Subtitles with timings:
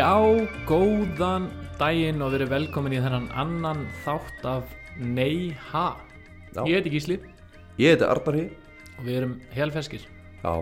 [0.00, 0.16] Já,
[0.64, 5.90] góðan daginn og verið velkomin í þennan annan þátt af Nei Ha?
[6.54, 6.62] Já.
[6.64, 7.18] Ég heiti Gísli.
[7.76, 8.46] Ég heiti Arnar Hí.
[8.94, 10.06] Og við erum helferskir
[10.40, 10.54] Já.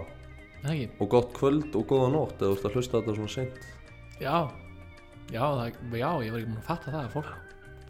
[0.64, 0.88] Það ekki?
[0.98, 3.62] Og gott kvöld og góða nótt eða þú ert að hlusta á þetta svona seint.
[4.18, 4.36] Já,
[5.30, 7.32] já, það, já, ég var ekki múin að fatta það að fólk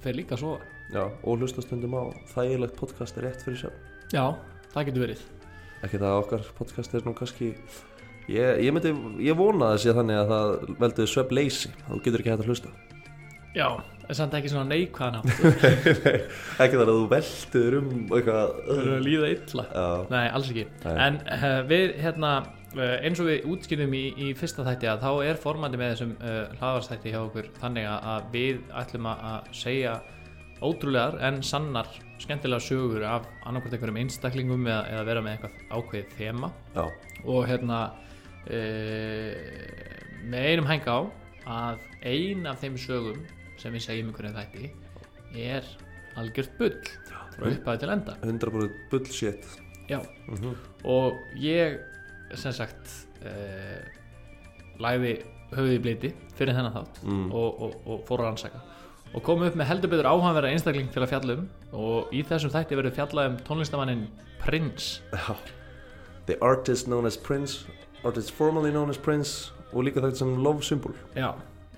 [0.05, 0.73] fer líka að sofa.
[0.93, 2.03] Já Og hlusta stundum á
[2.35, 3.81] þægilegt podcast er rétt fyrir sér
[4.13, 4.37] Já,
[4.77, 5.25] það getur verið.
[5.81, 7.55] Ekki það að okkar podcast er nú kannski
[8.29, 8.91] Ég, ég myndi,
[9.25, 11.71] ég vona það sé þannig að það veldur svefn leysi.
[11.87, 12.73] Þú getur ekki hægt að hlusta.
[13.57, 13.69] Já,
[14.05, 15.25] en samt ekki svona neikvæðan
[16.63, 19.65] Ekki þar að þú veldur um eitthvað Það er að líða illa.
[19.73, 20.65] Já, Nei, alls ekki.
[20.85, 20.93] Nei.
[21.07, 22.33] En uh, við, hérna,
[22.77, 26.13] uh, eins og við útskynum í, í fyrsta þætti að þá er formandi með þessum
[26.21, 29.97] uh, hlaðarstætti hjá okkur þannig að- við ætlum að að segja
[30.69, 31.89] ótrúlegar en sannar
[32.19, 36.53] skemmtilega sögur af annarkvæmt einhverjum einstaklingum eða, eða vera með eitthvað ákveðið þema.
[36.77, 36.85] Já,
[37.25, 37.81] og hérna
[38.49, 39.35] uh,
[40.29, 41.01] með einum hænga á
[41.49, 43.21] að ein af þeim sögum
[43.59, 44.71] sem við segjum ykkur en þætti
[45.39, 45.67] er
[46.19, 46.77] algjört bull
[47.39, 48.17] frá upphæðu til enda.
[48.25, 49.49] 100% bullshit.
[49.89, 51.79] Já, mm og ég
[52.37, 52.91] sem sagt
[53.25, 53.81] uh,
[54.79, 55.15] lagði
[55.51, 57.31] höfuð í bleiti fyrir þennan þátt mm.
[57.33, 58.61] og, og, og fór að rannsaka.
[59.17, 62.53] Og kom upp með heldur betur áhanverða einstakling til að fjalla um og í þessum
[62.53, 64.05] þætti verður fjallað um tónlistamannin
[64.43, 65.01] Prince.
[66.29, 67.65] The artist known as Prince
[68.07, 70.95] Artist formerly known as Prince Og líka þetta sem love symbol.
[71.17, 71.33] Já,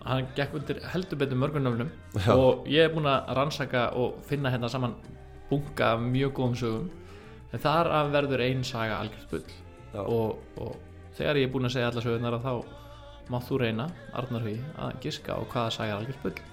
[0.06, 4.52] hann gekk undir heldur betur mörgunöfnum Já, og ég er búinn að rannsaka og finna
[4.52, 4.94] hérna saman
[5.50, 6.86] bunga mjög góðum sögum.
[7.50, 9.58] En þar af verður ein saga algjört bull.
[10.04, 10.76] Og, og
[11.18, 12.54] þegar ég er búinn að segja alla sögurnar að þá
[13.30, 16.46] mátt þú reyna, Arnar Hugi, að giska á hvaða saga er algjört bull.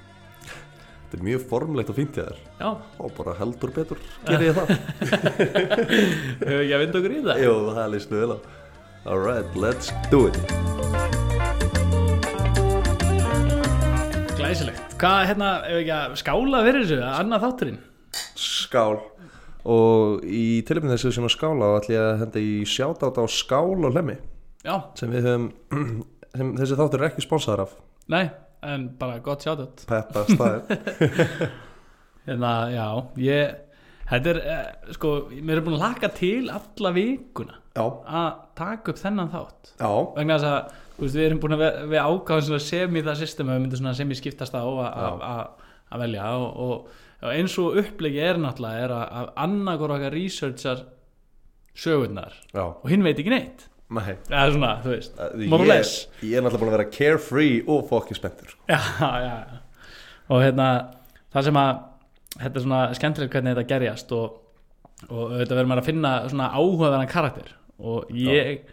[1.07, 2.39] Þetta er mjög formlegt fínt í þér.
[2.57, 4.01] Já, Og bara heldur betur.
[4.25, 4.73] Gerir ég það?
[6.41, 7.43] Hefur ekki að vinda okkur í það?
[7.45, 8.39] Jú, það líst mjög vel á
[9.07, 10.35] Alright, let's do it.
[14.35, 14.81] Glæsilegt.
[14.99, 17.77] Hvað, hérna, hefur ekki að skála fyrir þessu, annað þátturinn?
[18.35, 18.97] Skál.
[19.67, 23.23] Og í tilefni þessu sem að skála þá ætlum ég að henda í sjátátt á
[23.31, 24.17] skál og hlemmi
[24.67, 25.47] Já, sem við höfum
[26.35, 27.77] sem þessi þáttur er ekki sponsaðar af.
[28.11, 28.25] Nei,
[28.67, 30.83] en bara gott sjátt Peppa staðir
[32.27, 32.87] Hérna, já,
[33.23, 33.55] ég
[34.07, 35.09] Þetta er, eh, sko,
[35.43, 37.85] mér er búin að laka til alla vikuna Já,
[38.19, 38.27] að
[38.57, 39.71] taka upp þennan þátt.
[39.77, 43.19] Já, vegna þess að veist, við erum búin að við ákváðum svona sem í það
[43.21, 45.23] system að við myndum svona sem í skiptast á að-
[46.01, 46.27] velja.
[46.35, 50.85] Og, og, og eins og upplegi er náttúrulega er að, annarkor okkar researchar
[51.77, 52.63] sögurnar já.
[52.65, 53.67] og hinn veit ekki neitt.
[53.93, 54.17] Nei.
[54.27, 56.07] Eða svona, þú veist ég, or less.
[56.19, 58.65] ég er náttúrulega búin að vera carefree og fokkin spenntur sko.
[60.33, 60.67] og hérna
[61.31, 61.71] það sem að
[62.33, 64.41] þetta er svona skemmtilegt hvernig þetta gerjast og,
[65.07, 68.65] og þetta verður maður að finna svona áhugaverðan karakter og ég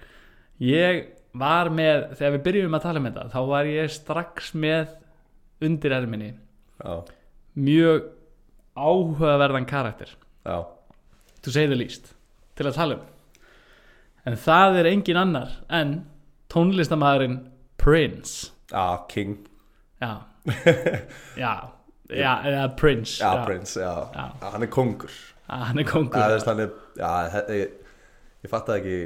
[0.63, 1.05] ég
[1.35, 4.95] var með þegar við byrjum að tala um þetta þá var ég strax með
[5.65, 6.33] undir erminni
[6.85, 7.05] Já,
[7.55, 8.09] mjög
[8.75, 10.11] áhugaverðan karakter.
[10.45, 10.67] Já,
[11.43, 12.15] to say the least
[12.59, 13.05] til að tala um.
[14.25, 15.95] En það er engin annar en
[16.53, 17.39] tónlistamæðurinn
[17.79, 18.51] Prince.
[18.73, 19.39] Já, king.
[20.01, 20.25] Já.
[21.41, 21.53] Já,
[22.11, 23.17] já, eða Prince.
[23.23, 23.93] Já, Prince, já.
[24.13, 24.25] Já.
[24.43, 25.15] já Hann er kongur.
[25.49, 27.69] Já, hann er Já, kongur veist, hann er, já,
[28.45, 28.99] ég, ég fatt það ekki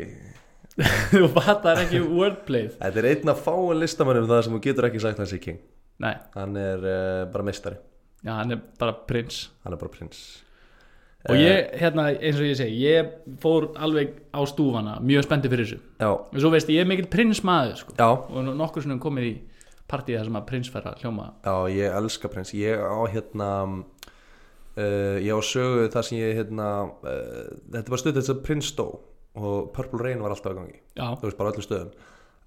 [1.13, 5.01] þú fattar ekki wordplayð Þetta er einn af fáin listamannum það sem þú getur ekki
[5.03, 5.57] sagt hans í king.
[5.99, 7.81] Nei, Hann er uh, bara meistari.
[8.23, 10.21] Já, hann er bara Prince Hann er bara prins.
[11.29, 13.09] Og ég, hérna, eins og ég segi ég
[13.43, 15.79] fór alveg á stúfana mjög spenntið fyrir þessu.
[15.99, 17.97] Já, og svo veist, ég er mikill Prince maður sko.
[17.99, 19.35] já, og nú- nokkur sem komið í
[19.91, 21.27] partíð þar sem að Prince fær að hljóma.
[21.43, 22.55] Já, ég elska prins.
[22.55, 23.51] Ég á hérna
[24.79, 27.45] uh, Ég á sögu þar sem ég hérna uh,
[27.75, 28.89] Þetta var stuð þess að prins dó
[29.39, 30.79] Og Purple Rain var alltaf að gangi.
[30.99, 31.91] Já, Þú veist, bara öllum stöðum.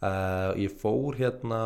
[0.01, 1.59] Uh, Ég fór hérna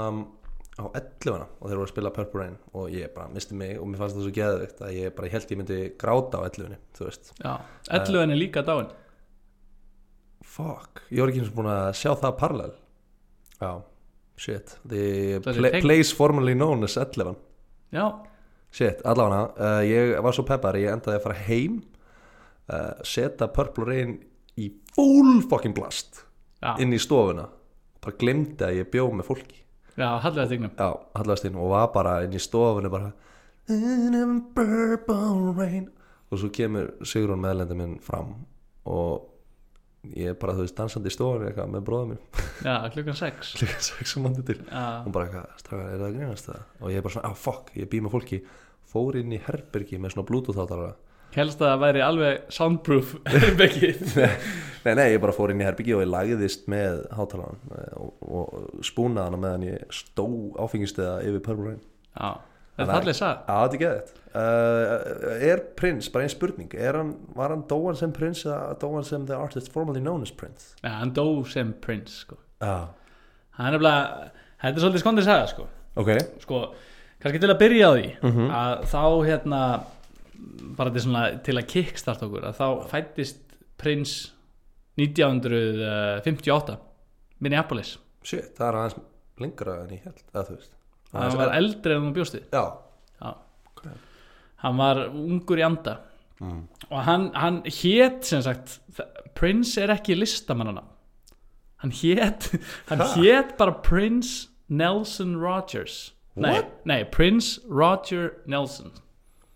[0.76, 3.88] á 11 og þeir voru að spila Purple Rain og ég bara misti mig og
[3.88, 7.08] mér fannst það svo geðvikt að ég bara held ég myndi gráta á 11 þú
[7.08, 7.32] veist.
[7.40, 7.54] Já,
[7.96, 8.90] 11 er líka dáin.
[10.46, 12.74] Fuck, ég var ekki eins og búin að sjá það parallel.
[13.62, 13.72] Já,
[14.36, 14.76] shit.
[14.92, 17.36] The pla place formerly known as 11
[17.96, 18.06] já,
[18.76, 21.78] Shit, allavega uh, Ég var svo peppar, ég endaði að fara heim
[22.68, 24.18] uh, Seta Purple Rain
[24.62, 26.22] í full fucking blast
[26.64, 27.48] já, Inn í stofuna.
[28.02, 29.62] Bara glemdi að ég bjó með fólki.
[29.96, 33.14] Já, hallega stignum Já, hallast inn og var bara inn í stofunu bara
[33.72, 34.26] In a
[34.56, 35.86] purple rain.
[36.32, 38.34] Og svo kemur Sigrún meðlendi minn fram
[38.92, 39.32] Og
[40.14, 43.56] ég er bara, þú veist, dansandi í stofunni eitthvað með bróðum minn já, klukkan 6
[43.64, 44.60] Líka sex sem mandi til.
[44.68, 46.62] Já, Hún bara eitthvað, strákar, er það að grínast það?
[46.82, 48.40] Og ég er bara svona, á, fuck, ég bý með fólki.
[48.92, 50.94] Fór inn í herbergi með svona bluetooth átalara
[51.40, 54.16] helst að það væri alveg soundproof herbyggið
[54.86, 57.58] Nei, nei, ég bara fór inn í herbyggi og ég lagðist með hátalarn
[57.98, 60.26] og, og spúnaði hana meðan ég stó
[60.62, 61.80] áfengisteða yfir Purple Rain
[62.14, 62.30] Já,
[62.78, 67.16] þetta er fallið sag Já, þetta er geðið uh, Er Prince, bara ein spurning hann,
[67.36, 70.76] Var hann dóan sem Prince eða dóan sem the artist formerly known as Prince?
[70.86, 72.38] Já, hann dó sem Prince sko.
[72.62, 72.76] Já
[73.56, 74.30] Það er nefnilega,
[74.62, 75.66] þetta er svolítið skondið saga sko.
[76.02, 76.10] Ok
[76.44, 76.62] sko,
[77.24, 78.48] kannski til að byrja á því Mhm.
[78.62, 79.62] að þá hérna
[80.78, 83.42] bara til, svona, til að kickstart okkur að þá fættist
[83.78, 84.32] Prince
[85.00, 86.78] 1958
[87.44, 87.98] Minneapolis.
[88.26, 88.98] Shit, það er aðeins
[89.44, 90.72] lengra en ég held eða þú veist.
[91.16, 92.66] Aðeins- var eldri en hún bjósti Já.
[94.66, 95.98] Hann var ungur í anda.
[96.42, 96.66] Mm.
[96.92, 98.82] og hann, hann hét sem sagt
[99.40, 100.82] Prince er ekki listamannana
[101.80, 102.50] hann hét
[102.90, 103.06] hann Ha?
[103.16, 106.12] hét bara Prince Nelson Rogers.
[106.36, 108.92] Nei, nei, Prince Roger Nelson.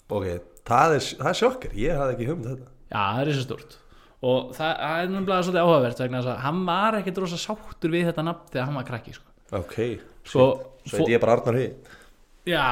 [0.09, 0.23] Ok,
[0.69, 2.71] það er, það er sjokker Ég hafði ekki hugmynd þetta.
[2.89, 3.77] Já, það er svo stort
[4.19, 7.93] og það, það er náttúrulega svolítið áhugavert vegna þess að hann var ekkit rosa sáttur
[7.93, 9.29] við þetta nafn þegar hann var krakki sko.
[9.55, 9.77] Ok,
[10.27, 10.47] Svo,
[10.83, 11.67] svo heit ég bara Arnar Hí
[12.49, 12.65] já,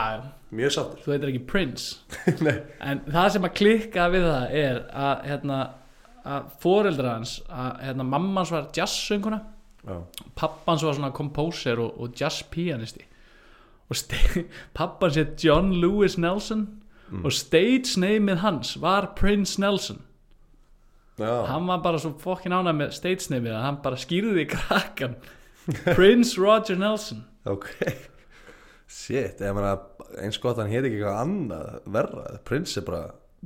[0.58, 1.00] Mjög sáttur.
[1.04, 1.98] Þú heitir ekki Prince.
[2.90, 5.60] En það sem að klikka við það er að, hérna,
[6.36, 9.42] að foreldra hans að hérna, mamma hans var jazzsönguna.
[10.36, 13.06] Pappans var svona komposer og, og jazz pianisti
[13.88, 13.96] og
[14.78, 16.66] pappans hétt John Lewis Nelson
[17.24, 20.02] og stage nameið hans var Prince Nelson.
[21.18, 21.46] Já.
[21.50, 25.16] Hann var bara svo fokkin ánað með stage nameið að hann bara skýrði í krakkan
[25.98, 27.24] Prince Roger Nelson.
[27.50, 27.70] Ok.
[28.88, 29.74] Shit, ég meina
[30.24, 32.26] eins gott hann heiti ekki eitthvað annað verra.
[32.48, 33.02] Prince er bara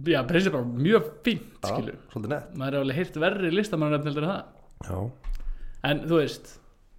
[0.05, 1.07] já, Prince er bara mjög
[1.61, 2.51] Svolítið nett.
[2.57, 4.43] Maður er alveg heyrt verri listamannaröfn heldur það.
[4.89, 4.99] Já.
[5.89, 6.51] En þú veist,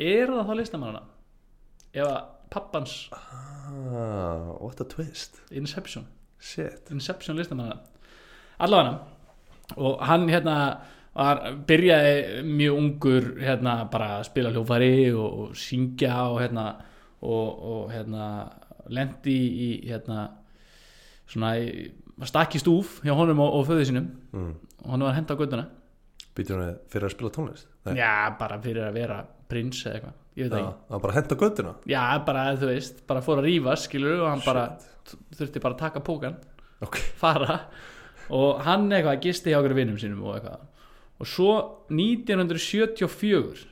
[0.03, 1.05] er það þá listamannarna
[1.93, 2.19] ef að
[2.53, 2.97] pappans?
[3.13, 5.39] Ah, What a twist.
[5.53, 6.09] Inception
[6.43, 6.91] Shit.
[6.91, 7.79] Inception listamanna.
[8.63, 8.99] Allavega
[9.77, 10.57] og hann hérna
[11.15, 16.67] var, byrjaði mjög ungur hérna bara að spila hljófari og, og syngja og hérna
[17.23, 18.29] og, og hérna
[18.93, 20.27] lendi í hérna
[21.31, 21.87] svona í,
[22.29, 24.11] stakki stúf hjá honum og, og föðu sínum.
[24.33, 24.57] Mm.
[24.85, 25.69] og hann var henda á göttuna
[26.33, 27.69] Býtur hann fyrir að spila tónlist?
[27.85, 27.97] Nei.
[28.01, 30.79] já bara fyrir að vera prins eða eitthvað ég veit það ekki.
[30.91, 34.45] hann bara henda göttuna já bara þú veist bara fór að rífa skilur og hann
[34.47, 34.65] bara
[35.37, 36.39] þurfti bara að taka pókan
[36.83, 36.97] Ok.
[37.21, 37.61] fara.
[38.33, 40.65] Og hann eitthvað gisti hjá okkur vinnum sínum og eitthvað.
[41.23, 41.53] Og svo
[41.93, 43.67] 1974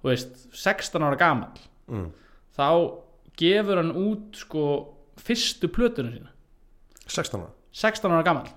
[0.00, 1.60] þú veist, 16 ára gamal
[1.90, 2.08] mm.
[2.56, 2.66] þá
[3.38, 4.64] gefur hann út sko
[5.20, 6.32] fyrstu plötunum sína.
[7.06, 7.52] 16 ára.
[7.76, 8.50] 16 ára gamal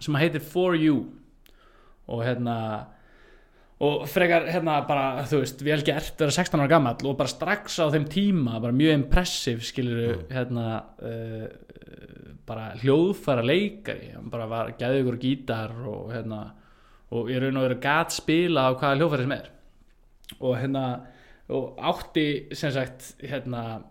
[0.00, 1.06] sem heitir For You.
[2.12, 2.56] Og hérna
[3.82, 7.80] og frekar hérna bara þú veist vel gert vera 16 ára gammal og bara strax
[7.82, 10.66] á þeim tíma bara mjög impressive skilur hérna
[11.02, 11.46] uh,
[12.46, 14.12] bara hljóðfæra leikari.
[14.16, 16.44] Hann bara var gæðugur gítar og hérna
[17.12, 19.50] og ég raun og veru gat spila á hvaða hljóðfæri sem er.
[20.40, 20.84] Og hérna
[21.52, 22.26] og átti
[22.56, 23.82] sem sagt hérna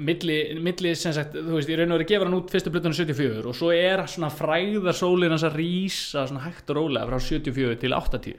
[0.00, 2.96] milli, milli sem sagt, þú veist, ég raun og verið gefur hann út fyrstu plötunum
[2.96, 7.80] 74 og svo er svona fræðarsólin hans að rísa svona hægt og rólega frá 74
[7.82, 8.38] til 80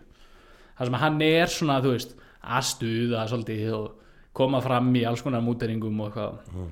[0.78, 3.90] það sem að hann er svona, þú veist að stuða svolítið og
[4.38, 6.64] koma fram í alls konar múteringum og eitthvað.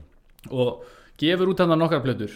[0.49, 0.87] Og
[1.19, 2.33] gefur út hann nokkar plötur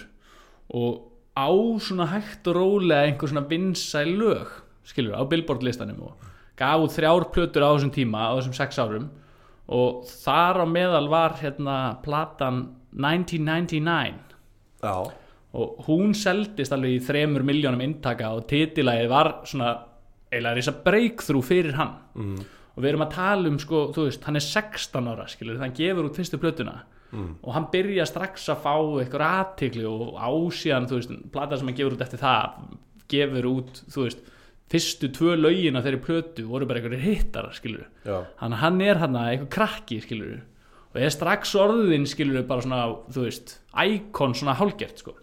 [0.74, 1.50] og á
[1.82, 4.52] svona hægt og rólega einhver svona vinsæl lög
[4.86, 8.78] skilur, á Billboard listanum og gaf út þrjár plötur á þessum tíma á þessum sex
[8.78, 9.10] árum
[9.68, 14.34] og þar á meðal var hérna platan 1999
[14.84, 14.96] Já
[15.54, 19.74] og hún seldist alveg í þremur miljónum intaka og titilæði var svona
[20.34, 22.40] eiginlega risa breakthrough fyrir hann mm.
[22.74, 25.78] og við erum að tala um sko, þú veist, hann er 16 ára skilur, þannig
[25.78, 26.82] gefur út fyrstu plötuna
[27.14, 27.36] Mm.
[27.46, 31.76] og hann byrja strax að fá eitthvað aðtikli og ásíðan, þú veist, plata sem hann
[31.78, 32.56] gefur út eftir það,
[33.14, 34.24] gefur út þú veist,
[34.74, 37.86] fyrstu tvö lögin af þeirri plötu voru bara einhverjir hittar skilur,
[38.42, 40.40] hann, hann er hann eitthvað krakki skilur,
[40.94, 45.16] og er strax orðin skilur, bara svona, þú veist íkon svona hálgert, sko.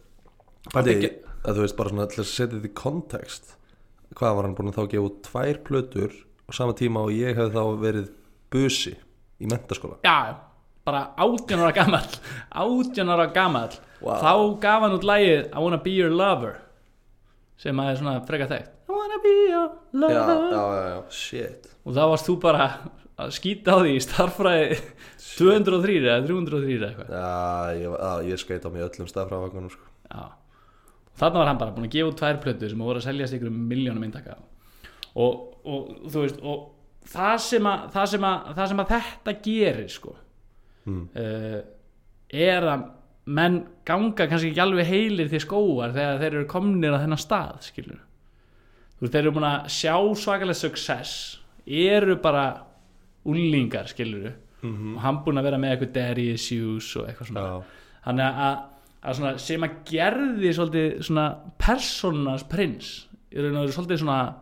[0.70, 1.10] Pæti,
[1.44, 3.56] að þú veist bara svona til að setja þetta í kontekst
[4.18, 7.36] Hvað var hann búin að þá gefa út tvær plötur á sama tíma og ég
[7.38, 8.08] hefði þá verið
[8.50, 8.96] busi
[9.38, 10.34] í mentaskóla já,
[10.86, 12.16] bara 18 ára gamall
[12.50, 13.76] 18 ára gamall.
[14.02, 14.16] Vá.
[14.18, 14.32] þá
[14.64, 16.58] gaf hann út lægið I wanna be your lover
[17.60, 20.40] sem að er svona freka þekkt I wanna be your já, lover.
[20.50, 21.70] Já, já, já, shit.
[21.86, 22.66] Og þá varst þú bara
[23.20, 24.80] að skýta á því í starffræði
[25.38, 27.14] 203 eða 303 eða eitthvað.
[27.14, 29.86] Já, ég, var- já, ég skeit á mig öllum stafræðavagunum sko.
[30.10, 30.24] Já.
[31.10, 33.36] og þarna var hann bara búin að gefa út tvær plötu sem voru að seljast
[33.36, 34.38] ykkur um miljónum eintaka.
[35.14, 36.60] Og, og þú veist og
[37.06, 40.14] það sem að, það sem að, það sem að þetta gerir sko
[40.88, 41.04] mm.
[41.14, 41.58] uh,
[42.30, 42.86] er að
[43.30, 47.66] menn ganga kannski ekki alveg heilir til skóar þegar þeir eru komnir á þennan stað
[47.68, 48.00] skilur
[49.00, 51.12] þú veist, þeir eru búin að sjá svakalega success
[51.66, 52.44] eru bara
[53.26, 54.96] úlingar skilur Mhm.
[54.96, 57.40] og hann búin að vera með eitthvað daddy issues og eitthvað svona.
[57.40, 57.62] Já,
[58.04, 58.56] þannig að,
[59.02, 61.26] að svona, sem að gerði svolítið svona
[61.58, 64.34] personas prins í raun og veru svolítið svona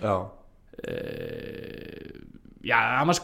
[0.00, 0.28] já, uh,
[2.64, 3.16] já, hann var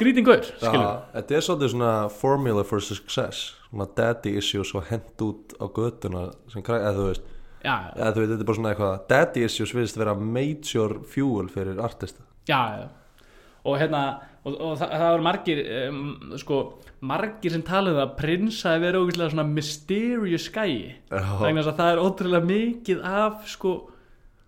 [0.61, 0.71] já
[1.15, 6.25] Þetta er svolítið svona formula for success Svona daddy issues og hent út á götuna
[6.51, 7.25] sem kræ, eða þú veist
[7.67, 11.81] eða þú veit, þetta er bara svona eitthvað daddy issues virðist vera major fuel fyrir
[11.85, 12.25] artista.
[12.49, 12.89] Já,
[13.65, 14.03] og hérna
[14.45, 16.03] og, og það, það var margir um,
[16.41, 16.59] sko,
[17.11, 22.03] margir sem talaðu að prins hafi verið ógeðslega svona mysterious vegna þess að það er
[22.05, 23.75] ótrúlega mikið af sko,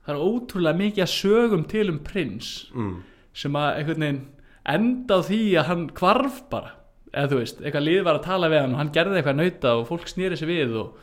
[0.07, 2.95] það er ótrúlega mikið að sögum til um prins mm,
[3.43, 4.23] sem að einhvern veginn
[4.73, 6.77] enda á því að hann kvarf bara.
[7.13, 9.73] Eða þú veist, eitthvað lið var að tala við hann og hann gerði eitthvað nauta
[9.77, 11.01] og fólk snýri sig við og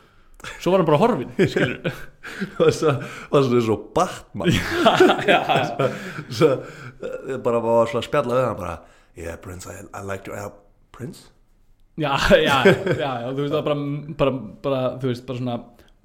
[0.60, 2.94] svo var hann bara horfin og svo
[3.32, 4.54] var svona svo Batman.
[6.38, 6.52] Svo,
[7.04, 8.78] eh, bara var svona að spjalla við hann bara
[9.20, 10.52] yeah Prince I, I like to uh,
[10.96, 11.28] Prince?
[12.00, 13.78] já, já, já, já, þú veist það bara,
[14.22, 15.58] bara, bara, þú veist, bara svona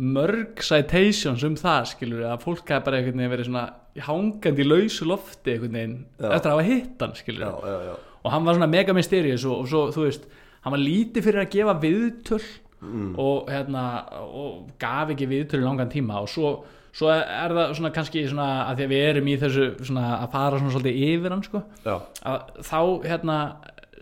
[0.02, 3.66] mörg citations um það skilur að fólk hafi bara einhvern veginn verið svona
[4.08, 6.32] hangandi í lausu lofti einhvern veginn Já.
[6.34, 7.44] eftir að hafa hitt hann skilur.
[7.46, 7.94] Já, já, já.
[8.24, 10.26] Og hann var svona mega mysterious og, og svo, þú veist,
[10.64, 12.42] hann var lítið fyrir að gefa viðtöl
[12.84, 13.84] mm, og hérna
[14.24, 16.20] og gaf ekki viðtöl í langan tíma.
[16.24, 16.54] Og svo,
[16.94, 20.28] svo er það svona kannski svona að því að við erum í þessu svona að
[20.36, 23.38] fara svona svolítið yfir hann sko að þá hérna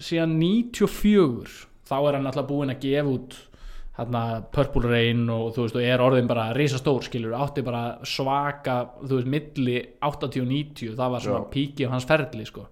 [0.02, 1.56] síðan 94
[1.88, 3.40] þá er hann alltaf búinn að gefa út
[3.96, 8.78] hérna Purple Rain og þú veist og er orðin bara risastór skilur átti bara svaka
[9.02, 11.50] þú veist milli 80 og 90 það var svona Já.
[11.52, 12.66] píki á hans ferli sko.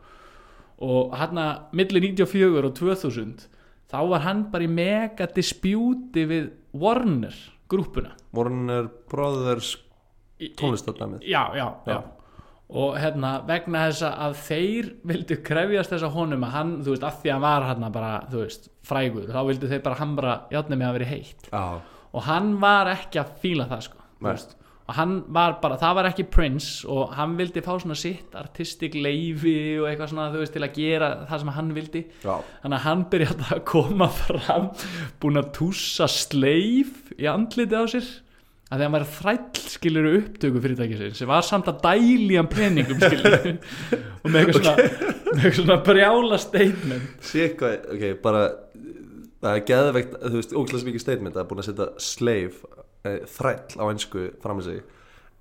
[0.81, 3.49] Og hérna milli 94 og 2000
[3.91, 7.35] þá var hann bara í mega dispjúti við Warner
[7.71, 9.75] grúpuna Warner Brothers
[10.57, 11.99] tónlistadæmið já, já, já, Já.
[12.71, 17.07] og hérna vegna þess að þeir vildu krefjast þess að honum að hann, þú veist,
[17.09, 20.37] að því að hann var hann bara, þú veist, frægur þá vildu þeir bara hamra
[20.55, 21.51] játnum með að vera heitt.
[21.51, 21.65] Já,
[22.11, 24.31] og hann var ekki að fíla það sko, þú Nei.
[24.33, 24.57] veist
[24.91, 28.97] og hann var bara, það var ekki Prince og hann vildi fá svona sitt artistik
[28.99, 32.03] leifi og eitthvað svona, þú veist, til að gera það sem hann vildi.
[32.25, 32.33] Já,
[32.65, 34.67] þannig að hann byrjaði að koma fram
[35.23, 38.11] búinn að tússa sleif í andliti á sér.
[38.71, 42.51] Að því að hann var þræll skilur upptöku fyrirtækisins sem var samt að dæli hann
[42.51, 43.49] peningum skilur
[44.23, 44.75] og með eitthvað svona,
[45.31, 47.17] með eitthvað svona brjála statement.
[47.31, 48.45] Eitthvað, ok, bara
[49.41, 53.85] það er geðveikt, þú veist, ógæslega mikið statement að búin að setja eh, þræll á
[53.91, 54.81] einsku fram með sig.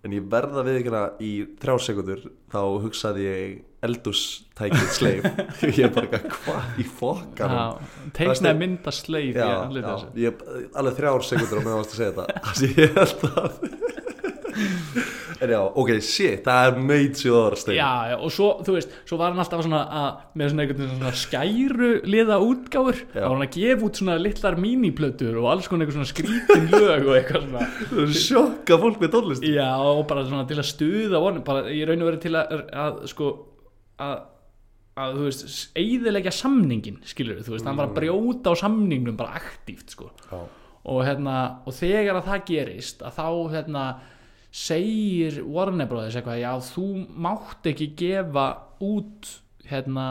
[0.07, 2.21] En ég verða við ykkurna í þrjár sekundur
[2.53, 5.31] þá hugsaði ég eldustækið slave.
[5.75, 6.85] Ég er bara eitthvað, hvað í
[8.15, 10.41] teiknaði er- mynda sleif í já, já, ég,
[10.79, 12.25] alveg þrjár sekundur á meðan að segja þetta.
[12.79, 13.51] Ég held að
[15.39, 19.19] en já, ok, shit, það er major statement Já, já, og svo, þú veist, svo
[19.21, 20.07] var hann alltaf svona að,
[20.41, 23.13] með svona einhvern svona skæru liða útgáfur, Já.
[23.13, 26.67] þá var hann að gefa út svona litlar míniplötur og alls konar eitthvað svona skrítin
[26.73, 27.69] lög og eitthvað svona.
[28.25, 29.47] Sjokka fólk með tónlist.
[29.47, 32.67] Já, og bara svona til að stuða vonum, bara í raun og verið til að,
[32.85, 33.31] að sko,
[34.03, 34.15] að,
[34.99, 39.39] að þú veist, eigðilegja samningin, skilur þú veist, hann var að brjóta á samningnum bara
[39.39, 40.11] aktíft, sko.
[40.27, 40.43] Já,
[40.89, 41.33] og hérna,
[41.67, 43.83] og þegar að það gerist að þá, hérna
[44.51, 46.87] segir Warner Brothers eitthvað já, þú
[47.21, 48.47] mátt ekki gefa
[48.81, 49.29] út
[49.69, 50.09] hérna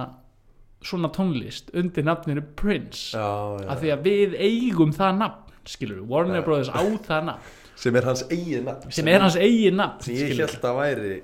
[0.85, 3.17] svona tónlist undir nafninu Prince.
[3.17, 3.69] Já, já.
[3.73, 6.45] af því að við eigum það nafn skilur Warner Já.
[6.47, 7.55] Brothers á það nafn.
[7.79, 11.19] Sem er hans eigin nafn sem er hans eigin nafn sem ég held að væri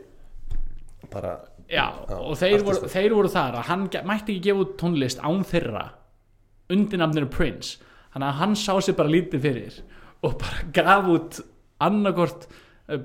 [1.10, 1.34] bara
[1.70, 5.46] Já, og þeir voru, þeir voru þar að hann mætti ekki gefa út tónlist án
[5.48, 5.86] þeirra
[6.74, 7.78] undir nafninu Prince.
[8.12, 9.80] Þannig að hann sá sér bara lítið fyrir
[10.24, 11.40] og bara gaf út
[11.84, 12.46] annarkort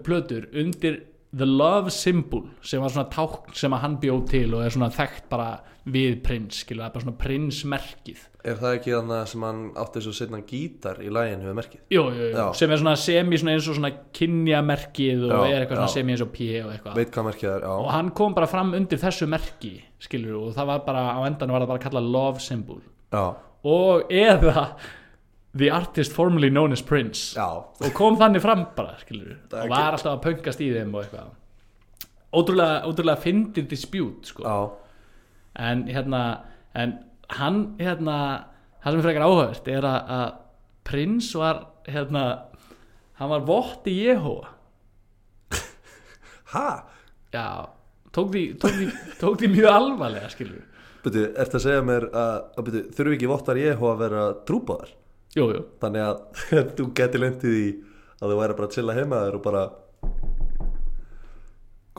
[0.05, 4.63] plötur undir The Love Symbol sem var svona tákn sem að hann bjóð til og
[4.65, 5.49] er svona þekkt bara
[5.89, 9.59] við Prince skilur, það er bara svona Prince merkið er það ekki þannig sem hann
[9.83, 11.81] átti svo setna gítar í lægin hefur merkið?
[11.91, 15.39] Jú, jú, jú, sem er svona semi svona eins og svona kynja merkið og Já,
[15.49, 15.91] er eitthvað já.
[15.95, 16.95] semi eins og P og eitthvað.
[16.99, 20.55] Veit hvað merkið er, já, og hann kom bara fram undir þessu merki skilur og
[20.55, 22.79] það var bara á endan var það bara kallað love symbol.
[23.11, 23.25] Já,
[23.75, 24.65] og eða
[25.57, 27.33] the artist formerly known as Prince.
[27.35, 27.63] Já.
[27.81, 31.33] Og kom þannig fram bara skilur og var alltaf að pöngast í þeim og eitthvað.
[32.29, 34.45] Ótrúlega, ótrúlega fyndið dispute sko.
[35.59, 36.21] en hérna
[36.75, 36.93] en
[37.39, 38.17] hann hérna
[38.83, 40.29] það sem er frekar áhugavert er að, að
[40.89, 42.23] Prince var hérna
[43.19, 44.53] hann var votti Jehova
[46.53, 46.69] ha?
[47.33, 47.69] já,
[48.15, 48.89] tók því, tók því,
[49.21, 50.65] tók því mjög alvarlega skilur
[50.99, 54.95] Byrju, eftir að segja mér að, að þurfi ekki vottar ég að vera trúbáðar
[55.39, 55.61] jú, jú.
[55.81, 56.19] Þannig að
[56.79, 57.67] þú geti lendið í
[58.19, 59.63] að þú væri bara að chilla heima þér og bara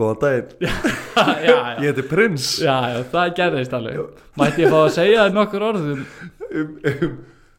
[0.00, 0.52] góðan daginn,
[1.84, 2.46] ég heiti Prins.
[2.64, 4.20] Já, já, það gerðist alveg.
[4.40, 7.16] Mætti ég fá að segja þér nokkur orðum um, um,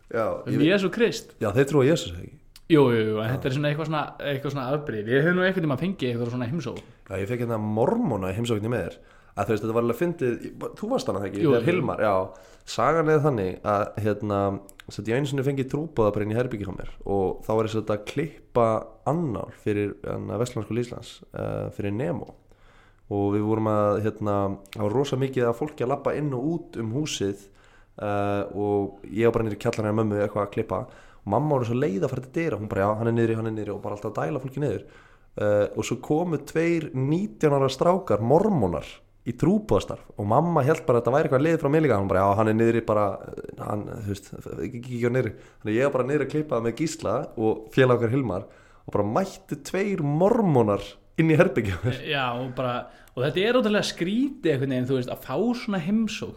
[0.09, 1.35] já, um Jésu Krist?
[1.43, 2.37] Já, þeir trúa Jésús ekki?
[2.71, 5.65] Jú, jú, jú, þetta er svona eitthvað svona, eitthvað svona afbrið við höfum nú einhvern
[5.67, 8.95] tíma að fengi eitthvað svona heimsó Já, ég fekk hérna mormóna í heimsókninni með þér.
[9.31, 10.45] Að þú veist, þetta var alveg fyndið
[10.79, 11.67] þú varst hana ekki, Jú, þegar jú.
[11.67, 12.13] Hilmar já,
[12.71, 14.39] sagan er þannig að hérna,
[14.95, 17.67] sett ég einu sinni fengið trúbóða bara inn í herbyggi hjá mér og þá var
[17.67, 18.67] ég sett að klippa
[19.09, 22.33] annál fyrir hérna, Vestlandskóli Íslands uh, fyrir Nemo.
[23.11, 24.35] Og við vorum að hérna,
[24.71, 27.45] það var rosa mikið að fólki að lappa inn og út um húsið
[27.99, 30.81] uh, og ég var bara nýri kjallarinn að mömmu eitthvað að klippa.
[31.21, 33.37] Og mamma var svo leið að fara til dyra hún bara já, hann er niðri,
[33.39, 34.85] hann er niðri og bara alltaf að dæla fólki niður.
[35.31, 38.87] Uh, og svo komu tveir 19 ára strákar, mormónar
[39.21, 41.99] í trúbóðastarf og mamma held bara að þetta væri eitthvað lið frá mig líka.
[41.99, 43.05] Hann bara, já, hann er niðri bara
[43.59, 44.31] hann, þú veist,
[44.65, 45.35] ekki á niðri.
[45.61, 48.47] Þannig ég var bara niðri að klippa með Gísla og félag okkar Hilmar
[48.81, 50.83] og bara mættu tveir mormónar
[51.21, 52.77] inn í herbyggja mér já, og bara,
[53.13, 56.31] og þetta er ótrúlega skrítið einhvern veginn, þú veist, að fá svona heimsó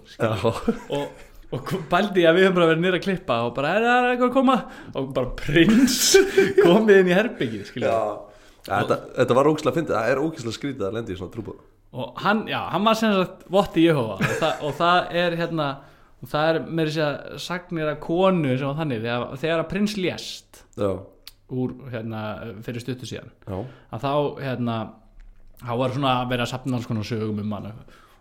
[0.99, 1.25] og,
[1.55, 4.29] og bældi að við höfum bara verið nýra að klippa og bara, er það eitthvað
[4.29, 4.59] að koma?
[4.93, 6.01] Og bara prins
[6.67, 7.17] komið inn í
[7.85, 7.99] já.
[8.65, 11.63] Þetta, þetta var ógislega fyndið, það er ógislega skrítið að lendi í svona trúbóð
[11.95, 15.69] og hann, já, hann var sem sagt votti Jehova og, það, og það er hérna
[16.25, 19.71] og það er með þess að sagnir að konu sem var þannig þegar, þegar að
[19.71, 20.91] prins lést já,
[21.55, 22.23] úr hérna
[22.65, 23.31] fyrir stuttu síðan.
[23.47, 23.59] Já,
[23.95, 24.79] að þá hérna
[25.65, 27.71] þá var svona að vera að sapna alls konar sögum um hann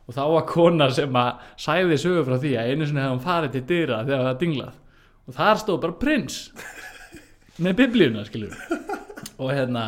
[0.04, 3.24] og þá var kona sem að sæði sögur frá því að einu sinni hefði hann
[3.24, 4.80] farið til dyra þegar það dinglað.
[5.24, 6.40] Og þar stóð bara prins.
[7.64, 8.58] Með biblíuna skilur
[9.38, 9.84] og hérna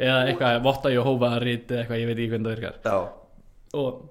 [0.00, 3.06] eða eitthvað votta Jehova rít eða eitthvað ég veit ekki hvernig það virkar.
[3.80, 4.02] Og,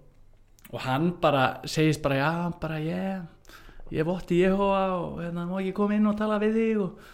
[0.70, 2.32] og hann bara segist bara já,
[2.62, 6.84] bara ég ég votti Jehova og hérna má ekki koma inn og tala við þig
[6.84, 7.08] og,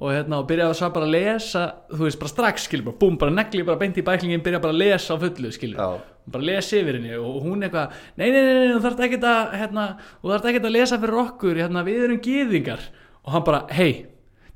[0.00, 3.18] og hérna og byrjaði svo bara að lesa þú veist bara strax skilur bara búm
[3.20, 5.80] bara negli bara beint í bæklingin byrjaði bara að lesa á fullu skilur.
[5.80, 9.26] Já, bara lesa yfir henni og hún eitthvað nei, nei, nei, nei, þú þarft ekkert
[9.32, 9.88] að hérna,
[10.20, 12.86] þú þarft ekkert að lesa fyrir okkur hérna, við erum gýðingar
[13.24, 14.06] og hann bara, hey,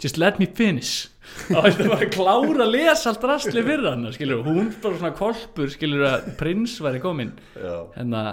[0.00, 1.10] just let me finish
[1.54, 5.14] og þetta var að klára að lesa allt rastli fyrir hann skilur, hún bara svona
[5.18, 8.26] kolpur skilur að prins væri komin hérna,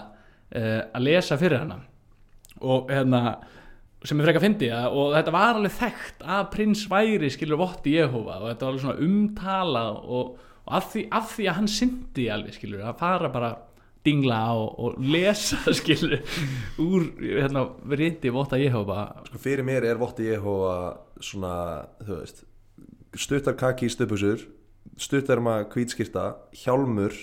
[0.51, 1.82] uh, að lesa fyrir hana.
[2.62, 3.39] Og hérna
[4.08, 7.97] sem ég frekar fyndi að, og þetta var alveg þekkt að prins væri skilur votti
[7.99, 10.32] Jehova og þetta var alveg svona umtalað og,
[10.65, 13.51] og af, því, af því að hann syndi alveg skilur að fara bara
[14.06, 16.17] dingla og, og lesa skilur
[16.82, 20.75] úr hérna riti votta Jehova sko fyrir mér er votti Jehova
[21.21, 21.54] svona,
[22.01, 22.41] þú veist
[23.17, 24.45] stuttar kaki í stöpusur
[25.02, 26.32] stuttarma hvítskýrta
[26.63, 27.15] hjálmur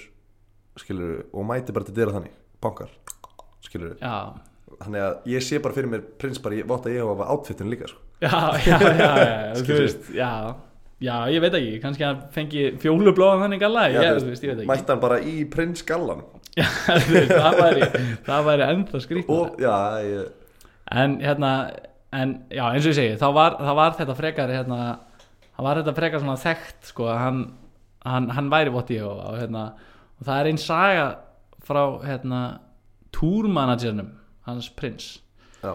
[0.79, 2.93] skilur og mæti bara til dyra þannig bankar,
[3.65, 7.91] skilur þannig að ég sé bara fyrir mér prins bara í votta Jehova átfittinu líka
[7.91, 8.01] sko.
[8.23, 8.33] já,
[8.67, 9.11] já, já,
[9.55, 10.33] já veist, já.
[10.99, 15.21] Já, ég veit ekki, kannski að fengi fjólublóðan þannig galla, ég, ég mætti hann bara
[15.23, 16.25] í prins gallan.
[16.59, 16.67] Já,
[17.07, 17.87] veist, það væri
[18.27, 20.57] það væri og já, ég,
[20.91, 21.53] en hérna
[22.11, 24.81] en já, eins og ég segi, þá var, þá var þetta frekar hérna,
[25.59, 27.41] það var þetta frekar svona þekkt sko, að hann,
[28.07, 29.65] hann, hann væri vott í og, og hérna,
[30.19, 31.09] og það er einn saga
[31.69, 32.43] frá hérna
[33.15, 34.13] túrmanagernum,
[34.47, 35.17] hans prins.
[35.61, 35.75] Já,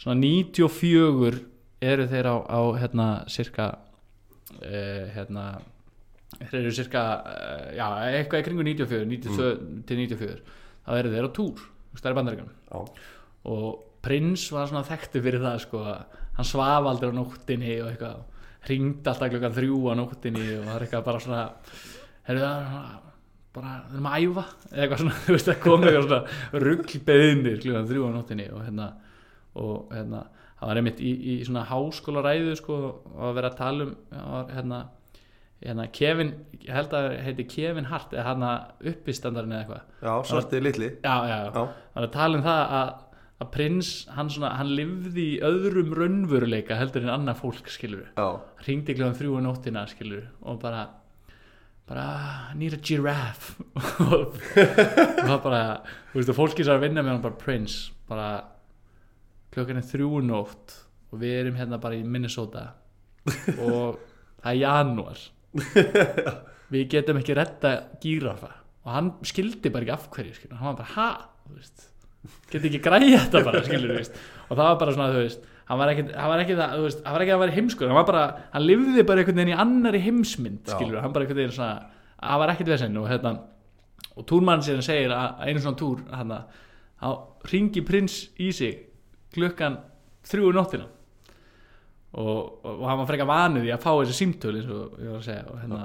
[0.00, 1.42] svona 94
[1.84, 5.46] eru þeir á, á hérna cirka uh, hérna
[6.38, 7.86] þeir eru cirka uh, já,
[8.20, 10.38] eitthvað í kringu 94 92 til 94
[10.84, 11.66] þá eru þeir á túr
[11.98, 15.82] stærri bandaríkan og prins var svona þekktu fyrir það sko,
[16.36, 18.24] hann svaf aldrei á nóttinni og eitthvað,
[18.68, 21.42] ringdi alltaf klukkan þrjú á nóttinni og það er eitthvað bara svona
[22.28, 22.94] heyrðu það
[23.54, 27.60] bara, við erum að æfa eða eitthvað svona, þú veist, það kom eitthvað svona ruggbeðinir
[27.62, 28.88] klukkan þrjú á nóttinni og hérna,
[29.60, 30.24] og hérna
[30.58, 32.80] það var einmitt í, í svona háskólaræðu sko,
[33.20, 34.80] að vera að tala um var, hérna,
[35.64, 36.32] hérna Kevin
[36.64, 38.44] ég held að heiti Kevin Hart eða hann
[38.92, 39.88] uppistandarinn eða eitthvað.
[40.00, 40.90] Já, svarti litli.
[41.04, 41.50] Já, já, já.
[41.52, 42.92] Það er að tala um það að,
[43.42, 48.28] að prins, hann, svona, hann lifði í öðrum raunveruleika heldur en annað fólk skilur já,
[48.62, 50.84] hringdi kljóðan þrjú á nóttina skilur og bara
[51.86, 52.04] bara,
[52.52, 53.60] I need a giraffe.
[54.00, 55.60] Og það bara
[56.12, 57.76] þú veist, og fólki er að vinna með hann bara prins,
[58.08, 58.28] bara
[59.54, 60.78] klokkan er þrjú á nótt
[61.12, 62.70] og við erum hérna bara í Minnesota.
[63.60, 64.00] Og
[64.40, 65.20] það er janúar.
[66.74, 68.50] Við getum ekki redda gírafa.
[68.84, 70.58] Og hann skildi bara ekki af hverju skilur.
[70.58, 71.10] hann var bara, ha,
[71.44, 71.86] þú veist
[72.52, 75.92] geti ekki græði þetta bara, skilur og það var bara svona, þú veist hann var
[75.94, 76.74] ekki, hann það,
[77.08, 81.00] hann að vera heimskur hann bara, hann lifði bara einhvern veginn í annari heimsmynd, skilur
[81.00, 83.36] hann bara einhvern veginn svona, hann var ekkert vesinn og hérna,
[84.14, 86.36] og túrmann sér segir að einu svona túr, hann
[87.50, 88.76] ringi prins í sig
[89.34, 89.78] klukkan
[90.24, 90.86] þrjú í nóttina.
[92.14, 95.10] Og, og, og hann var frekar vanið í að fá þessi símtöl eins og ég
[95.10, 95.80] var að segja og hérna,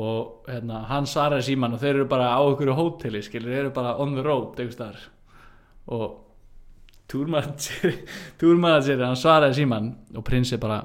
[0.00, 3.74] og hérna hann svaraði síman og þeir eru bara á einhverju hóteli skilur, þeir eru
[3.76, 5.02] bara on the road einhvers staðar
[5.86, 6.20] og
[7.10, 10.80] túrmanager hann svaraði síman og prins er bara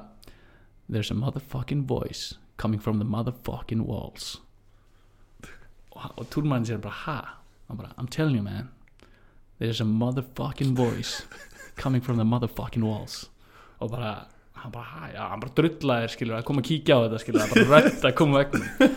[0.90, 4.40] there's a motherfucking voice coming from the motherfucking walls.
[5.90, 7.20] Og, og túrmanager er bara ha?
[7.68, 8.68] Bara I'm telling you man.
[9.58, 11.26] There's a motherfucking voice
[11.76, 13.30] coming from the motherfucking walls.
[13.78, 17.00] Og bara hann bara, ha, já, hann bara drullaðir skilur að koma að kíkja á
[17.06, 18.88] þetta skilur að bara rödd að koma vegna.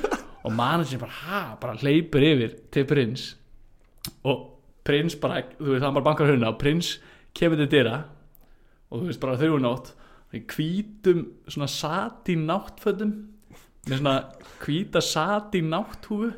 [0.44, 3.30] Og manager bara, ha, bara hleypur yfir til prins.
[4.28, 4.42] Og
[4.88, 6.98] prins bara, þú veist, hann bara bankar hurna og prins
[7.36, 8.00] kemur til dyra
[8.92, 9.94] og þú veist, bara þrjú nátt
[10.34, 13.14] í hvítum svona sati náttfötum
[13.90, 14.16] með svona
[14.64, 16.32] hvíta sati nátthúfu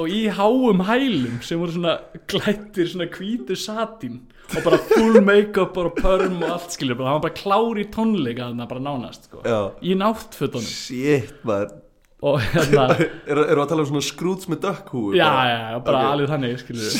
[0.00, 1.98] og í háum hælum sem voru svona
[2.30, 7.20] glættir svona hvítu satín og bara full make-up og perm og allt skilur bara, hann
[7.20, 9.42] var bara klár í tónleika þannig bara nánast sko.
[9.84, 11.76] Í náttfötunum Shit, maður
[12.22, 12.84] hérna
[13.26, 15.16] Eru er að tala um svona skrúts með dökkhúi?
[15.18, 16.10] já, já, já, bara Ok.
[16.12, 16.94] alveg þannig skilur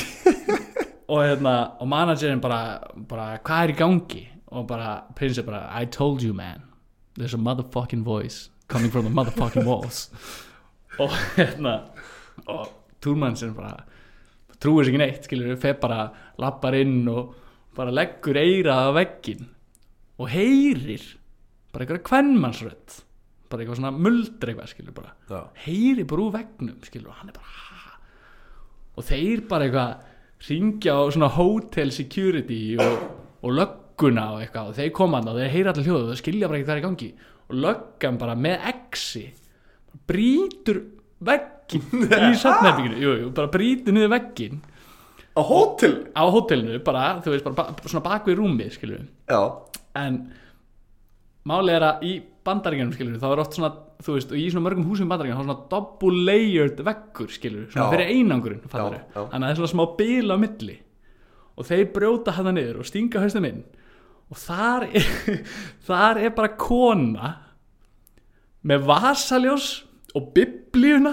[1.12, 2.60] og hérna og managerinn bara,
[2.96, 4.22] bara hvað er í gangi?
[4.52, 6.62] Og bara prinsip bara I told you man.
[7.16, 10.10] There's a motherfucking voice coming from the motherfucking walls.
[11.00, 11.78] Og hérna
[12.48, 12.68] og
[13.04, 13.78] túrmannsinn bara
[14.62, 16.02] trúir sér ekki neitt skilur feð bara
[16.40, 17.32] lappar inn og
[17.76, 19.46] bara leggur eirað á veggin
[20.20, 21.02] og heyrir
[21.72, 22.98] bara einhverja kvennmannsrödd
[23.52, 25.12] bara eitthvað svona muldra eitthvað skilur bara.
[25.30, 25.40] Já.
[25.66, 27.92] heyri bara úr vegnum skilur og hann er bara ha
[28.96, 30.08] og þeir bara eitthvað
[30.48, 33.04] ringja á svona hotel security og,
[33.46, 36.20] og lögguna og eitthvað og þeir koma hann og þeir heyra allir hljóðu og þeir
[36.24, 37.08] skilja bara ekki hvað er í gangi.
[37.52, 39.22] Og löggan bara með exi
[40.08, 40.82] brýtur
[41.22, 44.60] veggin í safnherbygginu, jú, jú, bara brýtur niður veggin
[45.32, 45.94] Á hótel?
[46.12, 49.40] á hótelinu bara, þú veist, bara ba svona bak við rúmi skilur Já.
[49.96, 50.18] En
[51.48, 52.12] málið er að í
[52.46, 53.70] bandaríkjanum skilur þá er oft svona,
[54.02, 57.30] þú veist, og í svona mörgum húsum í bandaríkjanum þá er svona double layered veggur
[57.34, 57.92] skilur, svona Já.
[57.94, 60.76] fyrir einangurinn þannig að það er svona smá bil á milli.
[61.52, 63.64] Og þeir brjóta hann niður og stinga haustum inn.
[64.32, 65.08] Og þar er,
[65.88, 67.34] þar er bara kona
[68.66, 69.68] með vasaljós
[70.16, 71.12] og biblíuna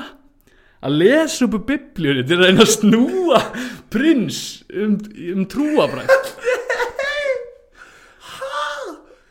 [0.85, 3.41] að lesa upp úr biblíunni til að reyna að snúa
[3.91, 4.39] prins
[4.71, 4.95] um,
[5.33, 6.13] um trúabræð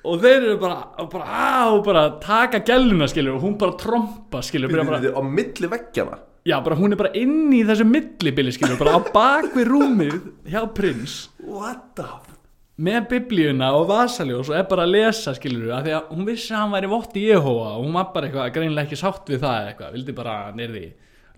[0.07, 0.79] og þeir eru bara,
[1.11, 5.71] bara, á, bara taka gæluna skilur og hún bara trompa skilur byrja bara, Á milli
[5.75, 6.23] veggjana?
[6.49, 10.19] Já bara hún er bara inn í þessu millibili skilur bara á bak við rúmið
[10.49, 11.27] hjá prins.
[11.43, 12.35] What the f
[12.79, 16.53] með biblíuna og vasaljós og er bara að lesa skilur að því að hún vissi
[16.53, 19.43] að hann væri vott í Jehova og hún var bara eitthvað greinlega ekki sátt við
[19.43, 20.85] það eitthvað, vildi bara neyri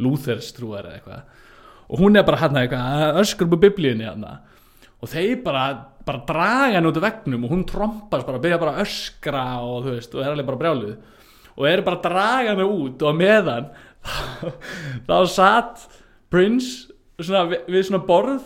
[0.05, 1.23] Lúthers trúar eitthvað.
[1.91, 4.27] Og hún er bara hann eitthvað að öskur upp biblíunni hann
[5.01, 5.65] og þeir bara,
[6.07, 9.87] bara draga hann út af vegnum og hún trompast bara, byrja bara að öskra og
[9.87, 10.95] þú veist, og er alveg bara brjáluð.
[11.57, 13.71] Og er bara draga hann út og meðan
[15.09, 15.89] þá satt
[16.31, 16.89] Prince
[17.21, 18.45] svona, við, við svona borð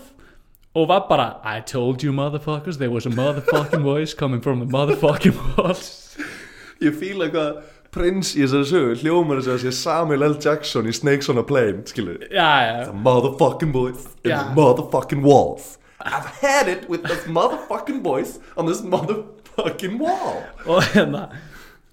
[0.74, 4.66] og var bara I told you motherfuckers there was a motherfucking voice coming from the
[4.66, 6.16] motherfucking walls.
[6.82, 7.60] Ég fíla hvað
[7.94, 10.34] prins í þessari sögu hljómar þess að sé Samuel L.
[10.42, 14.08] Jackson í Snakes on a Plane skilur já, já, The motherfucking voice.
[14.24, 14.40] In Já.
[14.42, 20.42] the motherfucking walls I've had it with this motherfucking voice on this motherfucking wall.
[20.66, 21.28] Og hérna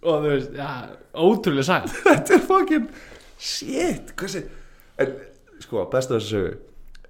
[0.01, 0.69] og þú veist, já,
[1.13, 2.87] ótrúlega sagt Þetta er fucking
[3.37, 4.39] shit Hversi
[5.01, 5.11] En
[5.61, 6.53] sko, besta þessu sögu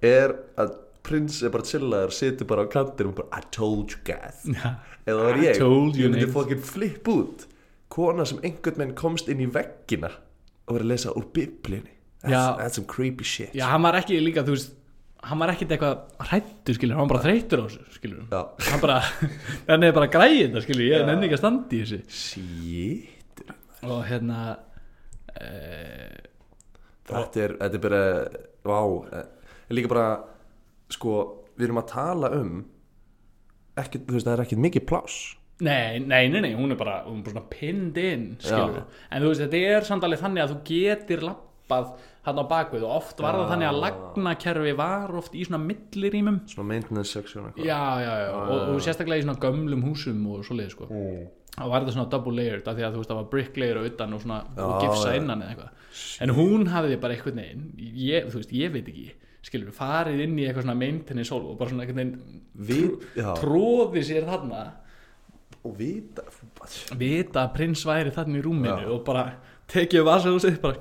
[0.02, 0.74] er að
[1.06, 4.42] prins er bara chillaður situr bara á kantinum og bara I told you guys.
[4.46, 4.74] Já,
[5.06, 7.46] eða var I ég, told you, ég myndi fucking flip út.
[7.92, 10.10] Kona sem einhvern veginn komst inn í veggina
[10.66, 11.94] og verið að lesa úr biblíunni.
[12.22, 13.54] That's, that's some creepy shit.
[13.54, 14.74] Já, hann var ekki líka, þú veist
[15.22, 18.40] hann var ekkit eitthvað hrættur, skilur, hann var bara þreytur á þessu, skilur Já.
[18.72, 18.98] hann bara,
[19.70, 21.06] hann er bara græðið þetta, skilur, ég Já.
[21.08, 23.44] nenni ekki að standa í þessu shit
[23.86, 24.40] og hérna
[25.36, 26.18] uh,
[27.12, 28.02] þetta er, þetta er bara
[28.66, 28.80] vá,
[29.20, 30.08] en líka bara
[30.92, 31.20] sko,
[31.56, 32.56] við erum að tala um
[33.78, 35.22] ekkert, þú veist, það er ekkert mikið pláss
[35.62, 38.80] Nei, nei, nei, nei, hún er bara, hún er bara svona pinned in, skilur.
[39.12, 42.84] En þú veist, þetta er samt alveg þannig að þú getur lappað hann á bakvið
[42.86, 47.48] og oft var það þannig að lagnakerfi var oft í svona millirýmum svona maintenance section
[47.48, 47.66] eitthvað.
[47.66, 50.90] Já, já, já, og, og sérstaklega í svona gömlum húsum og svoleiði, sko.
[51.52, 53.80] Þá var þetta svona double layered af því að þú veist, það var brick layer
[53.80, 55.82] á utan og svona, og gifsa innan eða eitthvað.
[56.24, 57.66] En hún hafði bara eitthvað neginn,
[58.06, 59.08] ég, þú veist, ég veit ekki
[59.42, 64.62] skilur, farið inn í eitthvað svona maintenance og bara svona eitthvað já, tróði sér þarna.
[65.62, 66.24] Og vita
[66.98, 69.26] vita að prins væri þarna í rúminu og bara
[69.70, 70.80] tekið vasahúsið bara,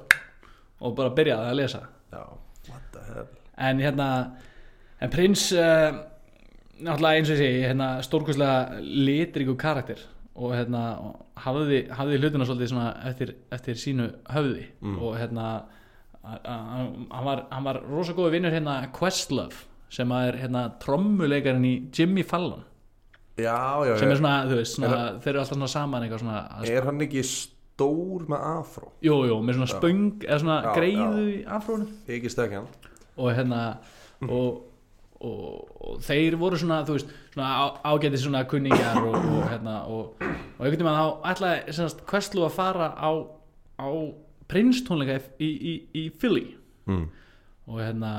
[0.81, 2.23] og bara byrjaði að lesa já,
[2.69, 3.27] what the hell
[3.69, 4.07] en hérna
[5.01, 5.91] en prins uh,
[6.81, 10.01] náttúrulega eins og ég segi hérna, stórkostlega litríku karakter
[10.41, 14.97] og hérna og hafði, hafði hlutina svolítið eftir, eftir sínu höfði Mm.
[15.01, 15.47] og hérna
[16.21, 22.63] hann var, var rosa góði vinnur hérna Questlove sem er hérna trommuleikarinn í Jimmy Fallon
[23.41, 24.11] já, já, sem já.
[24.11, 27.23] er svona, þú veist, svona, þeir eru alltaf svona saman eitthvað svona, er hann ekki
[27.81, 28.91] stór með afró.
[29.05, 29.75] Jú, jú, með svona Já.
[29.77, 31.87] spöng eða svona Já, greiðu í afrónu.
[32.07, 32.67] Ekki stekjan
[33.21, 33.61] og hérna
[34.23, 34.61] og,
[35.19, 35.41] og,
[35.81, 40.21] og þeir voru svona þú veist, svona á, ágæti svona kunningjar og, og hérna og,
[40.21, 43.11] og einhvern veginn þá ætlaði semast Questlú að fara á,
[43.81, 43.89] á
[44.51, 46.55] Prince tónleika í, í, í Philly.
[46.89, 47.03] Mm.
[47.69, 48.11] og hérna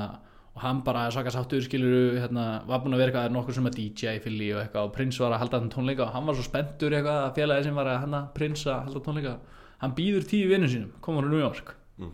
[0.52, 3.76] og hann bara svaka sáttur skilur hérna, var búin að vera eitthvað nokkur sem að
[3.78, 6.44] DJ Philly og eitthvað og Prince var að halda þann tónleika og hann var svo
[6.44, 9.32] spenntur eitthvað að félagi sem var að hana Prince að halda tónleika.
[9.80, 11.72] Hann býður tíu vinnum sínum, komur á New York.
[12.00, 12.12] Mm.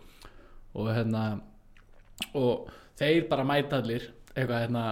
[0.75, 1.23] og hérna
[2.35, 4.03] og þeir bara mæta allir
[4.35, 4.83] eitthvað hérna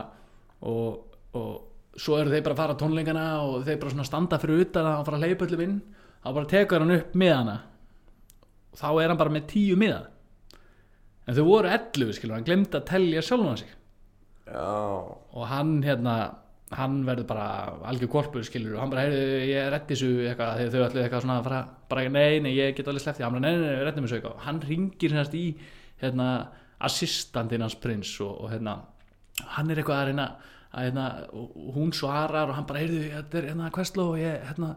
[0.63, 4.65] og, og svo eru þeir bara að fara tónleikana og þeir bara svona standa fyrir
[4.65, 5.79] utan að fara að leipa öllum inn.
[6.23, 7.57] Þá bara tekur hann upp miðana.
[8.73, 10.03] Og þá er hann bara með tíu miða
[11.27, 13.71] en þau voru 11 skilur, hann glemdi að tellja sjálfum sig.
[14.47, 16.17] Já, og hann hérna
[16.75, 17.47] hann verður bara
[17.87, 21.23] algjör korpur skilur og hann bara, heyrðu, ég reddi þessu eitthvað þegar þau allir eitthvað
[21.23, 23.69] svona að fara bara, nei, nei, ég get alveg sleppt því, hann bara, nei, nei,
[23.69, 24.35] nei, reddi þessu eitthvað.
[24.35, 25.45] Og hann ringir semast í
[26.01, 26.27] hérna,
[26.87, 28.75] assistantinn hans prins og, og hérna,
[29.55, 30.27] hann er eitthvað að reyna
[30.67, 31.05] að hérna,
[31.77, 34.73] hún svarar og hann bara, heyrðu, þetta er hérna Questló og ég, hérna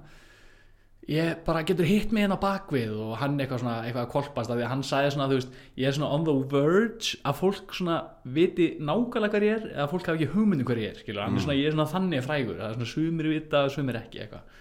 [1.09, 4.59] ég bara getur hitt mig hérna bakvið og hann eitthvað svona, eitthvað að kolpast af
[4.59, 7.75] því að hann sagði svona, þú veist, ég er svona on the verge að fólk
[7.75, 7.97] svona
[8.37, 11.39] viti nákvæmlega hver ég er eða fólk hafi ekki hugmyndum hver ég er, skilur, hann
[11.39, 14.61] er svona, ég er svona þannig frægur, það er svona sumir vita, sumir ekki eitthvað.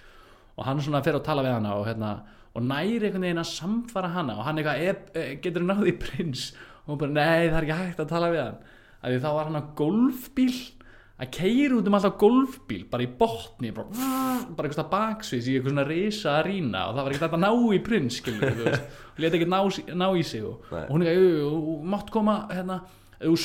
[0.56, 2.16] Og hann svona fer að tala við hana og hérna,
[2.56, 6.50] og næri einhvern veginn að samfara hana og hann eitthvað, e, e, getur náði prins?
[6.88, 8.60] Og hún bara, nei, það er ekki hægt að tala við hann.
[9.00, 10.54] Að því þá var hann á golfbíl
[11.20, 13.90] að keira út um alltaf golfbíl bara í botni bara,
[14.56, 17.50] bara eitthvað baksvís í eitthvað svona risa að rýna og það var ekkert að ná
[17.76, 19.60] í prins og leta ekki ná,
[20.00, 22.80] ná í sig og, og hún er ekki, þú mátt koma hérna,
[23.20, 23.36] þú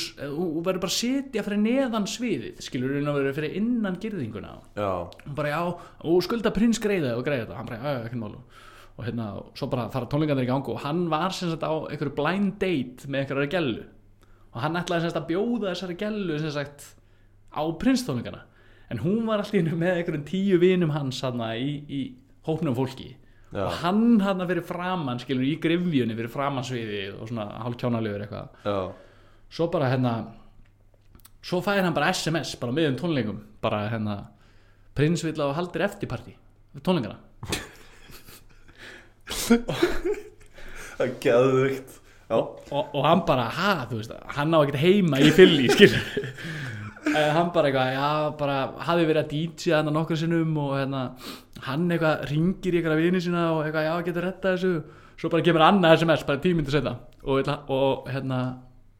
[0.63, 4.53] verður bara að setja fyrir neðan sviðið, skilur þú verður fyrir innan girðinguna.
[4.79, 4.91] Já,
[5.25, 5.59] hún bara já,
[6.07, 8.39] og skulda prins greiða og greiða þetta, hann bara já, já, ekki málu
[8.95, 11.75] og hérna, og svo bara fara tónleikandir í gang og hann var sem sagt á
[11.91, 13.81] einhverju blind date með einhverju gellu.
[14.55, 16.85] Og hann ætlaði sem sagt að bjóða þessari gellu sem sagt
[17.55, 18.43] á prinstónleikana
[18.91, 22.01] en hún var alltaf með einhverjum tíu vinum hans hann í, í
[22.45, 23.15] hópnum fólki.
[23.55, 23.61] Já.
[23.63, 28.47] og hann hann fyrir framann skilur í grifjunni fyrir framansviði og svona hálfkjánalegur eitthvað.
[28.65, 28.79] Já.
[29.55, 30.13] Svo bara hérna
[31.45, 33.39] svo fæðir hann bara SMS bara miðum tónleikum.
[33.63, 34.17] Bara hérna
[34.97, 36.35] prins vill á haldir eftirparti
[36.83, 37.17] tónleikana.
[40.95, 41.11] Það er
[42.29, 46.01] já, og, og hann bara, ha, þú veist hann á ekkert heima í fylli, skilur
[47.35, 48.07] hann bara eitthvað, já,
[48.39, 48.55] bara
[48.87, 51.01] hafi verið að DJ hann nokkur sinnum og hérna,
[51.67, 54.73] hann eitthvað ringir í eitthvað vini sína og eitthvað, já, getur retta þessu.
[55.15, 58.39] Svo bara kemur annað SMS, bara tímyndu setna og, vill- og hérna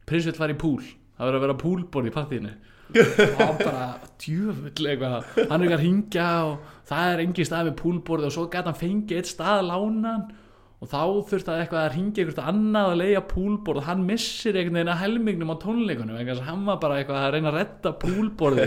[0.08, 0.80] prins vill fara í púl,
[1.18, 2.54] það verður að vera púlborð í partíinu.
[2.96, 3.86] Og hann bara
[4.22, 8.34] djöfull eitthvað, hann er eitthvað að ringja og það er engin stað með púlborð og
[8.36, 10.28] svo gæti hann fengið eitt stað lánan
[10.76, 13.80] og þá þurfti að eitthvað að ringja eitthvað annað að leiða púlborð.
[13.80, 17.20] Og hann missir einhvern veginn að helmingnum á tónleikunum þess að hann var bara eitthvað
[17.22, 18.66] að reyna að redda púlborði.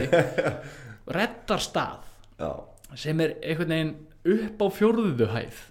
[1.19, 2.08] Reddar stað
[2.39, 2.50] já,
[3.06, 3.93] sem er einhvern veginn
[4.36, 5.62] upp á fjórðu hæð.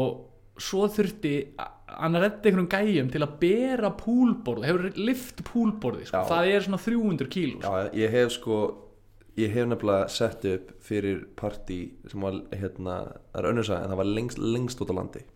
[0.00, 4.66] Og svo þurfti hann að redda einhvern gæjum til að bera púlborð.
[4.66, 6.26] Hefur lift púlborði sko.
[6.30, 7.82] Það er svona 300 kíló sko.
[8.02, 8.60] ég hef sko
[9.40, 12.96] ég hef nefnilega sett upp fyrir partí sem var hérna
[13.32, 15.26] það er önnur sagði en það var lengst, lengst út á landi.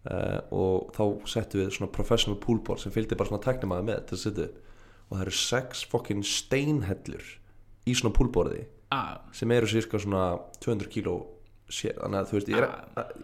[0.00, 4.16] Uh, og þá settum við svona professional poolboard sem fylgdi bara svona teknimaði með til
[4.16, 4.60] að setja upp.
[5.10, 7.32] Og það eru sex fokkin steinhellur
[7.90, 8.62] í svona poolboardi
[8.94, 10.24] ah, sem eru cirka svona
[10.62, 11.16] 200 kíló
[11.72, 12.70] sér, þannig að þú veist ég er,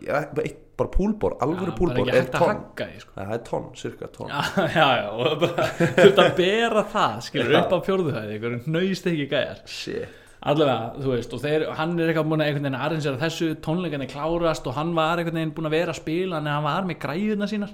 [0.02, 3.14] ég er bara, eitt, bara poolboard, alvöru bara poolboard ekki er því sko.
[3.16, 4.30] það er tonn, cirka tonn.
[4.30, 5.66] Já, já, já, og bara
[5.98, 9.62] þurft að bera það, skilur upp á fjórðuhæði einhverjum nöyst ekki gæjar.
[9.70, 10.22] Shit.
[10.46, 14.06] Allavega, þú veist, og þeir, hann er eitthvað búin að einhvern veginn arrangera þessu, tónleikinni
[14.10, 17.00] klárast og hann var einhvern veginn búin að vera að spila en hann var með
[17.02, 17.72] græðuna sínar.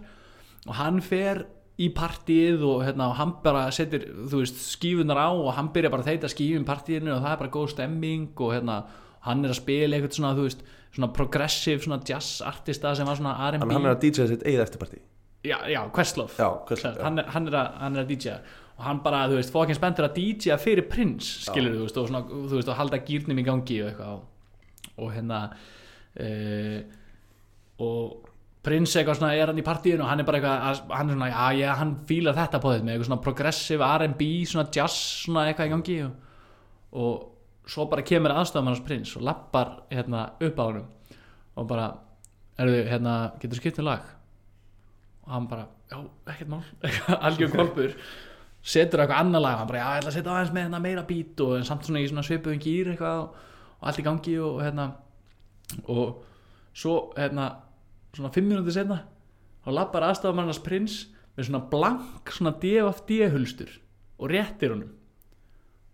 [0.69, 1.43] Og hann fer
[1.83, 5.91] í partíið og, hérna, og hann bara setur, þú veist, skífunar á og hann byrja
[5.93, 8.79] bara að þeita skífum partíinu og það er bara góð stemming og hérna
[9.27, 13.17] hann er að spila eitthvað svona, þú veist svona progressive, svona jazz artista sem var
[13.21, 14.99] svona R&B hann er að DJ sitt eigið eftirparti.
[15.43, 16.35] Já, já, Questlove.
[16.39, 17.05] Já, Questlove, já.
[17.07, 18.35] hann, er, hann, er að, hann er að DJ
[18.79, 22.07] og hann bara, þú veist, fókinn spenntur að DJ fyrir prins, skilur þú veist og,
[22.11, 24.13] svona, þú veist, og halda gýrnum í gangi og eitthvað.
[24.13, 25.41] Og, og hérna
[26.21, 26.79] uh,
[27.83, 28.29] og
[28.63, 31.17] prins eitthvað svona er hann í partíinu og hann er bara eitthvað, að- hann er
[31.17, 34.99] svona, já, já, hann fílar þetta på þetta með eitthvað svona progressive R&B svona jazz,
[35.27, 36.13] svona eitthvað í gangi og,
[37.03, 37.29] og
[37.69, 40.89] svo bara kemur aðstofan hans prins og lappar hérna upp á honum
[41.53, 41.87] og bara,
[42.59, 44.05] erðu, hérna getur skipt um lag?
[45.23, 45.99] Og hann bara, já,
[46.33, 46.63] ekkert mál.
[47.27, 47.97] Algjör kolpur
[48.63, 51.07] setur eitthvað annar lag, hann bara, já, ég ætla að setja aðeins með hérna meira
[51.07, 53.41] bít og samt svona í svona svipuðum gýr eitthvað og,
[53.79, 54.89] og allt í gangi og, og hérna
[55.91, 56.23] og
[56.77, 57.49] svo hérna
[58.15, 59.03] svona fimm mínútið setna
[59.67, 61.03] og lappar aðstofamannars prins
[61.37, 63.77] með svona blank svona DFD hulstur
[64.19, 64.91] og réttir honum.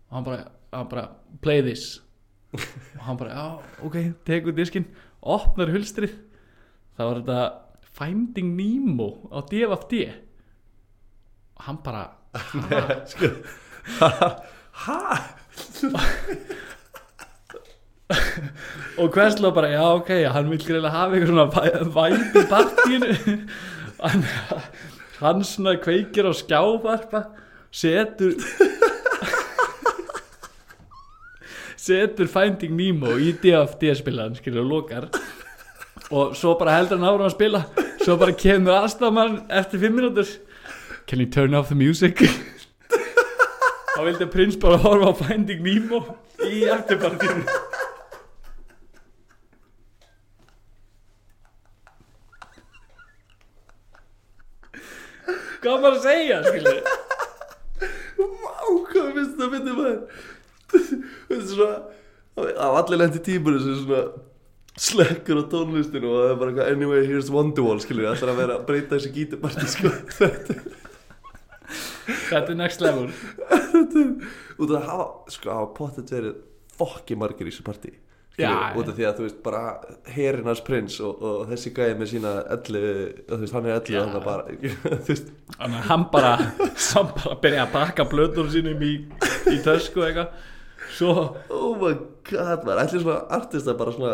[0.09, 1.07] Og hann bara, hann bara
[1.41, 2.01] play this.
[2.53, 4.87] Og hann bara, já, ok, tekur diskinn
[5.21, 6.15] opnar hulstrið.
[6.97, 7.41] Þá var þetta
[7.99, 9.93] Finding Nemo á DFD
[11.59, 12.05] og hann bara
[13.09, 13.27] sko
[14.79, 14.99] Hæ?
[18.97, 21.49] og Questlove bara, já ok, hann vil greiðlega hafa eitthvað svona
[21.97, 23.35] væp í partíinu.
[25.19, 27.25] Hann, svona kveikir á skjávarpa
[27.75, 28.33] setur
[31.79, 35.09] setur Finding Nemo í DFD spilaðan, skilur og lokar.
[36.09, 37.63] Og svo bara heldur hann ára að spila.
[38.03, 40.29] Svo bara kemur aðstafmann eftir fimm minútur
[41.09, 42.19] can you turn off the music?
[43.95, 46.03] Þá vildi prins bara horfa á Finding Nemo
[46.45, 47.43] í eftirpartíinu
[55.59, 56.79] hvað maður að segja skilur
[58.19, 58.53] Vá,
[58.91, 59.99] hvað finnst það að finna maður
[60.73, 61.77] Það er svona
[62.39, 64.03] Af allir lendi tímur sem svona
[64.79, 68.41] Slekkur á tónlistinu og það er bara eitthvað Anyway, here's Wonderwall, skilur Það ætlar að
[68.43, 69.91] vera að breyta þessi gítaparti, sko.
[70.19, 70.59] Þetta
[72.29, 73.09] þetta er next level.
[73.09, 73.59] Er
[74.59, 76.37] Út af að hafa, sko, hafa pottet verið
[76.79, 77.91] Fokki margir í þessu partí
[78.39, 79.61] Já, Út af því að, þú veist, bara
[80.15, 82.83] Herinars prins og, og þessi gæði með sína Elli,
[83.27, 83.99] þú veist, hann er elli Já.
[84.05, 84.45] Þannig að bara,
[85.03, 85.33] þú veist.
[85.57, 88.93] Þannig að hann bara hann bara byrja að baka blöður sínum í,
[89.51, 90.31] í tösku eitthvað
[90.99, 91.13] svo
[91.49, 91.93] Oh my
[92.29, 94.13] god, maður, ætli svona artista bara svona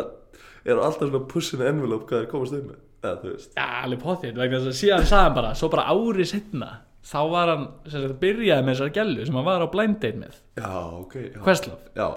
[0.65, 2.71] eru alltaf svona pushing envelope hvað er komast um
[3.05, 3.51] eða þú veist.
[3.53, 6.69] Já, alveg potið, vegna þess að síðan sagði hann bara svo bara ári setna
[7.05, 10.17] þá var hann, sem sagt, byrjaði með þessar gælu sem hann var á blind date
[10.23, 10.71] með, Já,
[11.03, 11.41] ok já.
[11.45, 11.91] Questlove.
[11.99, 12.07] Já,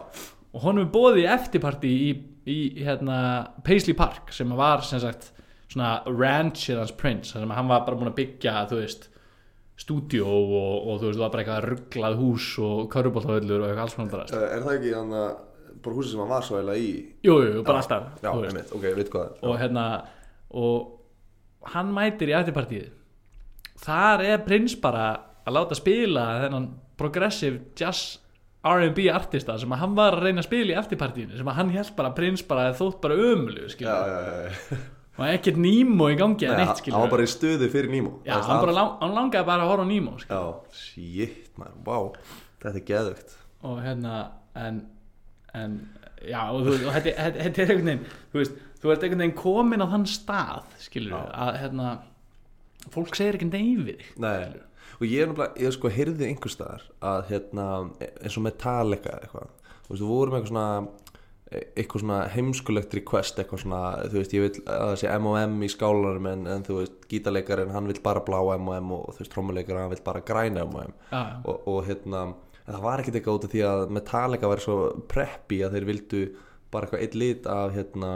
[0.49, 2.09] og honum er bóðið í eftirparti í,
[2.49, 3.19] í hérna,
[3.67, 5.29] Paisley Park sem var, sem sagt,
[5.69, 9.11] svona ranchið hans Prince, sem hann var bara búin að byggja, þú veist
[9.79, 13.85] stúdíó og, og þú veist, það var bara eitthvað rugglað hús og körubóltavöllur og eitthvað
[13.85, 14.25] alls konar.
[14.35, 15.29] Eh, er það ekki hann að
[15.85, 16.93] bara húsið sem hann var svo eiginlega í
[17.29, 18.49] Jú, jú, bara alltaf Já, veist.
[18.51, 19.85] einmitt, ok, veit hvað er og hérna
[20.59, 22.89] og hann mætir í eftirpartíð
[23.85, 25.05] þar er prins bara
[25.47, 28.19] að láta spila þennan progressive jazz
[28.67, 31.71] R&B artista sem að hann var að reyna að spila í eftirpartíðinu sem að hann
[31.77, 34.81] held bara prins bara þótt bara ömulu Já, já, já, já.
[35.19, 37.91] Og ekkert Nemo í gangi eða Nei, neitt hann skilur var bara í stuði fyrir
[37.93, 38.15] Nemo.
[38.27, 40.15] Já, hann, bara lang, hann langaði bara að horfa á Nemo.
[40.23, 40.41] Já,
[40.79, 42.11] shit, maður, wow
[42.63, 44.19] Þetta er geðugt og hérna
[44.55, 44.85] en,
[45.55, 45.75] en
[46.23, 49.87] já og, og þetta, er einhvern veginn þú veist, þú ert einhvern veginn komin á
[49.91, 51.35] þann stað skilur Já.
[51.47, 51.89] að hérna
[52.95, 54.49] fólk segir ekki þig Nei,
[54.99, 57.67] og ég er náttúrulega, ég sko heyrði einhver staðar að hérna,
[58.23, 59.51] eins og Metallica eitthvað,
[59.85, 60.69] þú veist, þú voru með eitthvað svona
[61.49, 63.79] eitthvað svona heimskulegt request eitthvað svona,
[64.13, 67.73] þú veist, ég vil að það sé M&M í skálarum en, en þú veist, gítarleikarinn
[67.73, 71.23] hann vil bara blá M&M og þú veist, trommuleikarinn hann vil bara græna M&M já,
[71.49, 72.27] og, og hérna,
[72.67, 74.77] en það var ekkert eitthvað út af því að Metallica væri svo
[75.09, 76.23] preppy að þeir vildu
[76.69, 78.13] bara eitthvað eitt lit af hérna,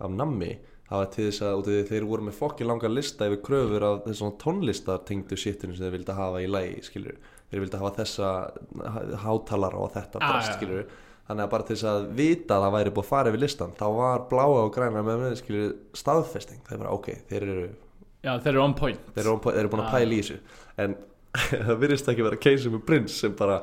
[0.00, 0.54] af nammi.
[0.88, 3.38] Það var til þess að út af því þeir voru með fokkin langar lista yfir
[3.44, 7.20] kröfur af þessum tónlistar tengdu shitinu sem þeir vildu hafa í lægi skilur,
[7.52, 8.32] þeir vildu hafa þessa
[9.22, 10.56] hátalara og þetta Ah, drast já.
[10.58, 10.84] skilur
[11.32, 13.72] þannig að bara til þess að vita að það væri búið að fara yfir listan
[13.78, 17.64] þá var bláa og græna með með skilur staðfesting, það er bara ok, þeir eru
[18.22, 19.00] já, þeir eru on point.
[19.16, 19.96] Þeir eru, þeir eru búin að Ah.
[19.96, 20.36] pæla í þessu.
[20.84, 20.96] En
[21.66, 23.56] það virðist ekki vera keisum með prins sem bara,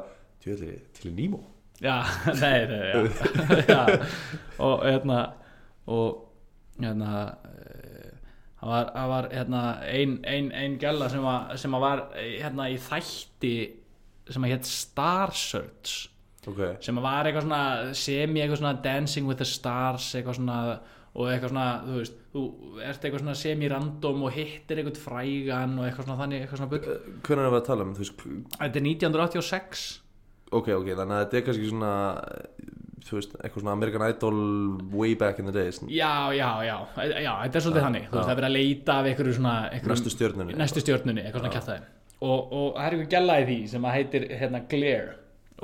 [0.43, 1.39] tjóðli, til í Nemo?
[1.79, 1.93] Já,
[2.41, 2.97] nei, nei, já,
[3.71, 3.83] já.
[4.59, 5.19] og hérna
[5.87, 6.25] og
[6.81, 7.11] hérna
[7.47, 8.09] eh,
[8.59, 11.23] það var, var hérna, ein, ein, ein gæla sem,
[11.61, 13.53] sem að var eh, hérna, í þætti
[14.29, 16.09] sem að hétt Star Search
[16.49, 17.63] ok, sem var eitthvað svona
[17.97, 20.57] semi eitthvað svona Dancing with the Stars eitthvað svona
[21.09, 22.43] og eitthvað svona, þú veist, þú
[22.85, 26.99] ert eitthvað svona semi-random og hittir eitthvað frægan og eitthvað svona þannig, eitthvað svona bull.
[27.25, 28.23] Hvernig er við að tala um þú veist,
[28.53, 29.87] Þetta er 1986
[30.49, 31.93] ok, ok, þannig að þetta er kannski svona
[33.09, 34.41] þú veist, eitthvað svona American Idol
[34.93, 35.81] way back in the days.
[35.89, 36.75] Já, já, já,
[37.09, 38.09] já, þetta er svolítið þannig.
[38.09, 40.59] Þú veist, það er verið að leita af einhverju svona einhverjum, næstu stjörnunni.
[40.59, 43.95] Næstu stjórnunni, eitthvað svona kjæftæði og, og það er einhver gæla í því sem að
[43.95, 45.15] heitir hérna Glare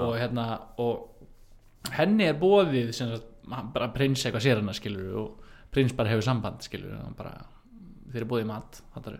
[0.01, 0.45] og hérna
[0.81, 3.27] og henni er bóðið sem sagt,
[3.73, 7.35] bara prins eitthvað sér hana skilur og prins bara hefur samband skilur bara,
[8.11, 9.19] þeir eru bóðið mat hattaru.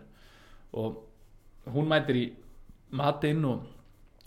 [0.72, 1.02] og
[1.72, 2.26] hún mætir í
[2.96, 3.62] matinn og,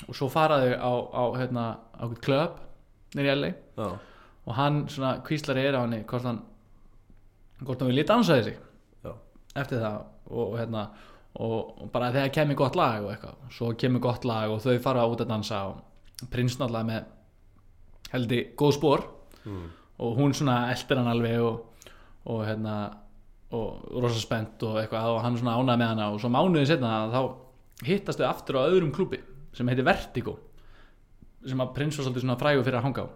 [0.07, 2.59] og svo faraðu á, á hérna, á klöp
[3.15, 3.89] nýri já,
[4.45, 6.41] og hann svona kvíslar er á henni hvort hann
[7.61, 8.55] hvort hann vilja dansa þessi
[9.03, 9.13] já,
[9.55, 10.89] eftir það og, og hérna
[11.37, 13.37] og, og bara þegar kemur gott lag og eitthvað.
[13.53, 15.81] Svo kemur gott lag og þau fara út að dansa og
[16.27, 17.03] prins náttúrulega með
[18.13, 19.05] heldur góð spór
[19.45, 19.67] mm.
[20.03, 21.85] og hún svona eldir hann alveg og,
[22.29, 22.75] og hérna
[23.55, 26.09] og rosa spennt og eitthvað og hann svona ánæði með hana.
[26.13, 27.21] Og svo mánuðið setna þá
[27.87, 29.21] hittast þau aftur á öðrum klúbi
[29.55, 30.35] sem heitir Vertigo
[31.47, 33.07] sem að prins var svolítið svona frægur fyrir að hanga á.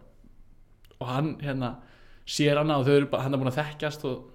[1.01, 1.73] Og hann hérna
[2.25, 4.29] sér hana og þau eru bara, hann er búin að þekkjast og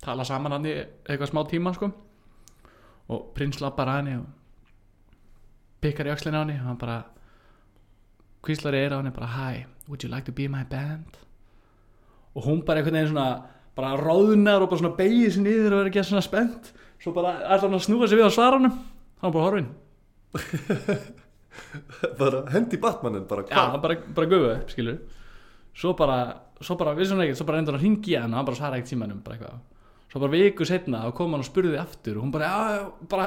[0.00, 1.90] tala saman hann í eitthvað smá tíma sko.
[3.10, 4.28] Og prins lappar að henni og
[5.84, 7.02] pikkar í öxlina á henni og hann bara
[8.44, 11.18] kvíslar í eira á henni bara hi, would you like to be in my band?
[12.34, 13.28] Og hún bara einhvern veginn svona
[13.76, 16.72] bara ráðunar og bara svona beigir sér niður og er ekki svona spennt.
[17.00, 18.80] Svo bara er hann að snúa sig við á svaranum
[19.20, 19.70] hann var bara horfinn
[22.20, 25.00] bara hendi Batmanin bara já, hann bara, bara upp, skilur
[25.74, 26.20] svo bara,
[26.60, 28.58] svo bara, við svona ekkert svo bara reyndur hann að ringi hann og hann bara
[28.58, 29.60] svara ekkert tímanum bara eitthvað.
[30.10, 32.80] Svo bara viku setna þá kom hann og spurði aftur og hún bara, já,
[33.10, 33.26] bara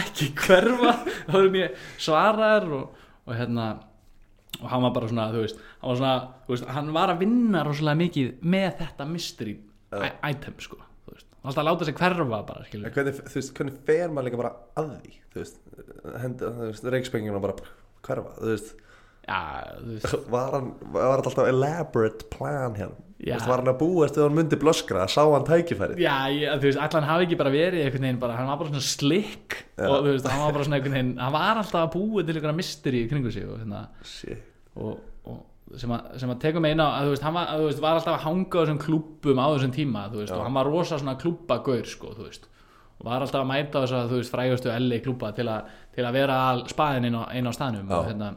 [0.00, 0.92] ekki hverfa.
[1.30, 3.68] Þá erum ég svaraðar og, og hérna
[4.62, 6.14] og hann var bara svona, þú veist hann var svona,
[6.46, 9.56] þú veist, hann var að vinna rosalega mikið með þetta mystery
[9.90, 10.10] Já.
[10.30, 11.26] item, sko, þú veist.
[11.40, 14.42] Alltaf að láta sig hverfa bara, skilur En hvernig, þú veist, hvernig fer maður líka
[14.44, 15.60] bara að því þú veist,
[16.22, 17.56] hendi, þú veist, reikspenginu bara
[18.06, 18.74] hverfa, þú veist.
[19.28, 19.38] Já,
[19.78, 23.34] þú veist, var hann, var þetta alltaf elaborate plan hérna, þú Já.
[23.36, 25.98] veist, var hann að búast þegar hann myndi blöskra, sá hann tækifærið?
[26.00, 28.72] Já, ég, þú veist, allan hafi ekki bara verið einhvern veginn bara, hann var bara
[28.72, 31.92] svona slick og þú veist, hann var bara svona einhvern veginn hann var alltaf að
[31.98, 33.82] búa til einhverja mystery í kringu sig og hérna.
[34.08, 34.46] Shit.
[34.80, 35.00] Og,
[35.30, 37.82] og sem, að, sem að tekum á að þú veist, hann var, að, þú veist,
[37.84, 41.00] var alltaf að hanga á þessum klúbbum á þessum tíma, veist, og hann var rosa
[41.00, 42.14] svona klúbbagaur, sko,
[43.00, 45.48] og var alltaf að mæta þess að, þú veist, frægustu LA klúbba til,
[45.94, 48.32] til að vera spaðin inn á, inn á staðnum og, hérna,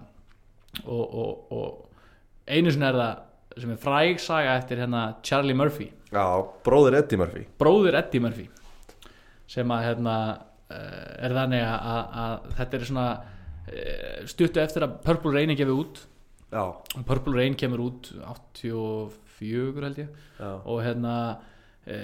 [0.86, 5.92] og, og, og einu sinni er það sem er fræg saga eftir hérna Charlie Murphy.
[6.14, 6.24] Já,
[6.66, 7.44] bróðir Eddie Murphy.
[7.62, 8.48] Bróðir Eddie Murphy
[9.54, 10.16] sem að hérna
[10.72, 13.08] eh, er þannig að, að, þetta er svona
[13.68, 16.02] eh, stuttu eftir að Purple Rain gefið út
[16.54, 16.64] Já,
[17.08, 20.10] Purple Rain kemur út 84 held ég.
[20.38, 21.14] Já, og hérna
[21.90, 21.98] e,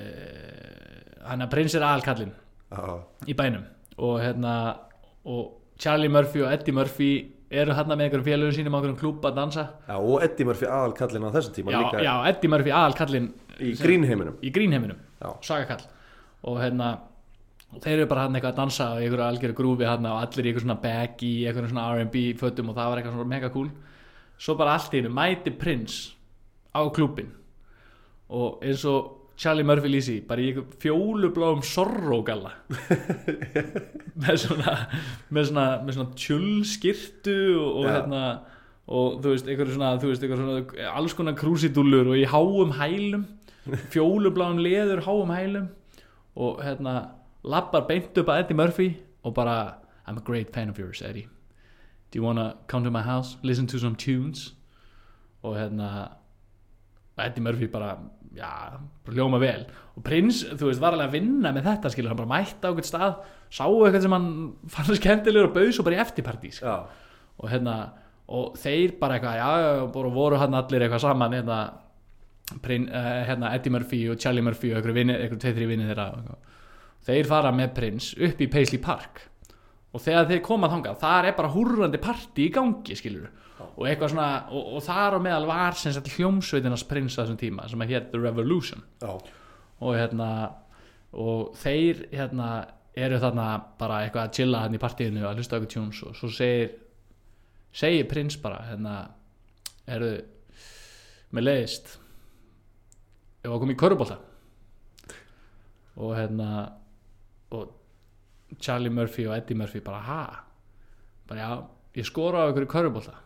[1.28, 2.86] hann að prins er aðalkallinn já,
[3.30, 3.68] í bænum.
[4.00, 4.54] Og hérna
[5.30, 7.12] og Charlie Murphy og Eddie Murphy
[7.50, 9.68] eru hérna með einhverjum félögum sínum á einhverjum klúb að dansa.
[9.88, 12.02] Já og Eddie Murphy aðal kallinn á þessum tíma já, líka.
[12.08, 13.30] já, Eddie Murphy aðalkallinn
[13.60, 14.40] í grínheiminum.
[14.42, 15.30] Í grínheiminum, Já.
[15.46, 15.86] sagakall.
[16.48, 16.90] Og hérna
[17.70, 20.48] og þeir eru bara hann eitthvað að dansa og einhverju algjöru grúfi hann og allir
[20.48, 23.70] í einhverjum svona baggy, einhverjum svona R&B fötum og það var eitthvað svona mega cool
[24.40, 26.02] svo bara allt í hennu mæti prins
[26.74, 27.32] á klúbin
[28.30, 30.52] og eins og Charlie Murphy lýsi bara í
[30.84, 32.52] fjólubláum sorrógalla
[34.24, 34.76] með svona
[35.32, 35.66] með svona,
[35.96, 37.94] svona tjulskirtu og, Já.
[37.94, 38.24] hérna
[38.90, 42.74] og þú veist, einhverju svona, þú veist, einhverju svona alls konar krúsidúllur og í háum
[42.80, 43.28] hælum
[43.94, 45.68] fjólubláum leður háum hælum.
[46.40, 46.94] Og hérna
[47.44, 48.90] lappar beint upp að Eddie Murphy
[49.24, 49.78] og bara
[50.08, 51.28] I'm a great fan of yours Eddie
[52.12, 54.54] do you wanna come to my house listen to some tunes
[55.44, 56.10] og hérna
[57.20, 57.98] Eddie Murphy bara
[58.36, 59.66] já, bara hljóma vel
[60.00, 62.70] og prins, þú veist, var alveg að vinna með þetta skilur, hann bara mætti á
[62.70, 63.18] eitthvað stað
[63.52, 64.30] sáu eitthvað sem hann
[64.76, 66.54] fann skemmtilegur og bauð svo bara í eftirpartí.
[66.56, 66.76] Já,
[67.40, 67.76] og hérna,
[68.32, 71.60] og þeir bara eitthvað, já, bara voru hann allir eitthvað saman hérna,
[72.64, 75.90] prin, uh, hérna Eddie Murphy og Charlie Murphy og einhverju, vini, einhverju tveið, þrjú vinni
[75.90, 76.56] þeirra og eitthvað.
[77.10, 79.26] þeir fara með prins upp í Paisley Park
[79.90, 83.30] og þegar þeir koma þangað, þar er bara húrrandi party í gangi, skilur
[83.60, 87.40] og eitthvað svona, og, og þar á meðal var sem sagt hljómsveitinars prins á þessum
[87.40, 88.84] tíma sem að hétt The Revolution.
[89.02, 89.12] Já,
[89.80, 90.30] og hérna
[91.20, 92.50] og þeir hérna
[93.00, 93.48] eru þarna
[93.80, 96.76] bara eitthvað að chilla hann í partíinu að hlusta eitthvað tjóns og svo segir
[97.76, 98.96] segir prins bara hérna
[99.90, 100.12] eru
[101.36, 101.96] með leiðist
[103.44, 104.20] ef að koma í körubólta
[106.00, 106.50] og hérna
[107.56, 107.76] og
[108.58, 110.22] Charlie Murphy og Eddie Murphy bara ha?
[111.30, 111.52] Bara já,
[112.02, 113.18] ég skora á ykkur í körubólta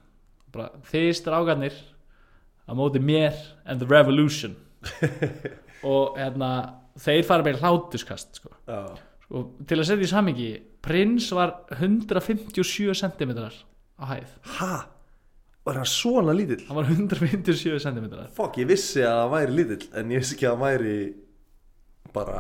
[0.53, 1.78] bara þið strágarnir
[2.69, 4.55] að móti mér and the revolution.
[5.84, 6.49] Og hérna
[6.99, 8.53] þeir fara með hlátuskast sko.
[8.67, 8.93] já,
[9.26, 10.49] sko, til að setja í samingi
[10.84, 14.36] prins var 157 cm á hæð.
[14.59, 14.74] Ha?
[15.63, 16.61] Var hann svona lítill?
[16.67, 20.49] Hann var 157 cm fokk, ég vissi að hann væri lítill en ég vissi ekki
[20.49, 20.97] að hann væri
[22.13, 22.39] bara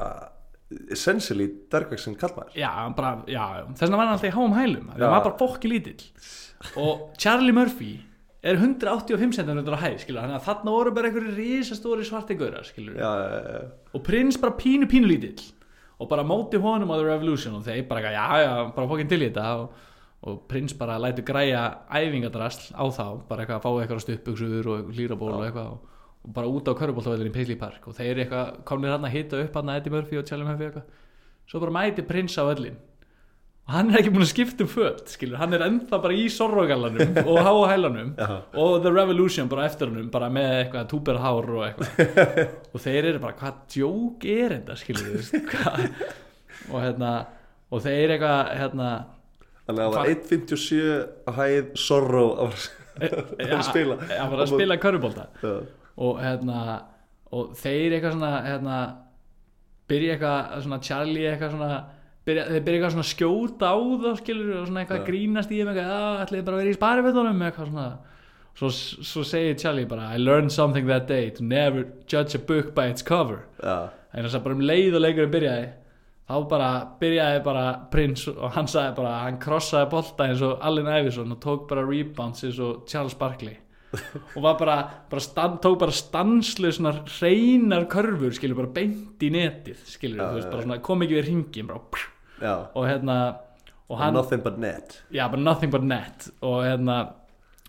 [0.91, 3.43] essentially dörgveksin kallmaður já, hann bara, já,
[3.73, 4.95] þess vegna var hann alltaf í háum hælum Já.
[4.97, 6.03] hann var bara fokki lítill.
[6.79, 7.93] Og Charlie Murphy
[8.43, 12.67] er 185 cm á hæð skilur, þannig að þarna voru bara einhverju risastóri svarti gaurar
[12.67, 13.63] skilur já, já, já,
[13.95, 15.43] og prins bara pínu pínu lítill.
[16.01, 19.21] Og bara móti honum á The Revolution og þeir bara, já, já, bara fokkin til
[19.21, 19.47] í þetta.
[19.61, 19.89] Og,
[20.23, 21.61] og prins bara lætur græja
[21.91, 25.92] æfingadrasl á þá bara eitthvað að fá eitthvað stuppbuxur og lýraból og eitthvað og
[26.23, 29.57] bara út á körubóltavellinni í Paisley Park og þeir eitthvað komnir hann að hita upp
[29.59, 30.89] hann að Eddie Murphy og Charlie Murphy eitthvað.
[31.49, 32.77] Svo bara mæti prins á öllin
[33.63, 36.25] og hann er ekki búin að skipta um föt skilur, hann er ennþá bara í
[36.31, 38.41] sorrogallanum og háa hælanum Já.
[38.59, 42.41] og The Revolution bara eftir hannum bara með eitthvað túberhár og eitthvað.
[42.73, 45.31] Og þeir eru bara hvað djók er þetta skilur?
[46.73, 47.13] Og hérna
[47.73, 48.89] og þeir eitthvað hérna
[49.63, 50.81] Þannig að það var 1.57
[51.31, 52.65] að hæð Sorrow að
[52.99, 53.21] ja,
[53.55, 53.95] að spila.
[53.95, 55.25] að fara að spila körubólta
[55.97, 56.59] og hérna
[57.33, 58.77] og þeir eitthvað svona hérna,
[59.89, 61.69] byrja eitthvað svona Charlie eitthvað svona
[62.27, 65.03] byrja, þeir byrja eitthvað svona skjóta á þá skilur og svona eitthvað Já.
[65.03, 67.45] að grínast í þeim eitthvað, að ætliði bara að vera í sparifötunum?
[67.47, 67.87] Eitthvað svona.
[68.53, 72.75] Svo, svo segir Charlie bara I learned something that day to never judge a book
[72.75, 73.47] by its cover.
[73.63, 75.71] Já, en þess að bara um leið og leikurinn byrjaði
[76.29, 76.69] þá bara
[77.01, 81.41] byrjaði bara prins og hann sagði bara hann krossaði bolta eins og Allen Iverson og
[81.43, 83.57] tók bara rebounds eins og Charles Barkley
[83.93, 84.75] og var bara,
[85.11, 90.27] bara stand, tók bara stanslu svona hreinar körfur skilur bara beint í netið skilur Já,
[90.31, 91.81] þú veist svona kom ekki við ringin bara
[92.73, 93.17] og hérna
[93.91, 95.01] og hann, Nothing but net.
[95.13, 96.29] Já bara nothing but net.
[96.41, 96.95] Og hérna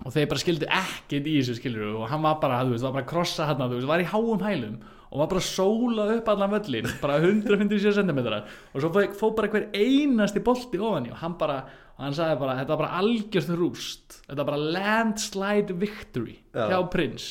[0.04, 2.94] og þeir bara skildu ekkert í þessu skilur og hann var bara, þú veist, var
[2.96, 4.78] bara að krossa hann þú veist, var í háum hælum
[5.14, 9.34] og var bara að sóla upp allan völlin, bara 157 cm og svo fó- fór
[9.36, 11.60] bara hver einasti bolti ofan í og hann bara
[12.00, 14.16] hann sagði bara, þetta var bara algjörst rúst.
[14.24, 16.66] Þetta var bara landslide victory Já.
[16.72, 17.28] hjá prins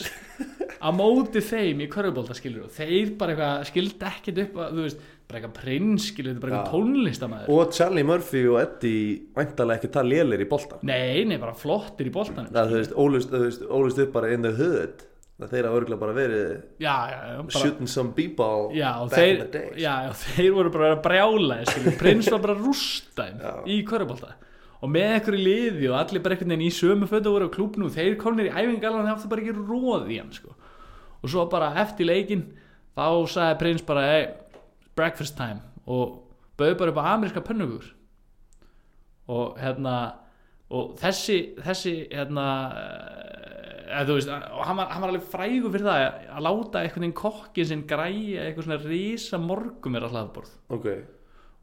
[0.84, 4.86] á móti þeim í körfubólta skilur og þeir bara eitthvað skildi ekkert upp að, þú
[4.86, 9.94] veist, bara eitthvað prins skilur, bara eitthvað tónlistamæður Og Charlie Murphy og Eddie væntalega ekki
[9.96, 12.14] það lélir í bolta nei, nei, bara flottir í
[12.52, 13.34] Það þú veist, ólust,
[14.04, 15.08] upp bara in the hood.
[15.44, 16.50] Það þeir hafa örgulega bara verið
[16.84, 18.12] já, já, bara, shooting some
[19.02, 19.80] og back þeir, in the days.
[19.82, 21.58] já, þeir voru bara að brjála
[22.00, 24.36] prins var bara rústæn í körubólta
[24.84, 27.88] og með í liði og allir bara einhvern veginn í sömu fötu voru á klúbnu
[27.88, 30.56] og þeir komnir í æfingalan þeir áttu bara ekki róð í hann sko.
[31.24, 32.50] og svo bara eftir leikin
[32.98, 34.26] þá sagði prins bara hey,
[34.96, 35.62] breakfast time.
[35.88, 36.20] Og
[36.60, 37.94] bauð bara upp á ameríska pönnugur
[39.32, 40.20] og hérna
[40.74, 42.48] og þessi þessi hérna
[43.94, 46.82] eða þú veist, og hann var, hann var alveg frægur fyrir það að, að láta
[46.82, 50.54] einhvern veginn kokkin sinn græja eitthvað svona risa morgum er að hlaðborð.
[50.76, 50.88] Ok,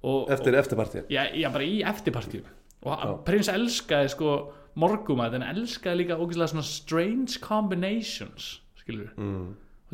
[0.06, 2.44] og, eftir eftirpartíð já, já, bara í eftirpartíu
[2.86, 3.16] og Já.
[3.26, 4.36] prins elskaði sko
[4.80, 9.48] morgumæð en elskaði líka ógeðslega svona strange combinations skilur mm.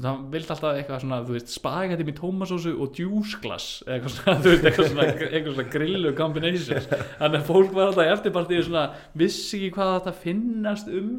[0.05, 4.53] hann vildi alltaf eitthvað svona, þú veist, spagetti með tómasósu og djúsglas eitthvað svona, þú
[4.53, 8.85] veist, eitthvað svona, eitthvað svona grillu combinations þannig að fólk var alltaf í eftirpartíu svona,
[9.19, 11.15] vissi ekki hvað þetta finnast um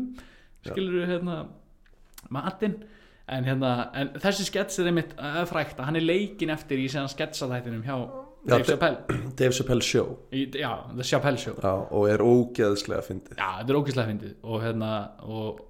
[0.68, 1.42] skilur hérna
[2.34, 2.80] matinn
[3.28, 6.88] en, hérna, en þessi skets er einmitt uh, frækt að hann er leikin eftir í
[6.92, 9.20] séðan sketsaþættinum hjá Já, Dave Chappelle.
[9.40, 10.12] Dave Chappelle Show.
[10.32, 11.58] Í, já, The Chappelle Show.
[11.64, 13.40] Já, og er ógeðslega fyndið.
[13.40, 14.36] Já, þetta er ógeðslega fyndið.
[14.44, 14.92] Og hérna
[15.28, 15.64] og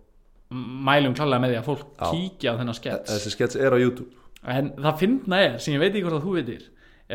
[0.87, 2.07] mælum klálega með því að fólk Já.
[2.11, 4.11] kíkja á þennan skets Þessi skets er á YouTube.
[4.47, 6.67] En það fyndna er, sem ég veit ekki hvort að þú veitir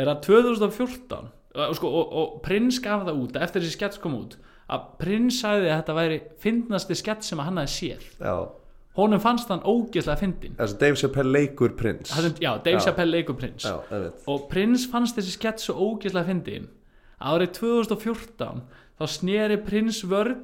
[0.02, 4.16] er að 2014 og, sko, og, og Prins gaf það út eftir þessi skets kom
[4.18, 4.36] út
[4.72, 8.04] að Prins sagði að þetta væri fyndnasti skets sem að hann hafi séð.
[8.20, 8.36] Já,
[8.98, 12.84] honum fannst hann ógeðslega fyndin þessi Dave Chappelle leikur prins sem- já, Dave Já.
[12.86, 16.68] Chappelle leikur Prins Já, það veit og Prins fannst þessi skets svo ógeðslega fyndin
[17.22, 18.64] árið 2014
[19.00, 20.36] þá sneri Prins vörð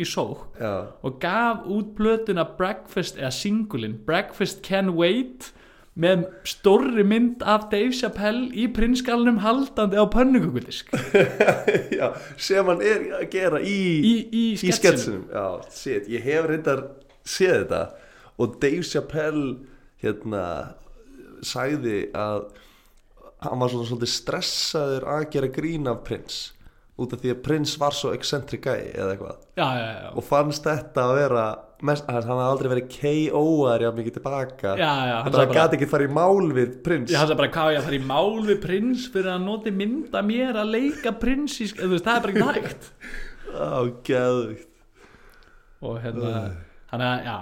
[0.00, 0.72] í sók Já,
[1.04, 5.50] og gaf út plötuna Breakfast eða singulin Breakfast Can Wait
[5.92, 10.88] með stórri mynd af Dave Chappelle í prinsgalunum haldandi á pönnugugudisk
[11.98, 12.06] já,
[12.40, 15.44] sem hann er að gera í, í, í í sketsinum sketsinum Já,
[15.76, 16.80] shit, ég hef reyndar
[17.24, 17.82] séð þetta.
[18.40, 19.56] Og Dave Chappelle
[20.02, 20.44] hérna
[21.42, 22.48] sagði að
[23.42, 26.42] hann var svona svolítið stressaður að gera grín af prins
[27.00, 29.44] út af því að prins var svo eccentric guy eða eitthvað.
[29.56, 31.44] Já, já, já, og fannst þetta að vera
[31.88, 34.74] mest, hann hafði aldrei verið KO-ar jafn mikið tilbaka.
[34.78, 37.80] Já, já hann gæti ekki farið í mál við prins hann sagði bara hvað ég
[37.80, 41.70] að fara í mál við prins fyrir að noti mynda mér að leika prins í,
[41.72, 42.92] það er bara ekki hægt.
[43.52, 44.68] Á, geðvikt
[45.82, 46.36] og hérna
[46.92, 47.36] hann er, já.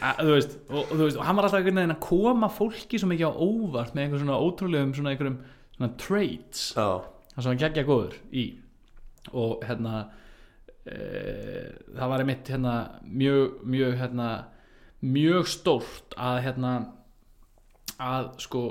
[0.00, 2.48] Að, þú veist, og, og þú veist, og hann var alltaf einhvern veginn að koma
[2.48, 5.40] fólki svo mikið á óvart með einhver svona ótrúlegum svona einhverjum
[5.76, 6.68] svona traits.
[6.78, 6.86] Já,
[7.34, 8.46] hann sem hann geggja góður í.
[9.36, 10.06] Og hérna
[10.86, 10.96] e,
[11.92, 14.28] það var einmitt hérna mjög, mjög hérna
[15.04, 16.72] mjög stórt að hérna
[18.00, 18.62] að sko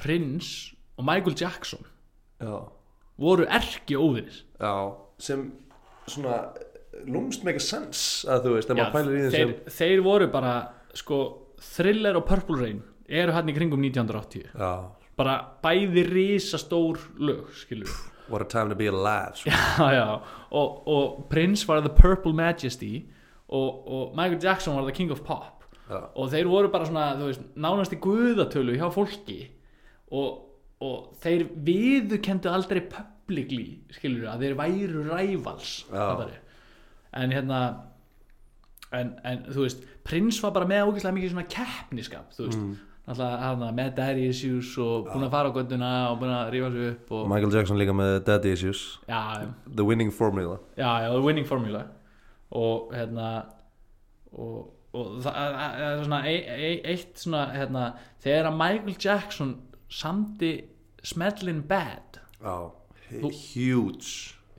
[0.00, 1.84] Prince og Michael Jackson
[2.42, 2.68] já,
[3.18, 5.50] voru erki óvinir já sem
[6.06, 6.52] svona
[7.08, 10.54] lúmst mega sens að þú veist, ef maður pælir í þeim þeir, þeir voru bara
[10.96, 11.20] sko
[11.62, 14.72] Thriller og Purple Rain eru hann í kringum 1980 sem já,
[15.18, 17.92] bara bæði risastór lög skilur
[18.30, 19.50] What a time to be alive sko.
[19.82, 20.06] já, já,
[20.50, 23.02] og, og Prince var the Purple Majesty
[23.52, 25.66] og, og Michael Jackson var the King of Pop.
[26.16, 29.40] Og þeir voru bara svona, þú veist, nánast í guðatölu hjá fólki.
[30.12, 30.38] Og,
[30.80, 35.98] og þeir viðurkendu aldrei publicly, skilur að þeir væru rivals Já.
[35.98, 36.38] fattari.
[37.12, 37.60] En hérna
[38.92, 42.82] en, en þú veist, Prince var bara með ógeðslega mikið svona keppniskap þú veist,
[43.12, 46.68] alltaf hana, með daddy issues og búin að fara á göttuna og búin að rífa
[46.74, 48.82] sig upp og, Michael Jackson líka með Daddy Issues.
[49.08, 50.58] Já, The winning formula.
[50.76, 51.82] Já, já, the winning formula.
[52.52, 53.30] Og hérna
[54.32, 57.84] og, og það það er svona e, e, eitt svona hérna,
[58.22, 59.52] þegar að Michael Jackson
[59.92, 60.52] samdi
[61.02, 62.20] smellin bad.
[62.42, 62.70] Já,
[63.12, 64.12] Þú- huge.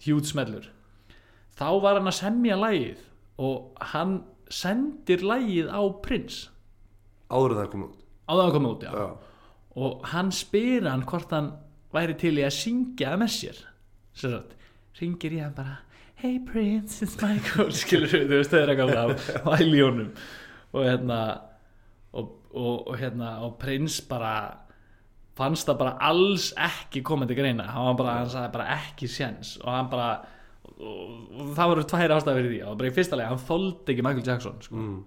[0.03, 0.67] Huge smellur
[1.57, 3.03] þá var hann að semja lagið
[3.43, 4.17] og hann
[4.53, 6.49] sendir lagið á Prince.
[7.33, 8.01] Áður það kom út.
[8.29, 8.91] Á það að koma út, já.
[8.93, 9.07] Já,
[9.83, 11.49] og hann spyr hann hvort hann
[11.93, 13.63] væri til í að syngja með sér.
[14.13, 14.53] Sem sagt,
[14.99, 15.79] ringir ég hann bara
[16.23, 20.11] hey Prince, it's Michael skilur þú það er eitthvað áæljónum
[20.73, 21.17] og hérna
[22.13, 24.35] og, og, og hérna og Prince bara
[25.35, 27.65] fannst það bara alls ekki komandi greina.
[27.73, 29.55] Hann, bara, hann sagði bara ekki séns.
[29.63, 30.09] Og hann bara
[30.79, 30.99] og,
[31.37, 32.59] og það voru tvær ástæður fyrir því.
[32.67, 34.81] Og bara í fyrsta lagi, hann þoldi ekki Michael Jackson sko.
[34.81, 34.99] Mm.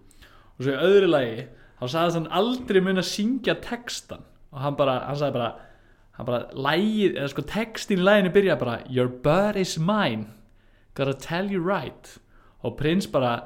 [0.56, 1.46] og svo í öðru lagi
[1.76, 5.50] þá sagði hann aldrei mun að syngja textan og hann bara, hann sagði bara
[6.16, 10.30] hann bara, lagið, eða sko textin í laginu byrja bara, your bird is mine
[10.96, 12.18] gotta tell you right.
[12.64, 13.42] Og prins bara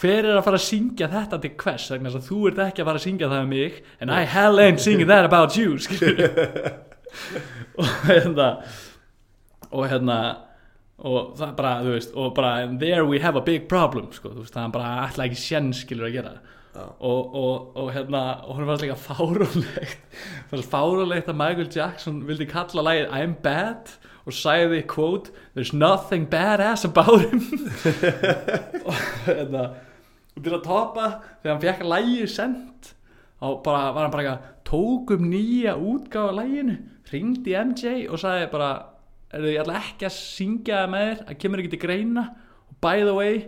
[0.00, 1.88] hver er að fara að syngja þetta til hvers?
[1.92, 4.60] Þess að þú ert ekki að fara að syngja það um mig and I hell
[4.60, 5.76] ain't singing that about you
[7.80, 8.48] og hérna
[9.70, 10.16] og hérna
[11.00, 14.44] og það bara, þú veist, og bara there we have a big problem, sko, þú
[14.44, 16.34] veist, það er bara ætla ekki sjens skilur að gera
[16.70, 16.84] Já.
[17.02, 20.18] og, og, og hérna, og hún var líka fáránlegt
[20.52, 23.90] fannst fáránlegt að Michael Jackson vildi kalla lagið I'm bad
[24.22, 27.42] og sagði, quote there's nothing badass about him
[28.86, 29.64] og hérna
[30.36, 31.08] og til að topa,
[31.42, 32.92] þegar hann fekk lagið sendt
[33.40, 36.76] þá bara, var hann bara eitthvað, tók um nýja útgáfa laginu,
[37.10, 38.70] ringdi MJ og sagði bara
[39.38, 42.24] er ég ætla ekki að syngja með þér það kemur ekki til greina?
[42.70, 43.40] Og by the way,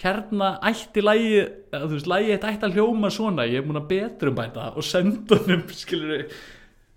[0.00, 3.90] hérna ætti eða þú veist, lagið þetta ætti að hljóma svona, ég er múin að
[3.92, 6.26] betrum bæta það og senda honum, skilur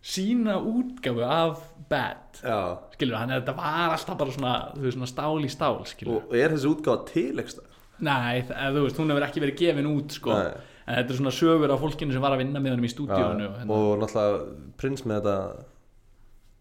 [0.03, 2.59] sína útgáfu af bad, Já.
[2.95, 6.35] Skilur hann þetta var alltaf bara svona, þú veist, svona stál í stál skilur, Og
[6.35, 7.67] er þessi útgáfa til ekstra?
[8.03, 10.63] nei, það, þú veist, hún hefur ekki verið gefin út, sko, Nei.
[10.87, 13.45] en þetta er svona sögur af fólkinu sem var að vinna með honum í stúdíónu
[13.47, 13.77] og, hérna.
[13.77, 14.41] og náttúrulega
[14.81, 15.37] prins með þetta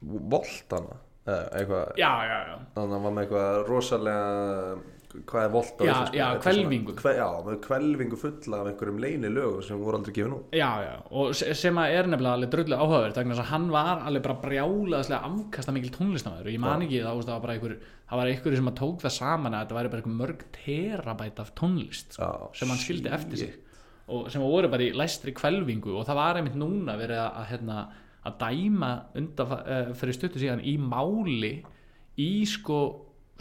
[0.03, 2.57] voltana eitthvað já, já, já.
[2.75, 4.83] Þannig að hann var með eitthvað rosalega
[5.29, 9.29] hvað er volt á Já, já, svona- kve, já, með kvelvingu fulla af einhverjum leini
[9.29, 10.47] lögum sem voru aldrei gefin út.
[10.57, 14.01] Já, já, og se- sem að er nefnilega alveg drullu áhugaverð þess að hann var
[14.09, 17.77] alveg bara brjálaðslega afkasta mikil tónlistamæður og ég man ekki þá, það var bara einhver
[18.09, 21.55] það var einhver sem að tók það saman að þetta væri bara mörg terabæt af
[21.61, 23.53] tónlist sko, sem hann skildi eftir sig.
[24.09, 27.89] og sem voru bara í læstri kvelvingu og það var einmitt núna verið að, hérna,
[28.29, 31.55] að dæma undan, uh, fyrir stuttu síðan í máli
[32.21, 32.81] í sko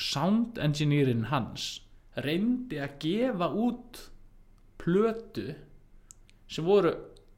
[0.02, 1.82] sound engineerin hans
[2.26, 4.06] reyndi að gefa út
[4.82, 5.52] plötu
[6.52, 6.94] sem voru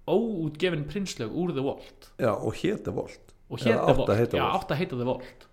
[0.07, 2.11] óútgefin prinslög úr The Vault.
[2.19, 3.33] Já, og hétt The Vault.
[3.59, 3.77] Já,
[4.57, 5.47] átt að heita The Vault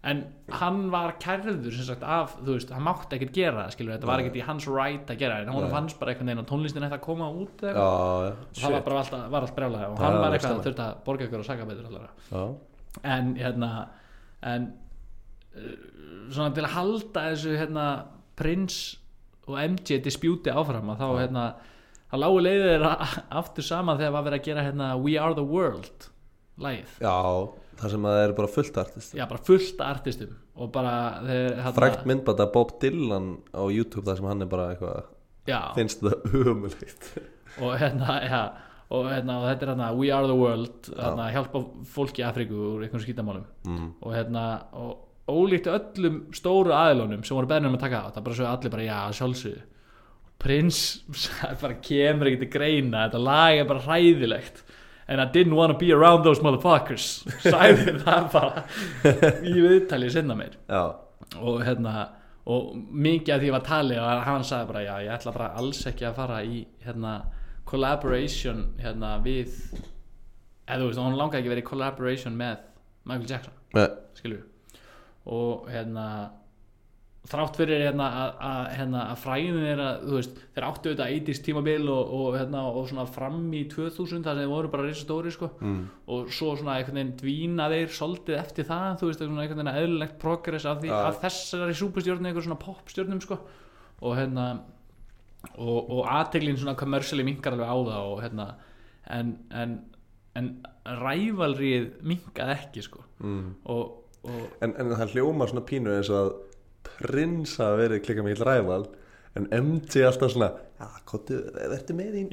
[0.00, 0.20] en
[0.56, 4.08] hann var kærður sem sagt af, þú veist, hann mátti ekkert gera það skilur, þetta
[4.08, 5.72] var ekkert í hans right að gera en hann Nei.
[5.74, 8.86] fannst bara einhvern veginn að tónlistin ætti að koma út eða já, og það var
[8.86, 11.42] bara alltaf, var allt brjálega og Það hann var eitthvað að þurft að borga ykkur
[11.42, 12.46] og saka betur allara
[13.12, 13.70] en hérna
[14.54, 14.68] en
[15.52, 15.70] uh,
[16.32, 17.86] svona til að halda þessu hérna
[18.40, 18.80] prins
[19.50, 21.48] og MJ dispjúti áfram að þá hérna
[22.10, 22.86] að lágu leiðir
[23.42, 26.08] aftur saman þegar var verið að gera hérna We Are The World
[26.60, 27.12] lagið, já
[27.80, 30.94] það sem að það er bara fullt artist já bara fullt artistum og bara
[31.26, 36.34] þeir frækt myndbæta Bob Dylan á YouTube þar sem hann er bara eitthvað finnst það
[36.44, 37.12] umulegt
[37.60, 38.40] og hérna já,
[38.92, 41.64] og hérna og þetta er hérna We Are The World hérna hjálpa
[41.94, 43.88] fólki í Afríku úr einhvern skítamálum mm.
[44.00, 44.44] og hérna
[44.76, 44.92] og
[45.30, 48.86] ólíkt öllum stóru aðilunum sem voru beðnum að taka það það bara svo allir bara
[48.86, 49.66] já sjálfsögðu.
[50.40, 50.80] Prins
[51.62, 54.62] bara kemur ekki til greina þetta lag er bara hræðilegt
[55.10, 57.26] and I didn't want to be around those motherfuckers.
[57.52, 58.64] Sagði það bara
[59.42, 60.54] í viðtalið sinna mér.
[60.70, 60.82] Já,
[61.42, 62.08] og hérna
[62.50, 65.82] og mikið af því var talið og hann sagði bara já ég ætla bara alls
[65.90, 67.12] ekki að fara í hérna
[67.68, 69.52] collaboration hérna við
[70.64, 72.64] eða þú veist, hún langaði ekki að vera í collaboration með
[73.10, 73.58] Michael Jackson.
[74.16, 74.46] Skilur
[75.30, 76.06] og hérna
[77.28, 78.06] þrátt fyrir hérna
[78.40, 82.88] að, hérna, fræðin er að veist, þeir áttu auðvitað 80s tímabil og, og, hérna, og
[82.88, 85.50] svona fram í 2000 þar sem þeir voru bara reysa stóri sko.
[85.60, 85.82] mm.
[86.14, 89.82] og svo svona einhvern veginn dvína þeir svolítið eftir það, þú veist, svona einhvern veginn
[89.82, 93.40] eðlilegt progress af, því, af þessari súpustjórnum, einhver svona popstjórnum sko.
[94.00, 94.50] og hérna
[95.60, 98.50] og, og aðteglin svona kommersiali minkar alveg á það og hérna
[99.12, 99.80] en, en,
[100.40, 100.52] en
[101.04, 103.04] rævalrið minkaði ekki sko.
[103.20, 103.58] Mm.
[103.68, 106.32] og, og en, en það hljómar svona pínu eins að
[106.86, 108.88] prins hafa verið klika mikill ræval
[109.38, 110.50] en MJ alltaf svona
[110.80, 112.26] ertu með í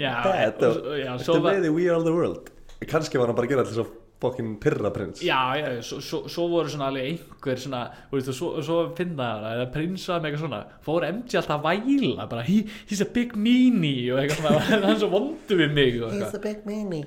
[1.23, 2.51] svo var- með í We Are The World?
[2.87, 3.87] Kannski var hann bara að gera alltaf svo
[4.17, 5.19] fokkin pyrra prins.
[5.21, 9.27] Já, já, svo, svo, svo voru svona alveg einhver svona, þú veist, svo, svo finna
[9.43, 12.55] það eða prinsa með eitthvað svona fór MG alltaf að væla, bara he,
[12.89, 16.33] he's a big meanie og eitthvað svona, hann er svo vondu við mig og eitthvað.
[16.33, 17.05] a big meanie.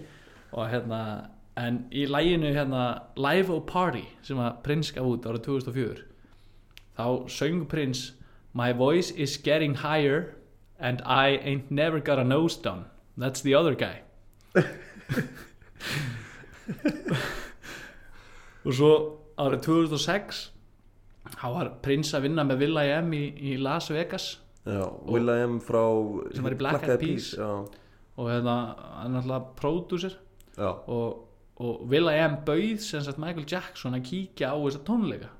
[0.54, 1.00] Og hérna,
[1.58, 2.84] en í læginu hérna
[3.18, 6.06] Live O Party sem að prins gaf út árið 2004
[7.00, 8.12] þá söng prins
[8.52, 10.34] My voice is getting higher
[10.78, 12.86] and I ain't never got a nose done.
[13.16, 14.02] That's the other guy.
[18.66, 18.90] Og svo
[19.40, 20.40] árið 2006
[21.36, 24.32] þá var prins að vinna með Will I Am í, í Las Vegas.
[24.66, 25.84] Já, Will.i.am frá
[26.34, 27.32] Sem var í Black Eyed Peas.
[27.40, 28.56] og hérna
[29.00, 30.18] hann er alltaf pródúsir.
[30.60, 35.30] Og, og Will.i.am bauð sem sagt Michael Jackson að kíkja á þessa tónleika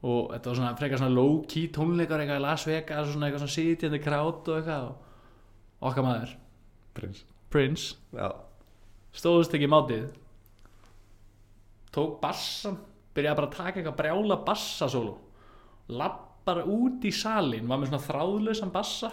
[0.00, 3.28] og þetta var svona frekar svona low key tónleikar eitthvað í Las Vegas og svona
[3.28, 6.32] eitthvað svona sitjandi krát og eitthvað og okkar maður,
[7.50, 7.96] Prince.
[8.16, 8.28] Já,
[9.16, 10.06] stóðust ekki í mátið.
[11.90, 12.78] Tók bassan
[13.16, 15.16] byrjaði bara að taka eitthvað brjála bassasólu.
[15.90, 19.10] Lappar út í salin var með svona þráðlausan bassa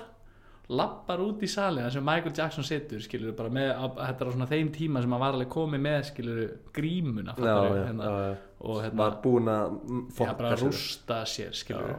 [0.67, 4.27] lappar út í salin þar sem Michael Jackson situr skilur bara með, að, þetta er
[4.27, 6.41] á svona þeim tíma sem hann var alveg komið með skilur
[6.75, 8.35] grímuna já, já, hérna, já,
[8.67, 9.77] og hérna var búin að
[10.17, 10.65] fokka bara sér.
[10.65, 11.95] rústa sér skilur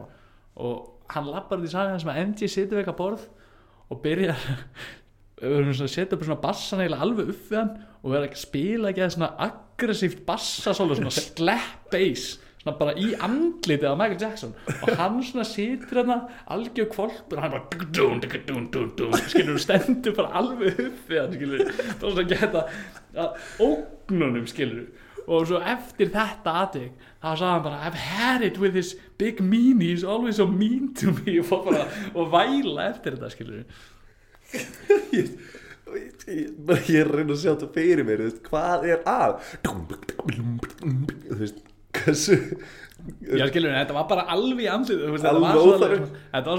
[0.59, 3.27] og hann lappar út í salin þar sem að MG situr við eitthvað borð
[3.89, 4.45] og byrjar
[5.89, 9.15] setja upp svona bassan eiginlega alveg upp við hann og ekki að spila ekki að
[9.15, 12.35] svona aggressíft bassa svona slap bass
[12.79, 14.55] bara í andlitið af Michael Jackson.
[14.83, 21.11] Og hann svona situr hann algjör kvolpur og hann bara skilur stendur bara alveg upp
[21.11, 21.63] við hann skilur
[21.99, 22.65] þá svona geta
[23.59, 24.87] ógnunum skilur
[25.29, 29.41] og svo eftir þetta aðtök þá sagði hann bara I've had it with this big
[29.41, 31.39] meanie he's always so mean to me.
[31.39, 33.63] Og bara og væla eftir þetta skilur
[35.13, 35.33] ég,
[36.29, 39.39] ég, er að reyna að sjá þetta fyrir mér hvað er að?
[39.65, 41.61] Þú veist
[41.97, 42.37] hversu
[43.23, 45.99] Já skilur, þetta var bara alveg andlið þetta, var svona, óþarfi.
[46.33, 46.57] þetta var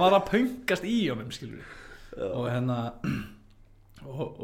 [0.00, 1.28] var að pöngast í honum
[2.16, 2.78] og hérna
[4.08, 4.40] og,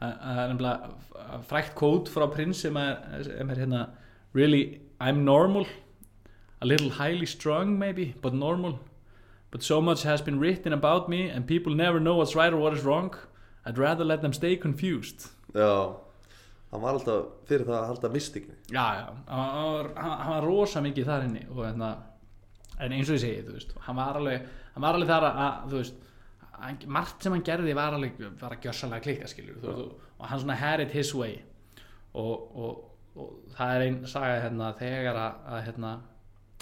[0.00, 3.86] það er nefnilega frækt kvót frá prins sem er, sem er hérna
[4.36, 5.66] really, I'm normal.
[6.60, 8.78] A little highly strung maybe but normal.
[9.50, 12.58] But so much has been written about me and people never know what's right or
[12.58, 13.14] what is wrong.
[13.64, 15.30] I'd rather let them stay confused.
[15.54, 15.96] Já,
[16.72, 18.56] hann var alltaf fyrir það að halda mystikni.
[18.70, 21.92] Já, já, hann hann var, hann hann var rosa mikið þar inni og hérna
[22.78, 25.38] en eins og ég segi, þú veist, hann var alveg hann var alveg þar að,
[25.44, 26.02] að þú veist
[26.56, 30.26] hann, margt sem hann gerði var alveg var að gjössalega klikka, skilur þú veist, og,
[30.26, 31.38] hann svona had it his way.
[32.16, 32.84] Og, og,
[33.20, 35.90] og það er einn saga hérna þegar að, að hérna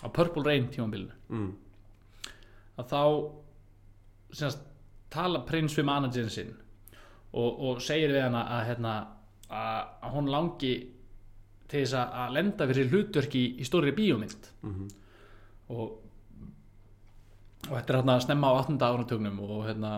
[0.02, 1.14] á Purple Rain tímabilinu.
[1.30, 1.52] Mm.
[2.78, 3.02] að þá
[4.34, 4.64] semast,
[5.14, 6.55] tala prins við managerin sinn
[7.34, 8.94] og, og segir við hana að, hérna,
[9.51, 10.74] að, hún langi
[11.68, 14.51] til þess að, lenda fyrir hlutverki í, í stóri bíómynd.
[14.62, 14.88] Mhm.
[15.74, 16.01] og
[17.64, 18.78] og þetta er hérna að snemma á 18.
[18.84, 19.92] áratugnum og hérna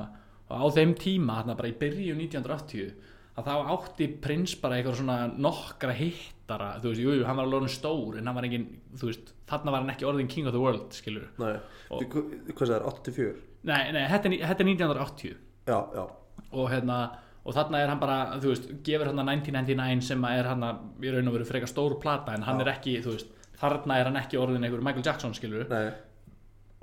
[0.47, 2.93] og á þeim tíma, hérna bara í byrju 1980
[3.37, 7.49] að þá átti prins bara eitthvað svona nokkra hittara þú veist, jú, jú, hann var
[7.51, 10.55] alveg stór en hann var engin, þú veist, þarna var hann ekki orðin king of
[10.55, 11.57] the world, skilur Nei,
[11.91, 13.35] Og- hvað það er, 84
[13.67, 15.37] nei, nei, þetta er, þetta er 1980
[15.67, 16.07] já, já,
[16.53, 17.01] og hérna
[17.47, 21.31] og þarna er hann bara, þú veist, gefur hann 1999 sem er hann í raun
[21.31, 22.65] og veru frekar stór plata en hann Já.
[22.65, 23.31] er ekki, þú veist
[23.61, 25.87] þarna er hann ekki orðin einhver Michael Jackson skilur nei.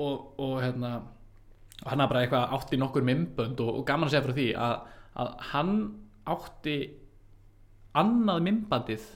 [0.01, 0.93] Og, og hérna
[1.83, 4.75] hann er bara eitthvað átti nokkur mimbönd og, og gaman að segja frá því að,
[5.19, 5.73] að hann
[6.33, 6.77] átti
[7.99, 9.09] annað mimbandið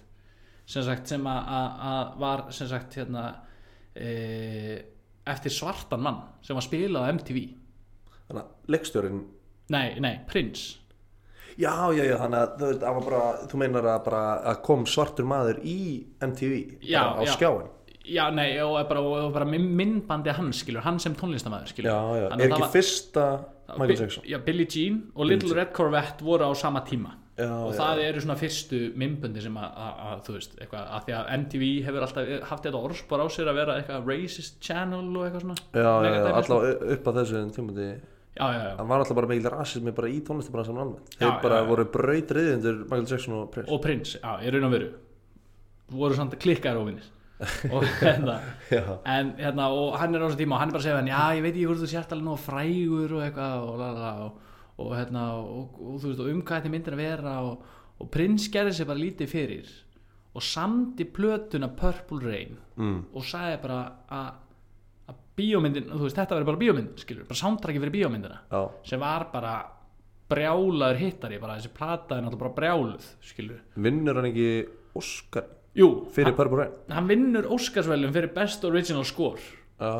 [0.67, 3.23] sem sagt sem að, að, að var sem sagt hérna
[3.95, 4.09] e,
[5.27, 7.39] eftir svartan mann sem var spilað á MTV
[8.27, 9.23] þannig að leikstjórin
[9.73, 10.83] nei, nei, Prince
[11.57, 14.21] já, já, já, þannig að þú, veist, bara, þú meinar að bara
[14.53, 15.77] að kom svartur maður í
[16.21, 17.33] MTV Já, á já.
[17.35, 17.67] skjáin
[18.07, 21.89] Já, nei, og bara, og bara minn- minnbandi hans, skilur, hann sem tónlistamæður, skilur.
[21.91, 23.25] Já, já, er ekki var- fyrsta
[23.77, 24.23] Michael Jackson.
[24.23, 27.17] Já, Billie Jean og Little Red Corvette voru á sama tíma.
[27.37, 31.27] Já, og það eru svona fyrstu myndböndi sem að, þú veist, eitthvað, að því að
[31.35, 35.43] MTV hefur alltaf haft þetta orðspor á sér að vera eitthvað racist channel og eitthvað
[35.43, 39.17] svona já, já, já, alltaf upp að þessu tímundi já, já, já, hann var alltaf
[39.17, 43.51] bara mikil rasismi bara í tónlistarbransan almennt Já, þeir bara voru brautriðindur Michael Jackson og
[43.53, 43.71] Prince.
[43.73, 44.89] Og Prince, já, í raun og veru.
[45.97, 47.13] Voru samt klikkar og vinnir
[47.73, 48.39] og hérna
[49.05, 51.09] en hérna, og hann er á þessu tíma og hann er bara að segja hann,
[51.11, 54.55] já, ég veit ekki hvort þú sért alveg nóg frægur og eitthvað og, lala, og,
[54.81, 57.67] og hérna, og, og, þú veist, og um hvað þetta myndir að vera og,
[58.01, 59.69] og prins gerði sér bara lítið fyrir
[60.37, 63.79] og samdi plötuna Purple Rain mm, og sagði bara
[64.17, 64.43] að
[65.37, 69.27] bíómyndin, þú veist, þetta verður bara bíómynd skilur, bara soundtracki fyrir bíómyndina já, sem var
[69.33, 69.53] bara
[70.27, 74.49] brjálaður hittari, bara þessi plata er náttúrulega bara brjáluð, skilur vinnur hann ekki
[74.97, 75.45] Oscar
[75.77, 76.73] Jú, fyrir Purple Rain?
[76.87, 79.43] hann, hann vinnur Óskarsvelum fyrir Best Original Score.
[79.77, 79.93] Já,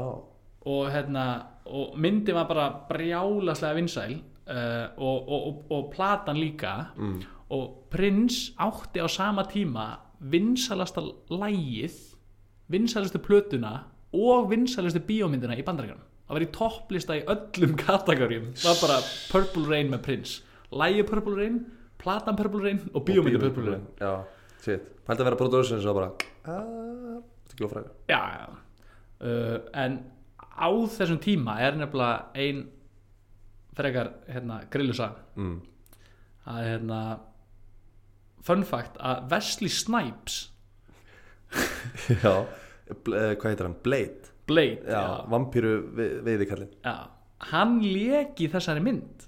[0.68, 1.26] og hérna
[1.70, 6.74] og myndin var bara brjálaslega vinsæl uh, og, og, og, og platan líka.
[6.98, 12.16] Mm, og Prince átti á sama tíma vinsælasta lægið
[12.68, 13.86] vinsælustu plötuna
[14.18, 16.04] og vinsælustu bíómyndina í bandaríkjunum.
[16.28, 19.00] Það var í topplista í öllum kategórium það var bara
[19.32, 20.42] Purple Rain með Prince.
[20.74, 21.62] Lægið Purple Rain,
[22.02, 23.88] platan Purple Rain og bíómyndi Purple Rain.
[24.02, 24.14] Já,
[24.66, 24.94] shit.
[25.08, 26.10] Pælti að vera producer sem bara
[26.48, 28.48] aaa, þetta er ofræður já, já.
[29.18, 29.98] Uh, en
[30.38, 32.66] á þessum tíma er nefnilega ein
[33.78, 35.58] frekar hérna, grillusa mm.
[36.50, 37.02] að hérna
[38.46, 40.40] fun fact að Wesley Snipes
[42.24, 42.46] já,
[43.04, 44.34] hvað heitir hann, Blade?
[44.48, 46.94] Blade, já, já, vampíru ve veiðikallin já,
[47.52, 49.26] hann lék í þessari mynd.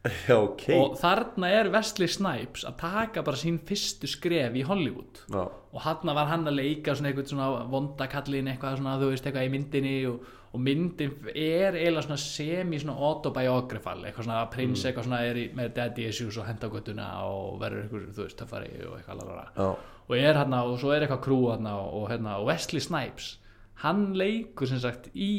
[0.00, 0.62] Já, ok.
[0.78, 5.24] Og þarna er Wesley Snipes að taka bara sín fyrstu skref í Hollywood.
[5.28, 9.26] Já, og hann var hann að leika svona eitthvað svona vondakallin eitthvað svona þú veist
[9.28, 14.48] eitthvað í myndinni og, og myndin er eiginlega svona semi svona autobiografal eitthvað svona að
[14.56, 18.08] prins eitthvað svona er í, með daddy issues og henda á göttuna og verður eitthvað
[18.16, 19.22] þú veist töffari og eitthvað
[19.54, 19.68] já,
[20.10, 23.36] og er hann og svo er eitthvað krú hann og, hérna, og Wesley Snipes
[23.84, 25.30] hann leikur sem sagt í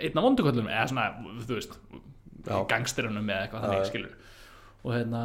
[0.00, 1.06] einn af vonduköllunum eða svona
[1.46, 1.78] þú veist
[2.42, 2.58] Já.
[2.66, 4.14] gangsterunum eða eitthvað þannig skilur
[4.82, 5.24] og hérna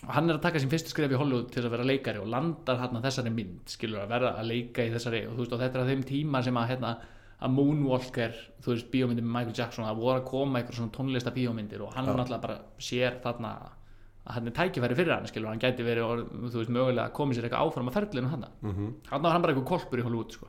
[0.00, 2.30] og hann er að taka sín fyrstu skref í Hollywood til að vera leikari og
[2.32, 5.60] landar hérna þessari mynd skilur að vera að leika í þessari og þú veist og
[5.60, 6.92] þetta er að þeim tíma sem að hérna
[7.40, 11.32] að Moonwalker, þú veist, bíómyndir með Michael Jackson það voru að koma eitthvað svona tónlista
[11.32, 12.12] bíómyndir og hann Já.
[12.18, 16.28] náttúrulega bara sér þarna að hann er tækifæri fyrir hann skilur, hann gæti verið, orð-
[16.52, 19.42] þú veist, mögulega að komið sér eitthvað áfram að ferlinu hann mhm, hann var hann
[19.42, 20.46] bara eitthvað kolpur í Hollywood sko.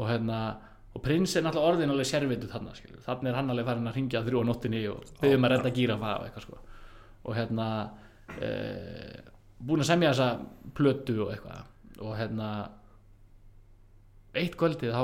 [0.00, 0.38] og hérna
[0.94, 3.02] og prins er náttúrulega orðin alveg sérvituð þarna skilur.
[3.04, 5.98] þannig er hann alveg farin að ringja þrjú á nóttinni og byggðum að redda gíra
[6.00, 6.58] og eitthvað sko.
[7.24, 7.66] og hérna
[8.40, 8.50] e,
[9.60, 10.30] búin að semja þessa
[10.74, 12.50] plötu og eitthvað og hérna
[14.40, 15.02] eitt kvöldið þá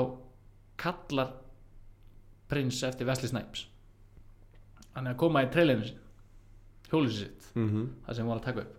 [0.79, 1.33] kallar
[2.47, 3.67] prins eftir Wesley Snipes.
[4.95, 6.03] Hann er að koma í trailerinu sin
[6.87, 7.89] hjólísi sitt mhm.
[8.05, 8.75] það sem við varum að taka upp.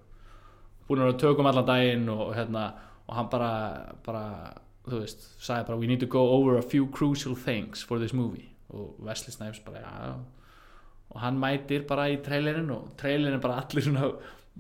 [0.89, 2.65] Búin að tökum allan daginn og, hérna,
[3.05, 3.51] og hann bara,
[4.07, 4.25] bara
[4.89, 8.17] þú veist, sagði bara we need to go over a few crucial things for this
[8.17, 8.49] movie.
[8.73, 10.17] Og Wesley Snipes bara já.
[11.09, 14.11] Og hann mætir bara í trailerin og trailerin er bara allir svona,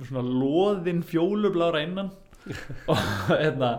[0.01, 2.13] svona loðin fjólublára innan.
[2.89, 2.97] Og
[3.29, 3.75] hérna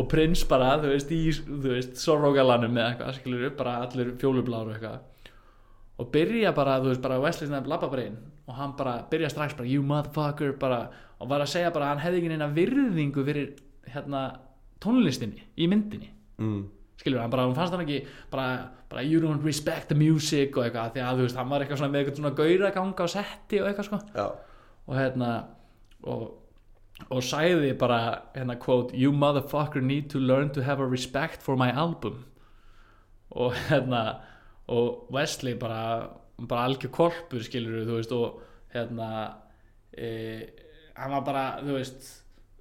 [0.00, 4.12] og prins bara, þú veist, í þú veist, sorrógalanum eða eitthvað, skilur upp bara allir
[4.20, 5.32] fjólublára og eitthvað.
[6.00, 8.18] Og byrja bara, þú veist, bara Wesley Snipes labba bara inn
[8.50, 10.80] og hann bara byrja strax bara you motherfucker, bara,
[11.20, 13.52] og var að segja bara hann hefði ekki neina virðingu fyrir
[13.90, 14.24] hérna
[14.82, 16.10] tónlistinni í myndinni.
[16.40, 16.68] Mm.
[17.00, 20.66] skilur hann bara, hann fannst hann ekki bara, bara you don't respect the music og
[20.66, 23.60] eitthvað, því að þú veist, hann var eitthvað svona með eitthvað svona gauraganga á setti
[23.60, 24.00] og eitthvað sko.
[24.16, 24.26] Já,
[24.86, 25.30] og hérna
[26.02, 26.24] og,
[27.10, 31.56] og sæði bara hérna quote, you motherfucker need to learn to have a respect for
[31.56, 32.24] my album.
[33.30, 34.20] Og hérna
[34.68, 36.08] og Wesley bara
[36.48, 38.38] bara algjör korpur skilur þú veist og
[38.72, 39.08] hérna
[39.92, 40.46] e,
[40.96, 42.06] hann var bara, þú veist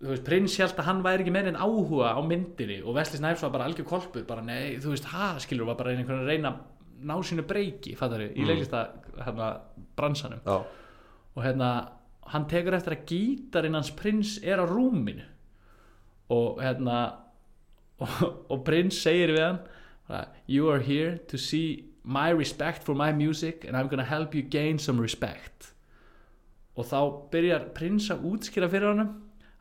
[0.02, 3.20] þú veist, prins held að hann væri ekki meira en áhuga á myndinni og Wesley
[3.22, 6.26] Snipes var bara algjör kolpur bara nei, þú veist, ha, skilur var bara einhvern veginn
[6.26, 6.54] að reyna
[7.00, 8.48] ná sínu breyki fattar í Mm.
[8.50, 8.82] leilista
[9.16, 9.62] hérna
[9.96, 10.42] bransanum.
[10.46, 10.58] Já,
[11.36, 11.70] og hérna
[12.34, 15.26] hann tekur eftir að gítarinn hans prins er á rúminu.
[16.30, 17.00] Og hérna
[18.00, 18.18] og,
[18.52, 19.62] og prins segir við hann
[20.48, 24.42] you are here to see my respect for my music and I'm gonna help you
[24.42, 25.74] gain some respect.
[26.78, 27.00] Og þá
[27.34, 29.10] byrjar prins að útskýra fyrir að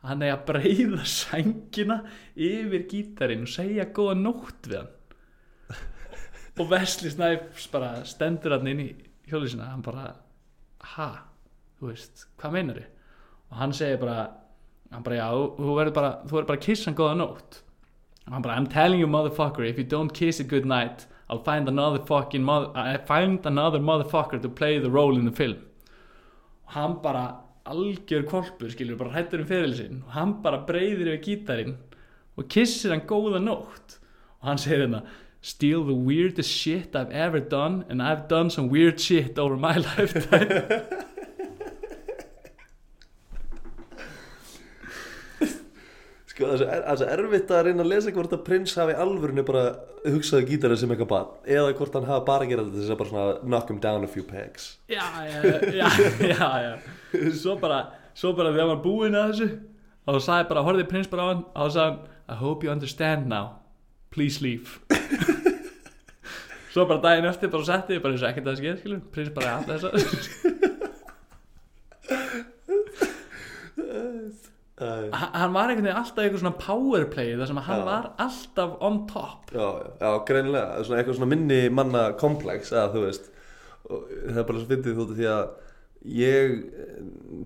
[0.07, 1.99] hann er að breyða sængina
[2.35, 4.95] yfir gítarinn og segja góða nótt við hann.
[6.59, 8.89] Og Wesley Snipes bara stendur hann inn í
[9.29, 10.13] hjólisina hann bara,
[10.95, 11.28] ha
[11.79, 12.79] þú veist, hvað meinar
[13.49, 14.29] og hann segir bara,
[14.91, 15.27] hann bara já,
[15.57, 17.61] þú- verður bara, þú verður bara að kissa hann góða nótt.
[18.27, 21.43] Og hann bara, I'm telling you motherfucker if you don't kiss it good night I'll
[21.43, 25.57] find another fucking mother, I find another motherfucker to play the role in the film.
[26.65, 30.03] Og hann bara algjör kolpur skilur bara hættur um feril sinn.
[30.07, 31.75] Og hann bara breyðir yfir gítarinn
[32.37, 33.99] og kissir hann góða nótt.
[34.41, 35.03] Og hann segir hérna
[35.41, 39.77] Steal the weirdest shit I've ever done and I've done some weird shit over my
[39.87, 40.83] lifetime
[46.39, 49.63] Sko það er er erfitt að reyna að lesa hvort að prins hafi alvörinu bara
[50.05, 53.33] hugsaði gítarið sem eitthvað bann eða hvort hann hafa bara gerað þetta að bara svona
[53.43, 54.69] knock him down a few pegs.
[54.87, 55.39] Já, já,
[55.75, 55.89] já,
[56.31, 57.81] já, já svo bara,
[58.15, 59.49] svo bara þegar var búinn að þessu
[60.07, 62.63] og þá sagði bara, horfði prins bara á hann og þá sagði hann, I hope
[62.63, 63.59] you understand now.
[64.15, 64.79] Please leave.
[66.71, 69.35] Svo bara daginn eftir bara setti bara eins og ekkert að það skeið, skilur prins
[69.35, 69.91] bara alltaf þess
[72.07, 72.55] uh,
[74.79, 77.85] hann var einhvern veginn alltaf eitthvað svona powerplay þar sem hann Já.
[77.87, 79.49] var alltaf on top.
[79.53, 80.83] Já, já, já, greinilega.
[80.87, 83.31] Svona eitthvað svona minni manna komplex að þú veist.
[83.89, 85.49] Og það er bara svo fyndið þóttu því að
[86.15, 86.99] ég eh,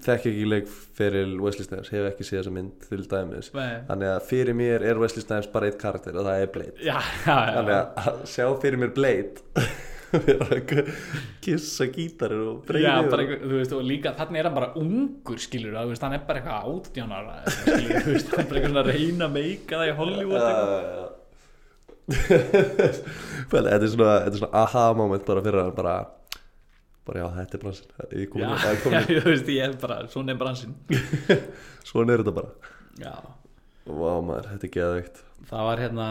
[0.05, 0.67] þekki ekki leik
[0.97, 3.79] fyrir Wesley Snipes, hef ekki séð þessa mynd til dæmis, Nei.
[3.87, 6.75] þannig að fyrir mér er Wesley Snipes bara eitt karakter og það er Blade.
[6.77, 9.65] Já, já, já, þannig að sjá fyrir mér Blade
[10.27, 10.91] vera að
[11.43, 14.69] kissa gítarir og breyði Já, bara einhver, þú veist, og líka þannig er hann bara
[14.79, 17.23] ungur, skilur þú veist, hann er bara eitthvað átjánar
[17.57, 20.43] skilur, þú veist, hann er bara eitthvað svona að reyna meika það í Hollywood.
[23.53, 25.95] Vel, þetta er svona, þetta er svona aha moment bara fyrir hann bara
[27.03, 27.87] bara já, þetta er bransin
[28.21, 28.53] ég kom inn-
[29.99, 30.75] er svona er bransinn.
[31.83, 32.51] Svona er þetta bara.
[33.01, 33.15] Já,
[33.83, 35.17] Vá maður, þetta er geðveikt.
[35.49, 36.05] Það var hérna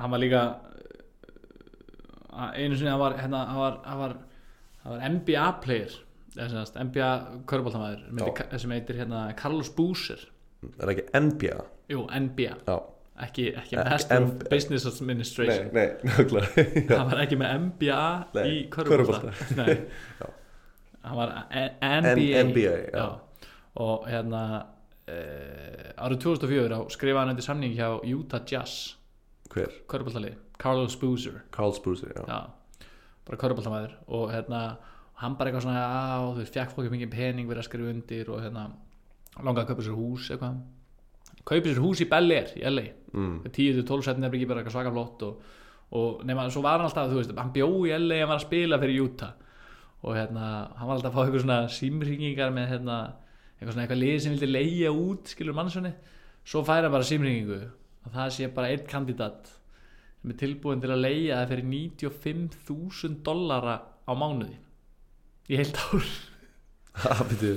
[0.00, 0.89] hann var líka uh,
[2.54, 4.14] einu sinni hann var hérna, hann var, hann var,
[4.84, 5.96] hann var NBA player
[6.36, 7.10] eða sem sagt, NBA
[7.50, 8.58] körbóltamæður Já.
[8.62, 10.28] sem heitir hérna Carlos Boozer
[10.60, 11.60] Er ekki NBA?
[11.90, 12.78] Jú, NBA, Já
[13.24, 14.34] ekki, ekki Master of.
[14.50, 15.86] Business Nei, Administration nei,
[16.88, 16.96] Já.
[16.98, 18.02] hann var ekki með MBA
[18.36, 18.58] Nei, í.
[19.60, 19.74] Nei.
[20.20, 20.28] Já.
[21.06, 23.06] hann var NBA, NBA, já.
[23.80, 28.96] og hérna uh, árið 2004 þá skrifaði hann undir samning hjá Utah Jazz
[29.50, 29.72] Hver?
[29.90, 32.24] körfuboltalið, Carlos Boozer Carl Sprucer, já.
[32.28, 32.86] já,
[33.28, 34.60] bara körfuboltamæður og hérna,
[35.20, 38.30] hann bara eitthvað svona á, þú veist, fjekk fólki mikið pening verið að skrifa undir
[38.34, 38.66] og hérna,
[39.40, 40.60] langaði að kaupa sér hús eitthvað,
[41.48, 43.40] kaupa sér hús í Bel Air í LA Mm.
[43.50, 45.40] 10-12 setni er ekki bara eitthvað svaka flott og,
[45.98, 48.44] og nema, svo var hann alltaf, þú veist, hann bjó í LA hann var að
[48.44, 49.32] spila fyrir Utah.
[50.06, 50.44] Og hérna,
[50.78, 52.98] hann var alltaf að fá eitthvað svona símringingar með hérna,
[53.56, 55.90] eitthvað svona eitthvað lið sem vildi leigja út, skilur mannsvonni
[56.46, 57.58] svo færa bara símringingu
[58.06, 59.50] og það sé bara einn kandidat
[60.20, 64.58] sem er tilbúin til að leigja það fyrir 95.000 dollara á mánuði
[65.50, 66.10] í heilt ár.
[67.30, 67.54] Byrju,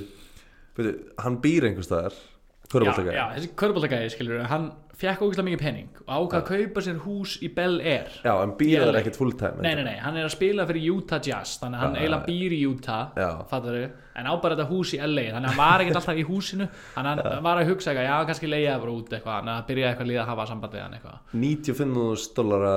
[0.77, 0.93] byrju,
[1.25, 4.69] hann býr einhvers staðar já, Körbóltaka já, þessi körbóltagæði skilur hann
[4.99, 8.11] fekk ógeðslega mikið pening og ákvað að kaupa sér hús í Bel Air.
[8.23, 8.99] Já, Í þar LA.
[9.01, 11.83] ekkert full time Nei, nei, nei, hann er að spila fyrir Utah Jazz þannig að
[11.87, 13.79] hann eiginlega býr í Utah fattar
[14.13, 16.69] en á bara þetta hús í LA þannig að hann var ekkert alltaf í húsinu
[16.93, 19.67] þannig að hann var að hugsa eitthvað, já, kannski leiða bara út eitthvað þannig að
[19.71, 21.19] byrja eitthvað líða að hafa samband við hann eitthvað.
[21.33, 22.73] 95.000 dollara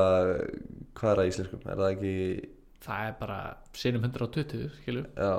[0.96, 1.64] Hvað er það í íslenskum?
[1.68, 2.14] Er það ekki
[2.86, 3.38] það er bara
[3.76, 5.08] sinum 120, skilur.
[5.16, 5.32] Já,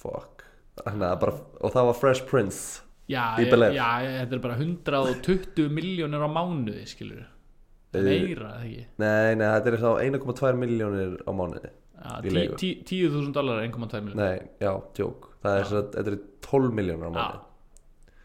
[0.00, 0.42] fuck.
[0.84, 3.72] Bara, og það var Fresh Prince já, Air.
[3.76, 3.88] já,
[4.24, 7.24] þetta er bara 120 miljónir á mánuði, skilur
[7.94, 8.84] það er Eh, meira, eða ekki?
[8.98, 11.70] Nei, nei, þetta er þá 1,2 miljónir á mánuði
[12.60, 16.18] tí- 10.000 dólar er 1,2 miljónir Nei, já, tjók Það er svo að þetta er
[16.48, 17.40] 12 miljónir á mánuði.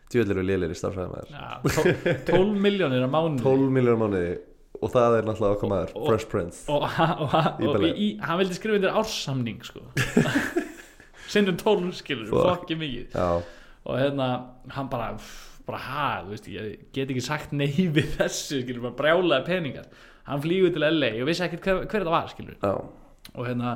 [0.09, 3.43] Tjóðlir við lélir í starfræðum Já, tó- 12 miljónir á mánuði.
[3.43, 4.37] 12 miljónir á mánuði.
[4.81, 6.59] Og það er náttúrulega okkar maður, Fresh Prince.
[6.71, 7.33] og, og, og,
[7.75, 7.83] og
[8.23, 9.81] hann vildi skrifa undir ársamning sko.
[11.33, 12.47] Sinnum 12 skilur Fuck.
[12.63, 13.11] fokki mikið.
[13.13, 13.43] Já,
[13.89, 14.29] og hérna
[14.75, 15.11] hann bara
[15.69, 19.89] bara ha, þú veist, ég get ekki sagt nei við þessu, skilur, bara brjálaði peningar.
[20.29, 22.73] Hann flýgur til LA og vissi ekkert hver, hver þetta var, skilur já,
[23.33, 23.75] og hérna,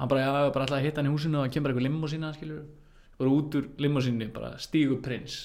[0.00, 2.32] hann bara, já, bara alltaf að hitta hann í húsinu og það kemur eitthvað limmusína,
[2.36, 2.64] skilur
[3.20, 5.44] og út úr limmusínu, bara stígu prins.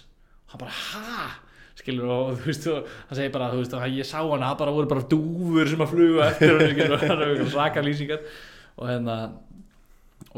[0.52, 1.28] Hann bara, ha
[1.80, 4.58] skilur, og þú veist, og hann segir bara þú veist, og ég sá hann, það
[4.64, 7.86] bara voru bara dúfur sem að fluga eftir hann, skilur, og það er eitthvað svaka
[7.86, 8.26] lýsingar.
[8.80, 9.16] Og hérna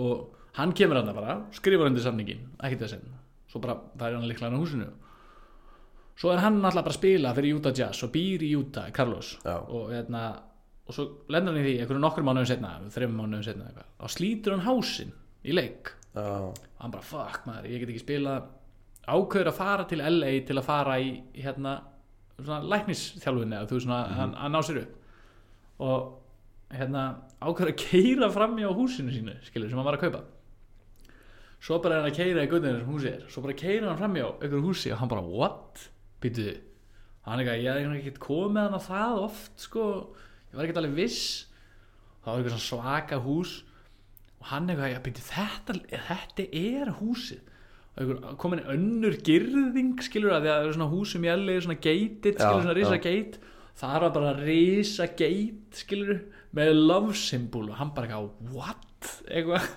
[0.01, 3.09] og hann kemur hann bara, skrifar undir samningin ekkert þess enn,
[3.51, 4.87] svo bara færi hann líklega hann á húsinu.
[6.21, 9.35] Svo er hann alltaf bara að spila fyrir Utah Jazz og býr í Utah, Carlos.
[9.45, 10.23] Og hérna
[10.87, 14.55] og svo lendur hann í því, einhverju nokkur mánuðum setna þreim mánuðum setna þá slítur
[14.55, 15.93] hann hásinn í leik.
[16.15, 16.25] Já.
[16.25, 18.39] Og hann bara fuck maður, ég get ekki spila
[19.07, 21.77] ákveður að fara til LA til að fara í hérna
[22.41, 24.97] svona læknisþjálfunni eða þú veist svona mm að ná sér upp.
[25.81, 27.05] Og hérna
[27.41, 30.23] ákveður að keira fram á húsinu sínu skilur sem hann var að kaupa
[31.61, 33.23] svo bara er hann að keira í guðinu sem húsi er.
[33.29, 35.85] Svo bara keira hann fram á einhverju húsi og hann bara what,
[36.23, 36.47] býtu
[37.27, 39.85] hann er eitthvað, ég er ekki komið hann að það oft sko,
[40.49, 41.21] ég var ekki alveg viss.
[42.21, 43.53] Það var eitthvað svaka hús
[44.41, 45.77] og hann eitthvað, já, býtu þetta,
[46.09, 47.47] þetta er húsið.
[48.39, 51.75] Komin önnur girðing skilur að að það eru svona húsum í LA svona
[52.39, 53.41] Já, skilur svona risa gate
[53.81, 56.21] það var bara risa gate skilur
[56.55, 59.11] með love symbol og hann bara eitthvað, what?
[59.27, 59.67] Eitthvað,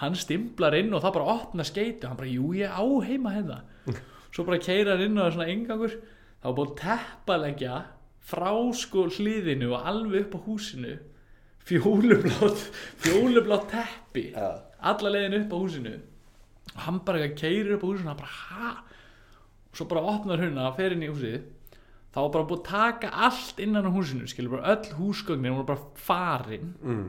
[0.00, 3.34] hann stimplar inn og það bara opna skeiti og hann bara, jú ég á heima
[3.34, 3.60] hérna.
[4.32, 5.94] Svo bara keira hann inn og það er svona engangur
[6.38, 7.78] þá var búin teppalegja
[8.28, 10.96] frá sko hliðinu og alveg upp á húsinu
[11.68, 12.64] fjólublátt
[13.02, 14.30] fjólublátt teppi.
[14.32, 14.64] Já.
[14.80, 15.94] alla leiðin upp á húsinu.
[16.74, 18.72] Og hann bara eitthvað keirir upp á húsinu og hann bara ha?
[19.68, 21.40] Og svo bara opnar hérna og fer inn í húsið.
[22.14, 25.68] Þá var bara búið að taka allt innan á húsinu skilur bara öll húsgögnin voru
[25.68, 26.72] bara farin.
[26.82, 27.08] Mm.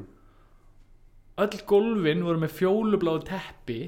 [1.46, 3.80] Öll gólfin voru með fjólubláðu teppi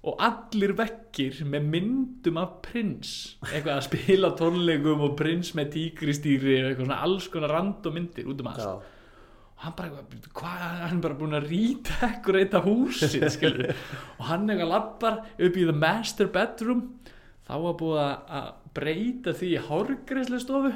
[0.00, 3.10] og allir vekkir með myndum af prins.
[3.50, 8.30] Eitthvað að spila tónleikum og prins með tígristýri og eitthvað svona alls konar random myndir
[8.32, 8.64] út um allt.
[8.70, 14.72] Og hann bara, eitthvað, hvað, hann bara búin að redekorata húsið skilur og hann eitthvað
[14.72, 16.86] lappar upp í the master bedroom.
[17.44, 20.70] Þá var búið að- breyta því í hárgreislu stofu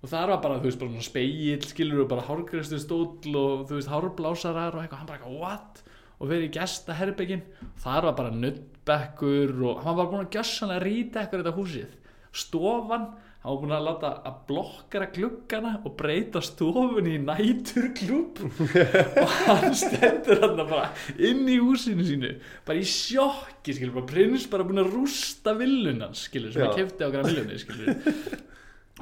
[0.00, 3.64] og það var bara, þú veist, bara svona spegill skilur og bara hárgreislu stóll og
[3.68, 5.82] þú veist, hárblásarar og eitthvað, hann bara eitthvað, what?
[6.20, 7.46] og verið í gestaherbyggin
[7.80, 11.94] þar var bara nuttbekkur og hann var búin að gjössanlega redekora þetta húsið.
[12.36, 13.06] Stofan,
[13.40, 18.42] hann var búin að láta að blokkara gluggana og breyta stofunni í næturklub
[19.24, 22.34] og hann stendur hann bara inn í húsinu sínu
[22.68, 26.68] bara í sjokki, skilur, bara prins bara búin að rústa villunans, skilur, sem Já.
[26.68, 28.48] að kefti okkar villunni, skilur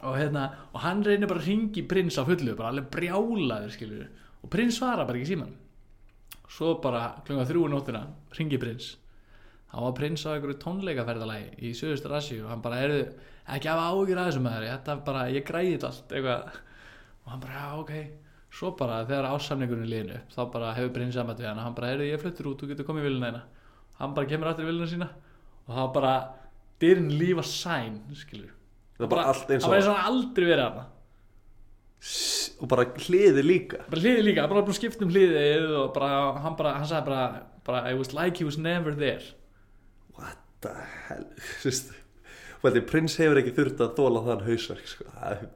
[0.03, 4.07] og hérna, og hann reynir bara að ringi prins á fullu, bara alveg brjálaður, skilur
[4.42, 5.57] og prins svara bara ekki síman
[6.49, 8.07] svo bara klunga þrjú um nóttina
[8.38, 8.96] ringi prins.
[9.68, 13.03] Hann var prins á einhverju tónleikaferðalagi í Suðustur Asíu og hann bara, erðu
[13.53, 16.57] ekki hafa áhyggjur að þessu með þér þetta bara, ég græði allt eitthvað.
[17.24, 17.92] Og hann bara, já, ok.
[18.59, 21.92] Svo bara, þegar ásamningurinn liðin upp þá bara hefur prins saman við hann hann bara,
[21.92, 23.42] erðu, ég fluttur út, þú getur komið í viluna eina
[23.99, 25.09] hann bara kemur aftur í viluna sína
[25.66, 26.14] og það var bara,
[26.80, 28.55] dyrn lífa sæn skilur
[28.99, 30.86] Það er bara allt eins það og var eins og hann aldrei verið hana
[32.59, 33.78] Og bara hliði líka.
[33.90, 36.09] Bara hliði líka, bara búin að skipta um hliðið og bara,
[36.42, 37.22] hann bara, hann sagði bara,
[37.66, 39.22] bara I was like he was never there.
[40.18, 40.74] What the
[41.07, 41.24] hell?
[41.62, 41.94] Þú veist
[42.59, 45.07] Og þetta prins hefur ekki þurft að þóla þann hausverk sko.
[45.14, 45.49] Það er-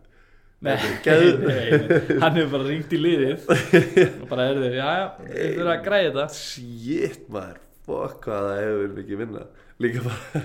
[0.63, 3.49] Nei, nei, hann hefur bara ringt í liðið
[4.23, 6.27] og bara er þið, já, já, þið þurfa að græða þetta.
[6.39, 7.57] Shit maður.
[7.83, 9.41] Fuck hvað það hefur mikið vinna
[9.83, 10.43] Líka bara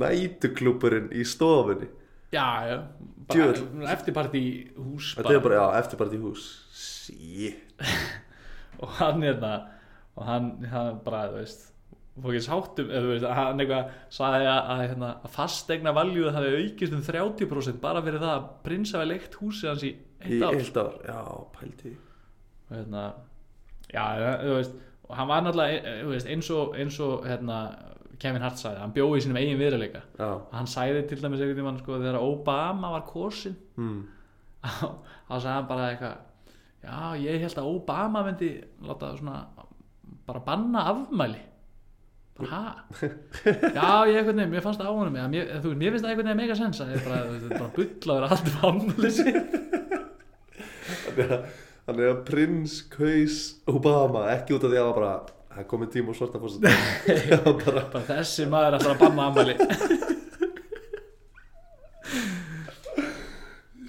[0.00, 1.90] nætuklúpurinn í stofunni
[2.32, 2.78] Já, já,
[3.28, 6.46] bara eftirparti í hús Þetta er bara, já, eftirbart í hús.
[6.72, 7.82] Shit.
[8.82, 9.52] Og hann hérna
[10.16, 11.68] og hann, hann bara, þú veist
[12.20, 16.34] fór ekki sáttum, eða þú veist, hann eitthvað sagði að, að, hérna, að fastegna valjúð
[16.36, 20.34] hafi aukist um 30% bara fyrir það að prins hafi leikt húsið hans í Í
[20.36, 20.58] eitt ár.
[20.58, 21.22] eitt ár, já,
[21.56, 21.94] pældi
[22.68, 23.04] og hérna
[23.94, 24.04] já,
[24.42, 24.76] þú veist,
[25.08, 27.58] og hann var náttúrulega eh, þú veist, eins og, eins og hérna,
[28.22, 31.42] Kevin Hart sagði, hann bjóði í sínum eigin viðraleika Já, og hann sagði til dæmis
[31.42, 34.02] einhvern tímann sko, þegar Obama var kosin mm.
[35.28, 36.16] þá sagði hann bara eitthvað
[36.82, 38.52] já, ég held að Obama myndi
[38.86, 39.40] láta svona
[40.28, 41.42] bara banna afmæli
[42.38, 42.62] bara, ha?
[43.78, 46.30] já, ég einhvern veginn, mér fannst það á eða mér, þú, mér finnst það einhvern
[46.30, 47.18] veginn mega sens að ég bara,
[47.58, 47.70] bara
[48.06, 49.46] vera alltaf afmæli sitt
[51.82, 55.14] Þannig að, prins kaus Obama Ekki út af því að það bara
[55.52, 56.62] Það komið tíma og svarta fórst
[57.66, 59.56] bara, bara þessi maður ætlar að banna afmæli.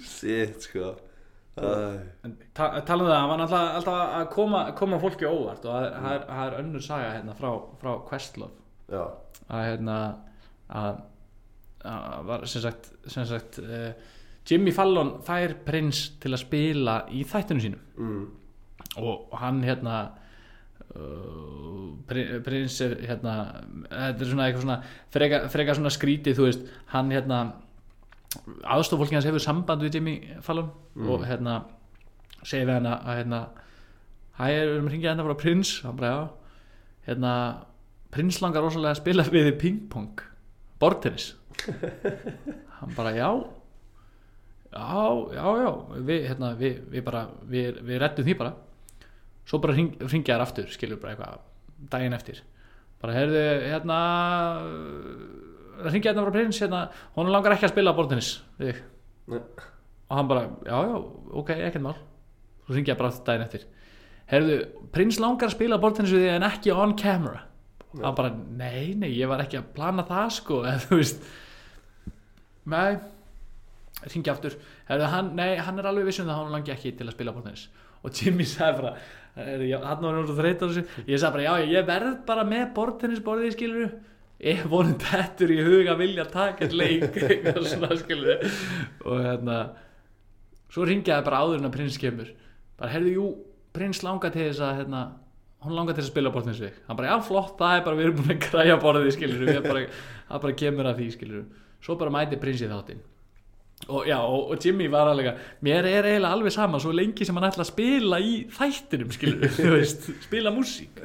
[0.04, 0.94] Shit, sko.
[1.54, 1.66] Æ,
[2.26, 6.56] En ta talum það, hann var alltaf að koma, koma fólki óvart og það er-
[6.60, 7.50] önnur saga hérna frá,
[7.80, 8.52] frá Questlove.
[9.48, 9.98] Að hérna
[10.68, 10.98] að,
[12.28, 13.92] var sem sagt, sem sagt uh,
[14.48, 17.84] Jimmy Fallon fær prins til að spila í þættunum sínum.
[17.96, 18.24] Mm.
[18.98, 19.94] og, og hann hérna
[22.44, 23.34] prins er hérna
[23.88, 24.78] þetta er svona eitthvað svona
[25.14, 27.38] freka, freka svona skrítið þú veist hann hérna
[28.76, 30.14] aðstofólki hans hefur samband við Jimmy
[30.44, 30.70] Fallon
[31.08, 31.62] og hérna
[32.44, 33.40] segir við hann að hérna
[34.38, 35.74] hæ, við erum að ringja hérna frá prins?
[35.84, 36.22] Hann bara já.
[37.08, 37.32] Hérna,
[38.14, 40.24] prins langar rosalega að spila við pingpong
[40.82, 41.34] bortennis
[42.80, 43.30] hann bara já.
[44.74, 45.70] Já, já, já.
[46.02, 48.54] Við, hérna, við, við bara við, við rettum því bara
[49.48, 51.42] svo bara hring, ringja þær aftur skilur bara eitthvað
[51.92, 52.40] daginn eftir.
[53.02, 53.98] Bara heyrðu hérna
[55.84, 56.82] ringja hérna frá prins hérna,
[57.16, 57.94] hún langar ekki að spila
[59.28, 59.40] Nei.
[60.04, 60.96] og hann bara, já, já,
[61.40, 61.96] ok, ekkert mál.
[62.64, 63.66] Svo ringja bara aftur daginn eftir.
[64.30, 64.58] Heyrðu,
[64.94, 67.42] prins langar að spila bortennis við þig en ekki on camera.
[67.94, 71.26] Og hann bara, nei, nei, ég var ekki að plana það sko, eða þú veist.
[72.72, 72.92] Nei.
[74.04, 74.56] Ringja aftur,
[74.88, 77.32] heyrðu, hann, nei, hann er alveg vissum það að hann langi ekki til að spila
[77.36, 77.68] bortennis
[78.04, 78.94] og Jimmy sagði bara
[79.34, 80.84] hann var náttúrulega þessu.
[81.08, 83.88] Ég sagði bara, já, ég verð bara með bortennisborðið skilur
[84.44, 89.58] ef honum dettur í huga vilja taka einn leik eitthvað svona skilur og hérna
[90.74, 92.30] svo ringjaði bara áður en að prins kemur.
[92.78, 93.26] Bara heyrðu, jú,
[93.74, 95.02] prins langar til þess að hérna,
[95.64, 98.20] hún langar til að spila bortinsvik hann bara, já, flott, það er bara, við erum
[98.20, 99.84] búin að græja borðið skilur, við bara,
[100.28, 101.44] það bara kemur að því skilur,
[101.84, 103.02] svo bara mæti prins í þáttinn
[103.88, 105.34] og já, og, Jimmy var alveg
[105.64, 109.58] mér er eiginlega alveg sama svo lengi sem hann ætla að spila í þættinum skilur,
[109.76, 111.02] veist, spila músík.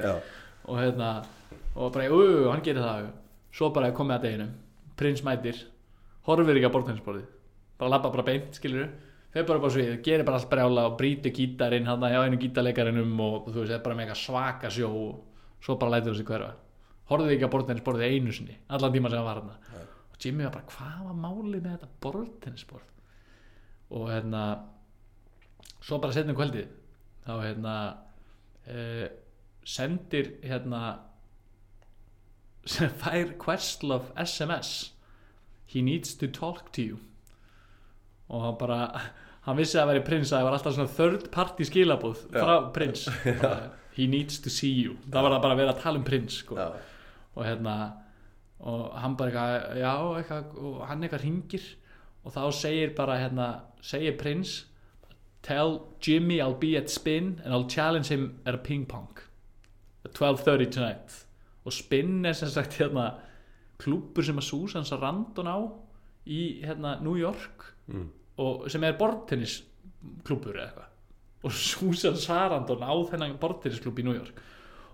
[0.68, 1.10] Og hérna
[1.74, 3.10] og bara, ú, hann gerir það.
[3.54, 4.56] Svo bara komið að deginum,
[4.96, 5.58] prins mætir
[6.28, 7.28] horfir ekki að bortennisborðið
[7.80, 8.88] bara labba bara beint, skilur
[9.32, 13.12] fer bara á svið, gerir bara allt brjála og brýtur gítarinn hann hjá einu gítarleikarinnum
[13.24, 16.26] og þú veist, það er bara með eitthvað svaka sjó og svo bara lætur þessi
[16.28, 16.50] hverfa.
[17.10, 19.69] Horfið ekki að bortennisborðið einu sinni allan tíma sem hann var hann
[20.20, 22.88] Jimmy var bara, hvað var málið með þetta bortennisborð
[23.90, 24.42] og hérna
[25.80, 26.68] svo bara setnum kvöldið
[27.24, 27.74] þá hérna
[28.70, 29.06] uh,
[29.66, 30.82] sendir hérna
[32.68, 34.92] sem fær Questlove SMS
[35.70, 36.98] he needs to talk to you.
[38.28, 38.80] Og hann bara
[39.46, 42.54] hann vissi að það væri prins að það var alltaf svona third party skilabúð frá
[42.74, 43.06] prins
[43.42, 44.96] bara, he needs to see you.
[45.08, 46.58] Það var það bara að vera að tala um prins sko.
[47.34, 47.76] og hérna
[48.60, 51.68] og hann bara eitthvað, já eitthvað, og hann eitthvað ringir
[52.24, 53.48] og þá segir bara hérna,
[53.80, 54.58] segir prins
[55.42, 59.08] tell Jimmy I'll be at spin and I'll challenge him at a ping pong
[60.04, 61.26] at 12.30 tonight.
[61.64, 63.14] Og spin er sem sagt hérna
[63.80, 65.58] klúpur sem að Susan Sarandon á
[66.28, 68.06] í hérna New York mm.
[68.40, 69.60] og sem er bortennis
[70.24, 70.88] klúpur eða eitthvað.
[71.44, 74.40] Og Susan Sarandon á þennan bortennisklúb í New York.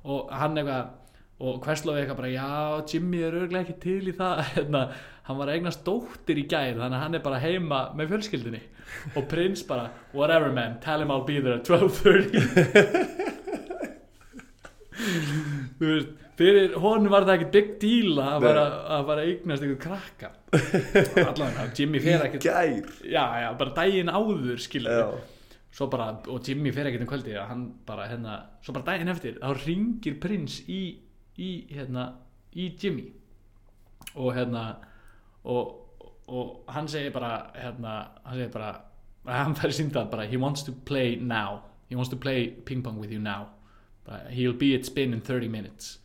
[0.07, 0.95] Og hann eitthvað
[1.37, 2.49] og Questlove eitthvað bara já
[2.93, 4.43] Jimmy er örglega ekki til í það.
[4.55, 4.83] Hérna,
[5.29, 8.63] hann var eignast dóttir í gær þannig að hann er bara heima með fjölskyldinni
[9.19, 13.27] og prins bara whatever man, tell him I'll be there at 12.30
[15.77, 20.29] þú veist fyrir honum var það ekki big deal að að eignast einhver krakka.
[21.25, 22.93] Allavega, Jimmy fer gær?
[23.09, 25.07] Já, já, bara daginn áður skilur Já,
[25.77, 29.41] svo bara, og Jimmy fer ekkert um kvöldi hann bara, hérna, svo bara daginn eftir
[29.41, 30.81] þá ringir prins í
[31.39, 32.09] í, hérna,
[32.57, 33.11] í Jimmy.
[34.17, 34.77] Og hérna
[35.45, 35.75] og,
[36.29, 38.73] og hann segir bara hérna, hann segir bara
[39.43, 41.63] hann fær síndað bara, he wants to play now.
[41.89, 43.49] He wants to play ping pong with you now.
[44.07, 45.99] Bara, he'll be at spin in 30 minutes.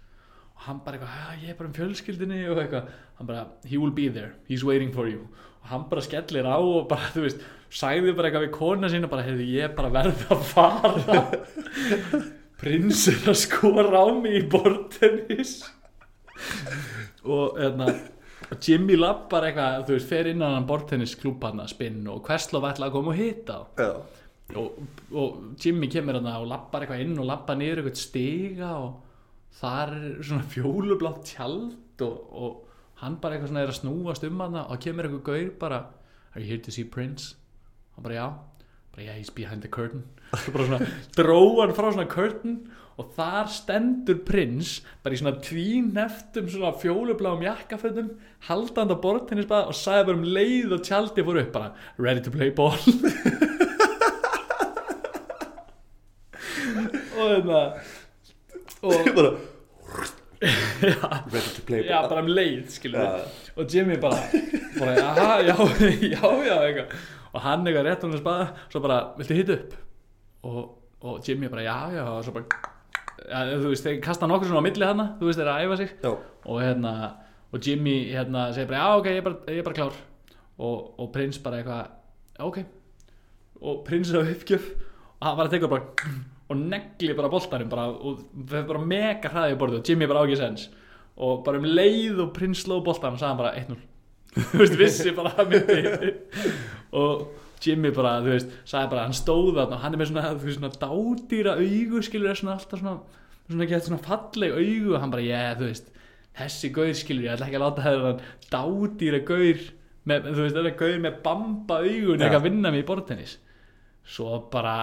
[0.55, 3.77] Og hann bara eitthvað, "Ah, ég er bara um fjölskyldinni og eitthvað, hann bara, he
[3.77, 4.33] will be there.
[4.49, 5.27] He's waiting for you.
[5.61, 9.09] Og hann bara skellir á og bara, þú veist, sagði bara eitthvað við kona sína,
[9.09, 12.31] bara, hefði ég bara verið að fara
[12.61, 15.59] prins er að skora á mig í bortennis
[17.23, 17.89] og hérna
[18.51, 22.71] og Jimmy lappar eitthvað, þú veist, fer innan hann bortennisklúb hann að spinn og Questlove
[22.73, 23.91] ætla að koma og hita já,
[24.59, 24.81] og,
[25.13, 28.99] og Jimmy kemur hann og lappar eitthvað inn og lappar niður eitthvað stiga og
[29.61, 34.43] þar er svona fjólublátt tjald og, og hann bara eitthvað svona er að snúast um
[34.43, 35.81] hann og kemur eitthvað gaur bara
[36.33, 37.35] Are you here to see Prince?
[37.95, 38.27] hann bara já.
[38.95, 40.03] Bara yeah, he's behind the curtain
[40.39, 40.87] svo bara svona
[41.17, 42.55] dróan frá svona curtain
[43.01, 48.11] og þar stendur prins bara í svona tvíneftum svona fjólubláum jakkafötum
[48.47, 52.31] haldandi á bortennisbað og sagði bara um leið og tjaldi fór upp bara ready to
[52.33, 52.77] play ball.
[57.21, 57.57] Og þetta
[58.81, 59.31] og bara
[60.81, 63.25] já, ready to play já, bara um leið skilur Já.
[63.61, 64.17] og Jimmy bara,
[64.79, 65.09] bara já,
[65.45, 65.57] já,
[66.01, 66.95] já eitthvað.
[67.33, 69.75] og hann eitthvað rétt hún að spaða svo bara, viltu hitta upp
[70.47, 70.61] og,
[71.01, 72.61] og Jimmy bara, já, já og svo bara,
[73.29, 75.79] ja, þú veist, þeir kasta nokkur svona á milli hana, þú veist, þeir að æfa
[75.81, 75.95] sig.
[76.03, 76.11] Já,
[76.45, 76.93] og hérna,
[77.51, 79.99] og Jimmy hérna segir bara, já, ok, ég er bara, ég er bara klár.
[80.61, 82.61] Og, og prins bara eitthvað ok.
[83.61, 84.67] Og prins er á uppgjöf
[85.21, 86.13] og hann bara tekur bara
[86.51, 90.09] og negli bara boltanum bara, og það er bara mega hraði í borðu og Jimmy
[90.09, 90.67] bara á ekki sens.
[91.21, 93.79] Og bara um leið og prins sló boltan og sagði hann bara 1-0
[94.51, 96.11] þú veist, vissi bara að myndi.
[96.97, 97.23] Og
[97.61, 100.47] Jimmy bara, þú veist, sagði bara hann stóð þarna og hann er með svona, þú
[100.47, 102.95] veist, svona dádýra augu, skilur, svona alltaf svona
[103.51, 105.93] svona gett svona falleg augu og hann bara, yeah, þú veist,
[106.39, 109.63] þessi gaur, skilur ég ætla ekki að láta það dádýra gaur
[110.09, 112.25] með, þú veist, þetta gaur með bamba augun, Já.
[112.25, 113.37] eitthvað að vinna mig í bortennis
[114.07, 114.75] svo bara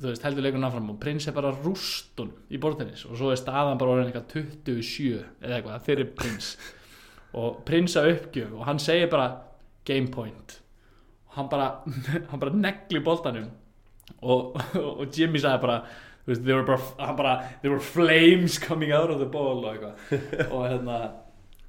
[0.00, 3.40] þú veist, heldur leikurinn áfram og prins er bara rústun í bortennis og svo er
[3.40, 6.54] staðan bara orðin eitthvað 27 eða eitthvað fyrir prins
[7.38, 9.28] og prins að uppgjöf og hann segir bara
[9.88, 10.58] game point
[11.36, 11.68] hann bara,
[12.30, 13.50] hann bara negli boltanum
[14.22, 15.82] og, og Jimmy sagði bara
[16.26, 19.94] they were bara, bara there were flames coming out of the ball og eitthvað.
[20.54, 20.98] Og hérna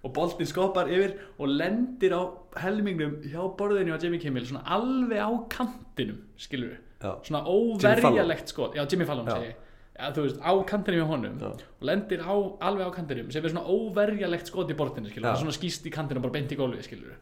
[0.04, 2.22] og boltinn skoppar yfir og lendir á
[2.60, 8.76] helmingnum hjá borðinu á Jimmy Kimmel svona alveg á kantinum skilur við svona óverjalegt skot.
[8.76, 9.54] Já Jimmy Fallon segi
[9.94, 11.52] ja, þú veist, á kantinum í honum Já.
[11.54, 15.40] og lendir á, alveg á kantinum sem er svona óverjalegt skot í bortinu skilur, er
[15.40, 17.16] svona skýst í kantinum bara beint í gólfið skilur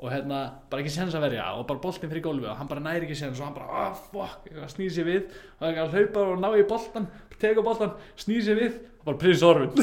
[0.00, 2.80] og hérna, bara ekki sens að verja og bara boltinn fyrir gólfið og hann bara
[2.84, 4.40] næri ekki sens og hann bara, ah, fuck,
[4.72, 7.06] snýr sér við og það er að hlaupa og ná í boltan
[7.40, 9.74] tegur boltan, snýr sér við og bara prins orfin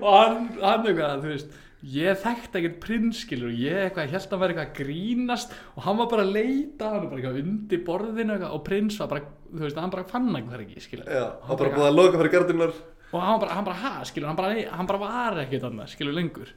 [0.00, 1.50] og hann, hann eitthvað, þú veist
[1.86, 4.78] ég þekkti ekkert prins skilur og ég eitthvað, ég held að hann væri eitthvað að
[4.80, 8.62] grínast og hann var bara að leita, hann var bara eitthvað undir borðinu eitthvað, og
[8.66, 11.06] prins var bara, þú veist, hann bara fann eitthvað ekki, skilur.
[11.14, 12.72] Já, hann bara búið að loka fyrir gardinar
[13.06, 14.50] og hann bara, hann bara, ha, skilur, hann bara,
[14.80, 16.50] hann bara var ekkert annað, skilur, lengur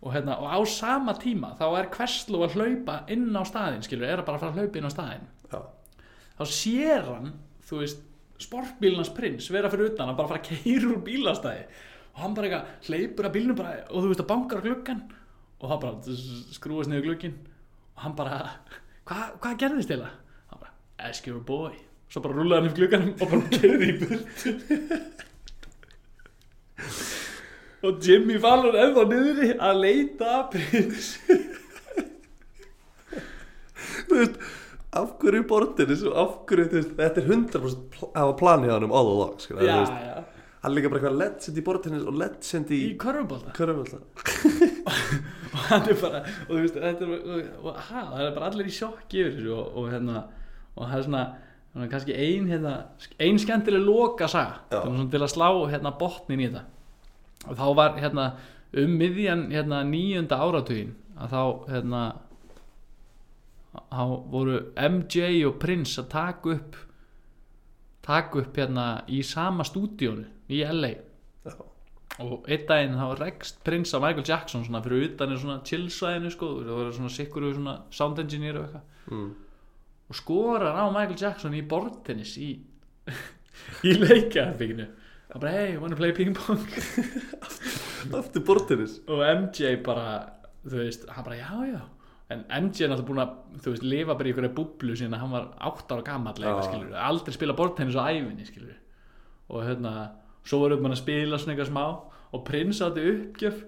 [0.00, 4.08] og, hérna, og á sama tíma þá er Kvestló að hlaupa inn á staðinn, skilur,
[4.08, 5.26] er að bara fara að hlaupa inn á staðinn.
[5.50, 5.60] Já,
[6.38, 7.34] þá sér hann,
[7.68, 8.06] þú veist
[8.40, 11.66] sportbílnars prins vera fyrir utan hann bara fara að keira úr bílastæði.
[12.14, 15.04] Og hann bara eitthvað, hleypur að bílnum bara og þú veist að bankar á gluggan
[15.60, 16.16] og það bara
[16.56, 17.36] skrúast niður glugginn.
[17.98, 18.40] Og hann bara,
[19.08, 20.16] hvað hva gerðist til það?
[20.50, 20.76] hann bara,
[21.10, 21.76] ask your boy.
[22.10, 25.28] Svo bara rúlaði hann upp glugganum og bara keirði í burt
[27.86, 31.12] og Jimmy Fallon ennþá niðri að leita að prins
[34.10, 34.40] þú veist
[34.90, 39.64] af hverju veist, þetta er 100% pl af planið á hann um all along, skilja,
[39.64, 39.92] já, veist.
[39.92, 43.54] já, hann líka bara eitthvað legend í bortinu og legend í í körfubólta
[45.54, 48.74] og hann er bara og þú veist, er og, ha, það er bara allir í
[48.74, 50.26] sjokki yfir þessu og, og hérna,
[50.74, 51.24] og það er svona,
[51.70, 52.74] svona kannski ein hérna,
[53.22, 54.82] ein skemmtileg loka saga
[55.14, 56.66] til að slá hérna botnin í þetta
[57.46, 58.26] og þá var hérna
[58.80, 62.02] um miðjan hérna nýjunda áratugin að þá hérna
[63.90, 66.78] þá voru MJ og Prince að taka upp
[68.06, 70.94] taka upp hérna í sama stúdíónu í LA
[71.46, 71.54] Já,
[72.20, 76.32] og einn daginn þá rekst prins á Michael Jackson svona fyrir utan í svona chillsvæðinu
[76.34, 78.98] sko, það var svona sikkur svona sound engineer og eitthvað.
[79.10, 79.30] Mm.
[80.10, 82.50] og skorar á Michael Jackson í bortennis í,
[83.88, 84.88] í leikjaherbygginu
[85.30, 86.60] það bara hey, wanna play ping pong?
[88.20, 90.06] Aftur bortinis og MJ bara
[90.64, 91.80] þú veist, hann bara já já.
[92.30, 93.30] En MJ er náttúrulega búin að,
[93.64, 96.46] þú veist, lifa bara í einhverju búblu síðan að hann var 8 ára gamall Já.
[96.46, 98.76] eitthvað, skilur, aldrei spila bortennis á æfinni, skilur
[99.50, 99.92] og hérna,
[100.46, 101.84] svo voru mann að spila svona eitthvað smá.
[102.30, 103.64] Og prins átti uppgjöf.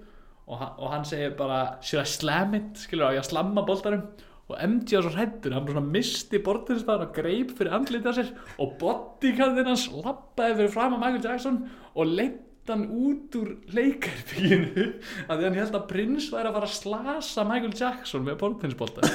[0.47, 4.05] Og, og hann segir bara should I slam it, skilur, á ég að slamma boltarum
[4.53, 8.33] og MJ var svo hrættur, hann bara svona misti bortinstaðan og greip fyrir andlitað sér
[8.61, 11.61] og bodyguardinn hans lappaði fyrir fram að Michael Jackson
[11.93, 14.85] og leitt hann út úr leikarbygginu
[15.27, 19.09] að því hann held að prins væri að fara að slasa Michael Jackson með bortinsbolta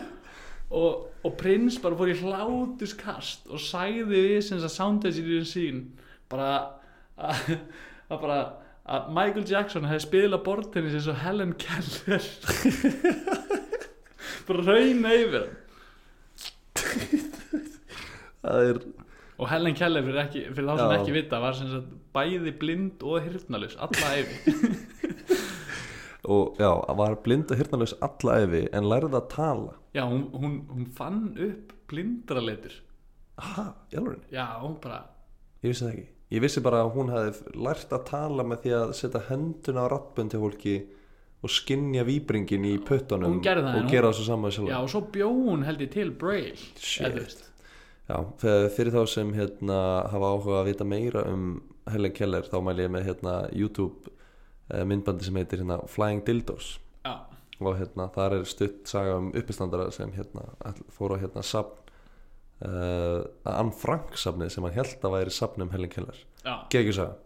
[0.82, 5.82] og, og prins bara fór í hlátuskast og sagði við sem að soundengineerin sín
[6.28, 6.50] bara
[7.16, 7.56] að,
[8.10, 8.40] að bara
[8.86, 12.28] að Michael Jackson hefði spilað bortinnis eins og Helen Keller
[14.50, 15.48] rauna yfir
[18.42, 18.80] það er
[19.36, 20.96] og Helen Keller fyrir, ekki, fyrir þá sem Já.
[21.00, 24.36] ekki vita var sem sagt bæði blind og hirtnalus alla efi
[26.32, 29.76] og já, var blind og hirnalaus alla efi en lærði að tala.
[29.94, 32.74] Já, hún, hún, hún fann upp blindraleitur.
[33.38, 35.04] Aha, alveg já, hún bara
[35.62, 36.06] ég vissi það ekki.
[36.34, 39.92] Ég vissi bara að hún hefði lært að tala með því að setja henduna á
[39.92, 40.76] rattbönd til fólki
[41.46, 45.62] og skinja víbringin í en og gera þessu saman sjálf já, og svo bjó hún
[45.66, 46.58] held ég til Braille.
[48.06, 49.78] Já, fyrir þá sem hérna
[50.12, 51.46] hafa áhuga að vita meira um
[51.90, 54.12] Helen Keller þá mæli ég með hérna YouTube
[54.70, 56.76] eh, myndbandi sem heitir hérna Flying Dildos.
[57.06, 57.26] Já,
[57.62, 60.46] og hérna þar er stutt saga um uppistandara sem hérna
[60.92, 61.82] fór á hérna safn
[62.66, 66.18] uh, Anne Frank safnið sem hann held að væri safn um Helen Keller.
[66.72, 67.16] Gekki saga.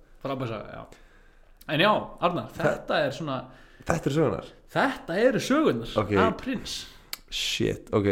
[1.71, 1.91] En já,
[2.25, 3.41] Arnar, þetta er svona
[3.89, 6.13] Þetta er sögunar þetta eru sögurnar Ok.
[6.23, 6.75] af prins.
[7.31, 8.07] Shit, ok,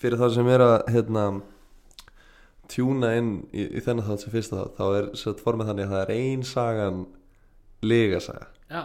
[0.00, 1.24] fyrir það sem er að hérna
[2.68, 5.92] tjúna inn í, í þennan þátt sem fyrsta þátt þá er sett formið þannig að
[5.94, 6.98] það er ein sagan
[7.88, 8.82] lega saga já,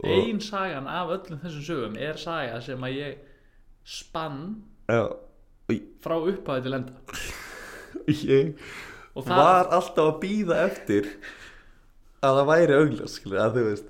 [0.00, 3.18] Og- ein sagan af öllum þessum sögum er saga sem að ég
[3.84, 4.40] spann
[4.88, 5.02] Já,
[6.04, 6.92] frá upphæði til enda.
[8.06, 8.52] Ég
[9.26, 11.08] var alltaf að býða eftir
[12.22, 13.88] að það væri augljós skilur, að þú veist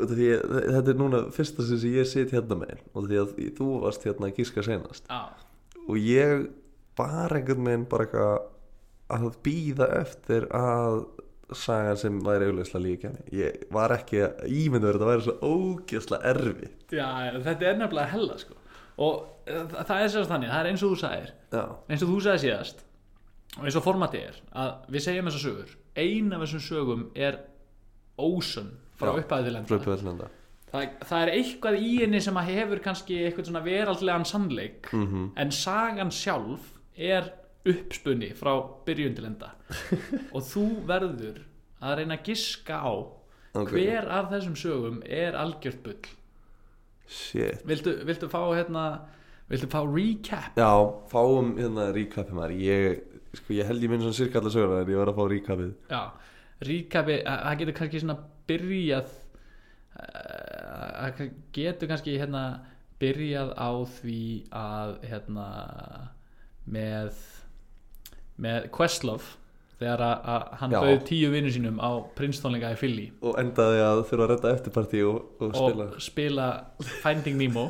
[0.00, 4.06] að þetta er núna fyrsta sem ég sit hérna með og því að þú varst
[4.08, 5.20] hérna að gíska senast já,
[5.84, 6.48] og ég
[6.98, 8.50] var einhvern veginn bara eitthvað
[9.14, 11.04] að býða eftir að
[11.54, 15.34] sagan sem væri augljóslega líka ég var ekki að ímynda verið að þetta væri svo
[15.50, 16.94] ógeðslega erfitt.
[16.94, 17.08] Já,
[17.44, 18.56] þetta er nefnilega hella sko.
[18.96, 21.32] og uh, það er sérst þannig það er eins og þú sagðir.
[21.52, 22.84] Já, eins og þú sagði síðast
[23.54, 25.76] og eins og formatið er að við segjum þessar sögur.
[25.94, 27.40] Ein af þessum sögum er
[28.18, 28.72] ósönn
[29.04, 30.28] frá Já, upphæði til enda fröpuðallenda
[30.74, 35.26] það, það er eitthvað í henni sem að hefur kannski eitthvað svona veraldlegan sannleik mm
[35.44, 37.32] en sagan sjálf er
[37.64, 38.50] uppspunni frá
[38.84, 39.46] byrjun til enda.
[40.36, 41.38] Og þú verður
[41.80, 42.92] að reyna að giska á
[43.54, 43.70] Ok.
[43.70, 46.02] hver af þessum sögum er algjört bull.
[47.06, 47.62] Shit.
[47.68, 48.84] Viltu, viltu fá hérna
[49.50, 50.56] viltu fá recap?
[50.58, 50.70] Já,
[51.12, 52.54] fáum hérna ríkapi maður.
[52.64, 53.02] Ég,
[53.38, 55.72] sko, ég held ég minn svona cirka allar söguna En ég var að fá ríkapið
[55.92, 56.02] já,
[56.68, 58.18] recapi, að- það getur kannski svona
[58.48, 59.12] byrjað
[59.94, 62.44] það getur kannski hérna
[63.02, 65.48] byrjað á því að hérna
[66.64, 67.16] með
[68.40, 69.38] með Questlove
[69.78, 73.06] þegar að, hann bauð tíu vinnur sínum á prinstónleika í Philly.
[73.26, 76.48] Og endaði að þurfa að redda eftirparti og, og spila og spila.
[77.02, 77.68] Finding Nemo.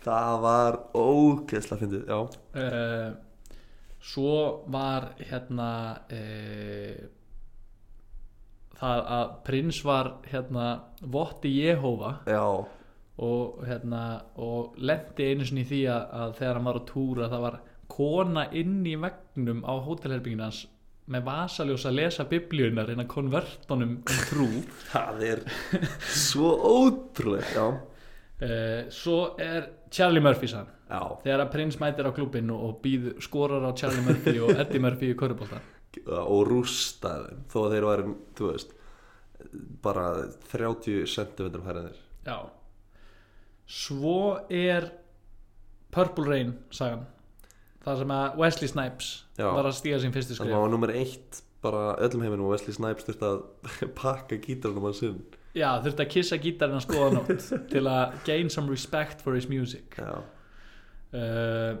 [0.00, 3.10] Það var ógeðsla fyndið uh,
[4.00, 4.36] svo
[4.72, 5.72] var hérna
[6.08, 7.00] uh,
[8.80, 10.66] það að prins var hérna
[11.12, 12.44] votti Jehova já,
[13.20, 14.02] og hérna
[14.40, 17.58] og lendi einu sinni í því að, að þegar hann var á túra það var
[17.90, 20.64] kona inn í vegnum á hótelherbygginu hans
[21.10, 24.46] með vasaljós að lesa biblíunar að konvertunum um trú.
[24.92, 25.40] Það er
[25.98, 27.64] svo ótrúlega Já,
[28.46, 33.12] uh, svo er Charlie Murphy sann þegar að prins mætir á klubbin og, og býð,
[33.22, 35.60] skorar á Charlie Murphy og Eddie Murphy í körubólta
[36.06, 37.42] og rústa þeim.
[37.50, 38.76] Þó að þeir væri, þú veist
[39.82, 40.06] bara
[40.52, 42.36] 30 cm hærðir já.
[43.70, 44.90] Svo er
[45.94, 47.06] Purple Rain sagan.
[47.80, 49.46] Það sem að Wesley Snipes Já.
[49.56, 52.76] var að stíga sín fyrstu það skrif var nummer eitt bara öllum heiminum og Wesley
[52.76, 53.38] Snipes þurfti að
[54.00, 55.22] pakka gítarunum hans inn.
[55.56, 59.48] Já þurfti að kissa gítarinn að skoða nótt til að gain some respect for his
[59.50, 59.96] music.
[59.96, 60.20] Já,
[61.16, 61.80] uh,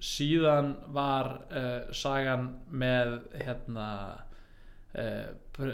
[0.00, 3.86] síðan var uh, sagan með hérna
[4.94, 5.70] uh, pr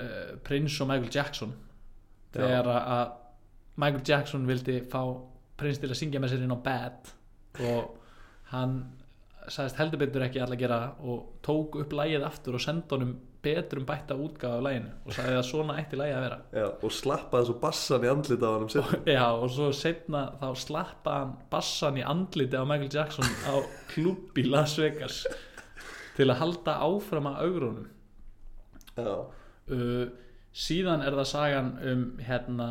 [0.47, 1.55] prins og Michael Jackson.
[2.35, 3.15] Þegar að-
[3.77, 5.03] Michael Jackson vildi fá
[5.61, 7.11] prins til að syngja með sér inn á Bad
[7.65, 7.99] og
[8.53, 8.79] hann
[9.49, 13.13] sagðist heldur betur ekki alla að gera og tók upp lægið aftur og sendi honum
[13.47, 16.39] betrum bætta útgáfa af læginu og sagði að svona ætti lægið að vera.
[16.61, 20.49] Já, og slappaði svo bassan í andlit á hann um Já, og svo setna þá
[20.67, 23.55] slappa hann bassan í andliti á Michael Jackson á
[23.93, 25.25] klubb í Las Vegas
[26.17, 27.89] til að halda áfram að augrunum
[28.97, 29.17] já,
[29.77, 30.05] uh,
[30.57, 32.69] síðan er það sagan um hérna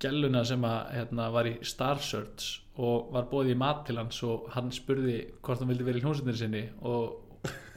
[0.00, 4.22] gæluna sem að hérna, var í Star Search og var bóðið í mat til hans
[4.24, 7.29] og hann spurði hvort hann vildi vera í hljómsveitinni sinni og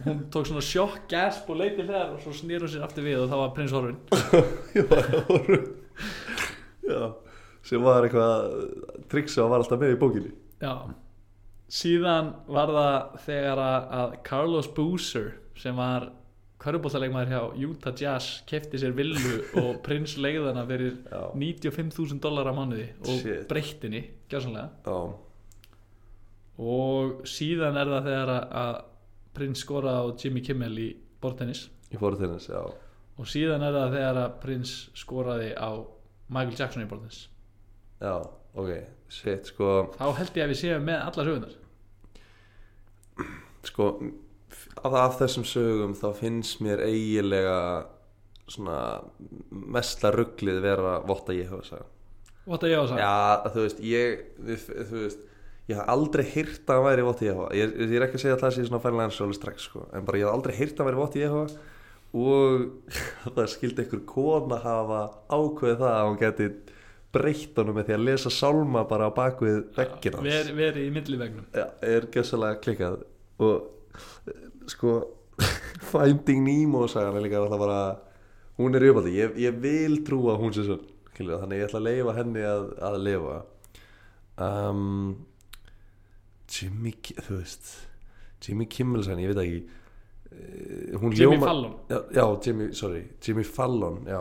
[0.03, 3.21] hún tók svona sjokk gasp og leiti hlæðar og svo snýr hún sér aftur við
[3.23, 3.99] og þá var prins horfin
[4.75, 5.59] ég var horfa
[6.83, 7.03] já,
[7.63, 8.57] sem var eitthvað
[9.13, 10.33] trikk sem var alltaf með í bókinni.
[10.63, 10.73] Já.
[11.73, 16.09] Síðan var það þegar að, Carlos Boozer sem var
[16.63, 21.23] körubóltalegmaður hjá Utah Jazz kefti sér villu og prins leiðana Já.
[21.35, 23.47] 95.000 dólar á mánuði og Shit.
[23.49, 24.99] breyttinni, gjörsanlega já,
[26.63, 28.75] og síðan er það þegar að
[29.37, 30.89] prins skoraði á Jimmy Kimmel í
[31.23, 32.61] bortennis til þess, já.
[33.21, 35.69] Og síðan er það þegar að prins skoraði á
[36.33, 37.27] Michael Jackson í bortennis
[38.03, 38.15] já,
[38.57, 38.71] ok,
[39.13, 39.71] shit, sko.
[39.95, 41.59] Þá held ég að við séum með alla sögunar
[43.63, 43.89] sko
[44.83, 47.57] af, af þessum sögum þá finnst mér eiginlega
[48.51, 48.79] svona
[49.49, 51.91] mestla rugglið vera votta ég hafa sagði
[52.43, 53.03] What að ég að sagja?
[53.07, 54.23] Já, þú veist, ég
[54.89, 55.21] þú veist,
[55.71, 58.25] ég haf aldrei heyrt að hann væri votti ég hafa ég, ég er ekki að
[58.25, 59.85] segja að það sé svona færlega sjóli strax sko.
[59.95, 61.71] en bara ég haf aldrei heyrt að hann væri votti ég hafa
[62.13, 62.67] og
[63.37, 66.49] það skildi einhver kona hafa ákveðið það að hann geti
[67.13, 70.29] breytt honum með því að lesa sálma bara á bakvið veggina hans.
[70.29, 71.45] Ver, Verið í millivegnum.
[71.53, 73.03] Já, er gjössalega klikkað.
[73.43, 74.95] Og sko
[75.91, 77.99] Finding Nemo sagan er líka bara
[78.57, 82.15] hún er uppáldi, ég, ég vil trúa hún sé skilur, þannig ég ætla að leifa
[82.17, 83.37] henni að, að lifa.
[84.41, 84.83] Um,
[86.53, 87.71] Jimmy þú veist
[88.43, 91.75] Jimmy Kimmel sann, ég veit ekki uh, hún Jimmy hljómar- Fallon.
[91.89, 94.19] Já, já, Jimmy, sorry, Jimmy Fallon já.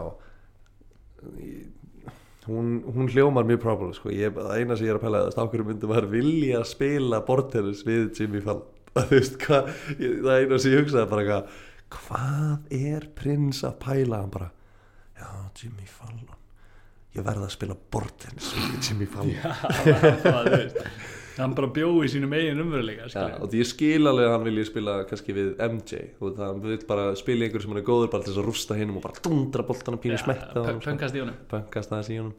[2.47, 4.11] Hún, hún hljómar mjög problem sko.
[4.11, 7.21] ég, það eina sem ég er að pæla er að stákurum myndi maður vilja spila
[7.27, 8.67] bortennis við Jimmy Fallon?
[8.97, 9.69] Þú veist hvað
[10.03, 11.61] ég, það eina sem ég hugsaði bara eitthvað
[11.93, 14.19] hvað er prins að pæla?
[14.25, 14.51] Hann bara
[15.23, 15.31] já
[15.63, 16.39] Jimmy Fallon.
[17.15, 19.35] Ég verða að spila bortennis við Jimmy Fallon.
[19.39, 19.53] Já,
[20.25, 20.79] það, þú veist
[21.39, 24.97] hann bara bjóði sínum eigin umveruleika Já, og ég skil alveg að hann vilji spila
[25.09, 28.27] kannski við MJ og það hann vil bara spila einhver sem hann er góður bara
[28.27, 30.91] til þess að rústa hinnum og bara dundra boltana pínu smetta á honum, sko.
[30.91, 31.41] pöngast í honum.
[31.53, 32.37] Pöngast aðeins í honum.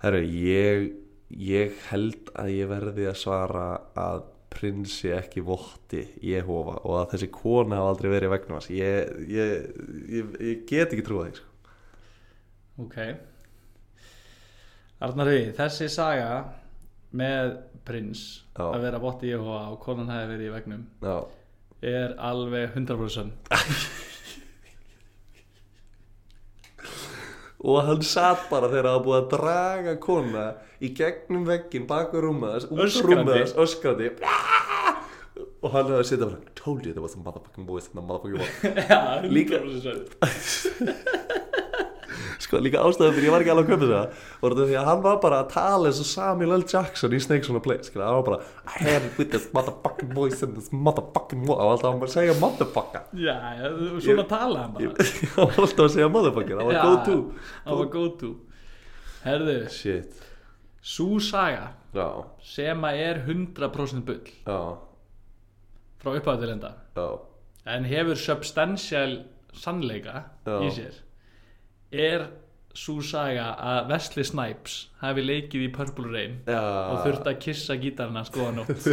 [0.00, 0.90] Herru, ég
[1.30, 3.66] ég held að ég verði að svara
[3.98, 8.70] að prinsi ekki votti Jehova og að þessi kona hafa aldrei verið í vegnum hans.
[8.74, 9.68] Ég, ég,
[10.10, 11.74] ég, ég get ekki trúa því sko.
[12.86, 12.96] ok.
[15.00, 16.32] Arnari, þessi saga
[17.16, 17.54] með
[17.86, 18.22] prins
[18.56, 18.66] Já.
[18.70, 21.16] að vera votti í Jehova og konan hefði verið í vegnum Já,
[21.94, 23.30] er alveg 100%
[27.60, 30.44] og hann satt bara þegar það var búið að draga kona
[30.80, 33.18] í gegnum veggin baka rúma þess, út Öskrandi.
[33.20, 34.06] rúma þess, öskrandi.
[35.60, 38.04] Og hann hefði að setja bara told you there was some motherfucking boys in the
[38.08, 38.48] motherfucking wall
[38.88, 40.08] Já, Líka- 100%
[42.40, 44.86] sko líka ástæðum fyrir ég var ekki alveg að köpa það voru þetta því að
[44.90, 46.64] hann var bara að tala eins og Samuel L.
[46.72, 49.48] Jackson í Snakes on a Plane skilja, hann var bara I had it with this
[49.56, 53.02] motherfucking boys in this motherfucking wall og alltaf hann bara að segja motherfucker.
[53.20, 53.36] Já,
[54.06, 55.08] svona tala hann bara.
[55.36, 57.18] hann var alltaf að segja motherfucker, það var go to
[57.66, 58.32] Það var go to
[59.20, 60.22] Herðu, shit,
[60.80, 62.06] sú saga já,
[62.54, 64.30] sem að er 100% bull.
[64.46, 64.60] Já,
[66.00, 67.06] frá upphæðu til enda já.
[67.68, 69.18] En hefur substantial
[69.52, 70.54] sannleika Já.
[70.64, 70.94] í sér
[71.90, 72.28] er
[72.76, 77.76] svo saga að Wesley Snipes hafi leikið í Purple Rain Já, og þurfti að kissa
[77.80, 78.86] gítarna skoða nótt.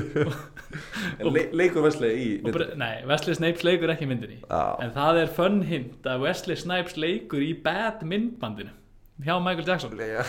[1.21, 4.39] En le leikur Wesley í bara, nei, Wesley Snipes leikur ekki í myndinni.
[4.41, 4.63] Já.
[4.83, 8.73] en það er fun hint að Wesley Snipes leikur í bad myndbandinu
[9.23, 9.93] hjá Michael Jackson.
[10.01, 10.25] Já.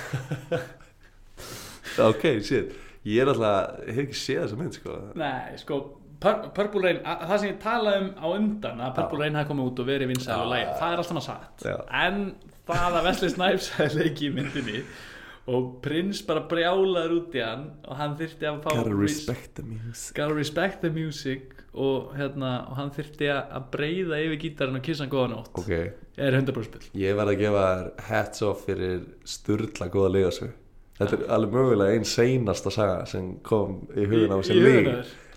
[2.10, 2.76] ok, shit.
[3.08, 4.98] Ég er alltaf, ég hef ekki séð þessa mynd sko.
[5.18, 5.80] Nei, sko
[6.18, 9.50] Pur Purple Rain, að, það sem ég talaði um á undan að Purple Rain hafi
[9.52, 11.66] komið út og verið vinsæl og læg, það er alltaf satt.
[11.94, 12.22] En
[12.76, 14.80] að Wesley Snipes hefði leikið í myndinni
[15.48, 19.54] og prins bara brjálaður út í hann og hann þyrfti að fá Gotta res- respect
[19.56, 20.18] the music.
[20.36, 25.12] Respect the music og, hérna, og hann þyrfti að breyða yfir gítarinn og kissa hann
[25.12, 25.50] góða nótt.
[25.56, 25.70] Ok,
[26.18, 30.56] er 100% spill ég verð að gefa þér hats off fyrir sturla góða legasög
[30.98, 34.88] Þetta er alveg mögulega einn seinasta saga sem kom í hugun á sem lík?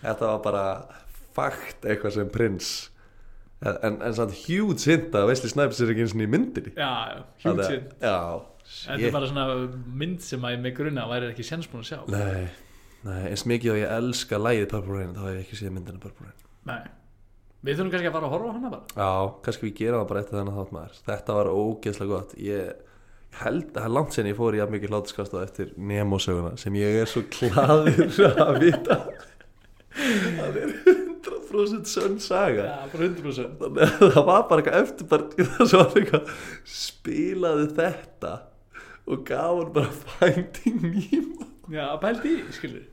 [0.01, 0.63] Þetta var bara
[1.37, 2.71] fakt eitthvað sem prins
[3.61, 6.71] En, en, samt huge hint að Wesley Snipes er ekki eins og í myndinni.
[6.73, 6.87] Já,
[7.45, 7.91] að- hint.
[8.01, 8.15] Já,
[8.71, 9.45] þetta er bara svona
[10.01, 11.99] mynd sem að ég með grunna væri ekki séns búin að sjá.
[12.09, 12.47] Nei,
[13.05, 16.01] nei, eins mikið og ég elska lægið Purple Rain þá hef ég ekki séð myndina
[16.01, 16.39] Purple Rain.
[16.71, 16.81] Nei.
[17.61, 18.85] við þurfum kannski að fara að horfa á hana bara.
[18.97, 19.11] Já,
[19.45, 20.95] kannski við gera það bara eftir þennan þátt maður.
[21.11, 22.33] Þetta var ógeðslega gott.
[22.41, 22.71] Ég
[23.43, 26.73] held að það er langt sen ég fór í jafn mikið hlátuskast eftir Nemo-söguna sem
[26.81, 28.09] ég er svo glaður
[28.41, 28.97] að vita.
[29.93, 30.73] Það er
[31.51, 32.67] 100% sönn saga.
[32.93, 36.33] 100% Þannig að það var bara eitthvað eftirbært í þess að eitthvað
[36.79, 38.33] spilaði þetta.
[39.11, 42.83] Og gaf hann bara Finding Nemo já, pældi í, skilur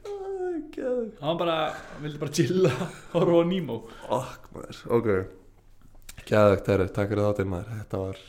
[1.19, 2.71] hann bara, hann vildi bara chilla
[3.15, 3.79] horfa á Nemo.
[4.15, 5.09] Okk maður, ok.
[6.29, 7.73] Gæðvegt, herru, takk fyrir þáttinn maður.
[7.81, 8.21] Þetta var,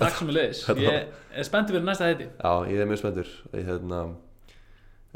[0.00, 3.02] takk sem er leiðis, Þetta ég er spenntur fyrir næsta heiti já, ég er mjög
[3.02, 3.32] spenntur.
[3.54, 4.02] Hérna,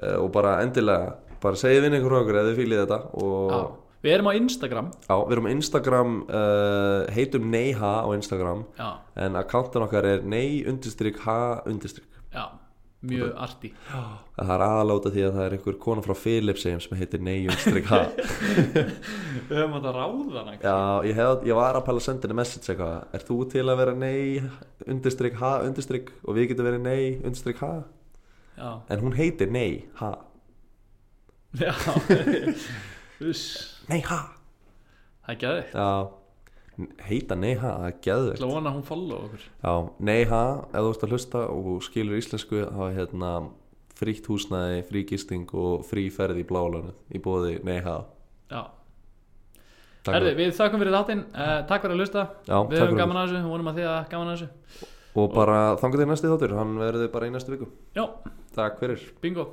[0.03, 3.61] uh, Og bara endilega Bara vinn ykkur frá okkur ef þið fílið þetta Og já.
[4.05, 4.89] Við erum á Instagram.
[5.07, 8.89] Já, við erum á Instagram uh, Heitum neyha á Instagram já,
[9.21, 12.47] En akkántan okkar er ney undirstryk ha undirstryk já,
[13.05, 17.25] mjög arti Það er aðaláta því að það er einhver kona frá Philipsheim sem heitir
[17.25, 18.01] ney undirstryk ha
[19.51, 20.77] við höfum átt að ráða hana Já,
[21.11, 22.99] ég, hef, ég var að pæla að senda henni message eitthvað.
[23.17, 23.97] Er þú til að vera
[24.91, 26.87] undirstryk og við getum verið
[28.61, 30.15] já, En hún heitir nei ha
[31.57, 31.73] já.
[33.31, 34.21] Uss, Nei ha
[35.27, 35.89] það er gæði Já,
[37.09, 39.47] heita nei ha, það er geðvegt til að vona að hún follow okkur.
[39.61, 39.73] Já,
[40.11, 43.33] nei ha, ef þú ert að hlusta og skilur íslensku þá er hérna
[44.01, 47.99] frítt húsnæði, frí gisting og frí ferð í blálanu í bóði nei ha
[48.49, 48.63] já,
[50.07, 50.39] fyrir.
[50.39, 51.27] við þakkum fyrir þáttinn.
[51.35, 54.01] Uh, takk fyrir að hlusta, Já, við höfum gaman að þessu vonum að þið að
[54.15, 54.89] gaman að þessu.
[55.21, 57.69] Og bara þangar til næsti þáttur, hann verður bara í næstu viku.
[57.99, 58.07] Já,
[58.55, 59.05] Takk fyrir.
[59.23, 59.51] Bingo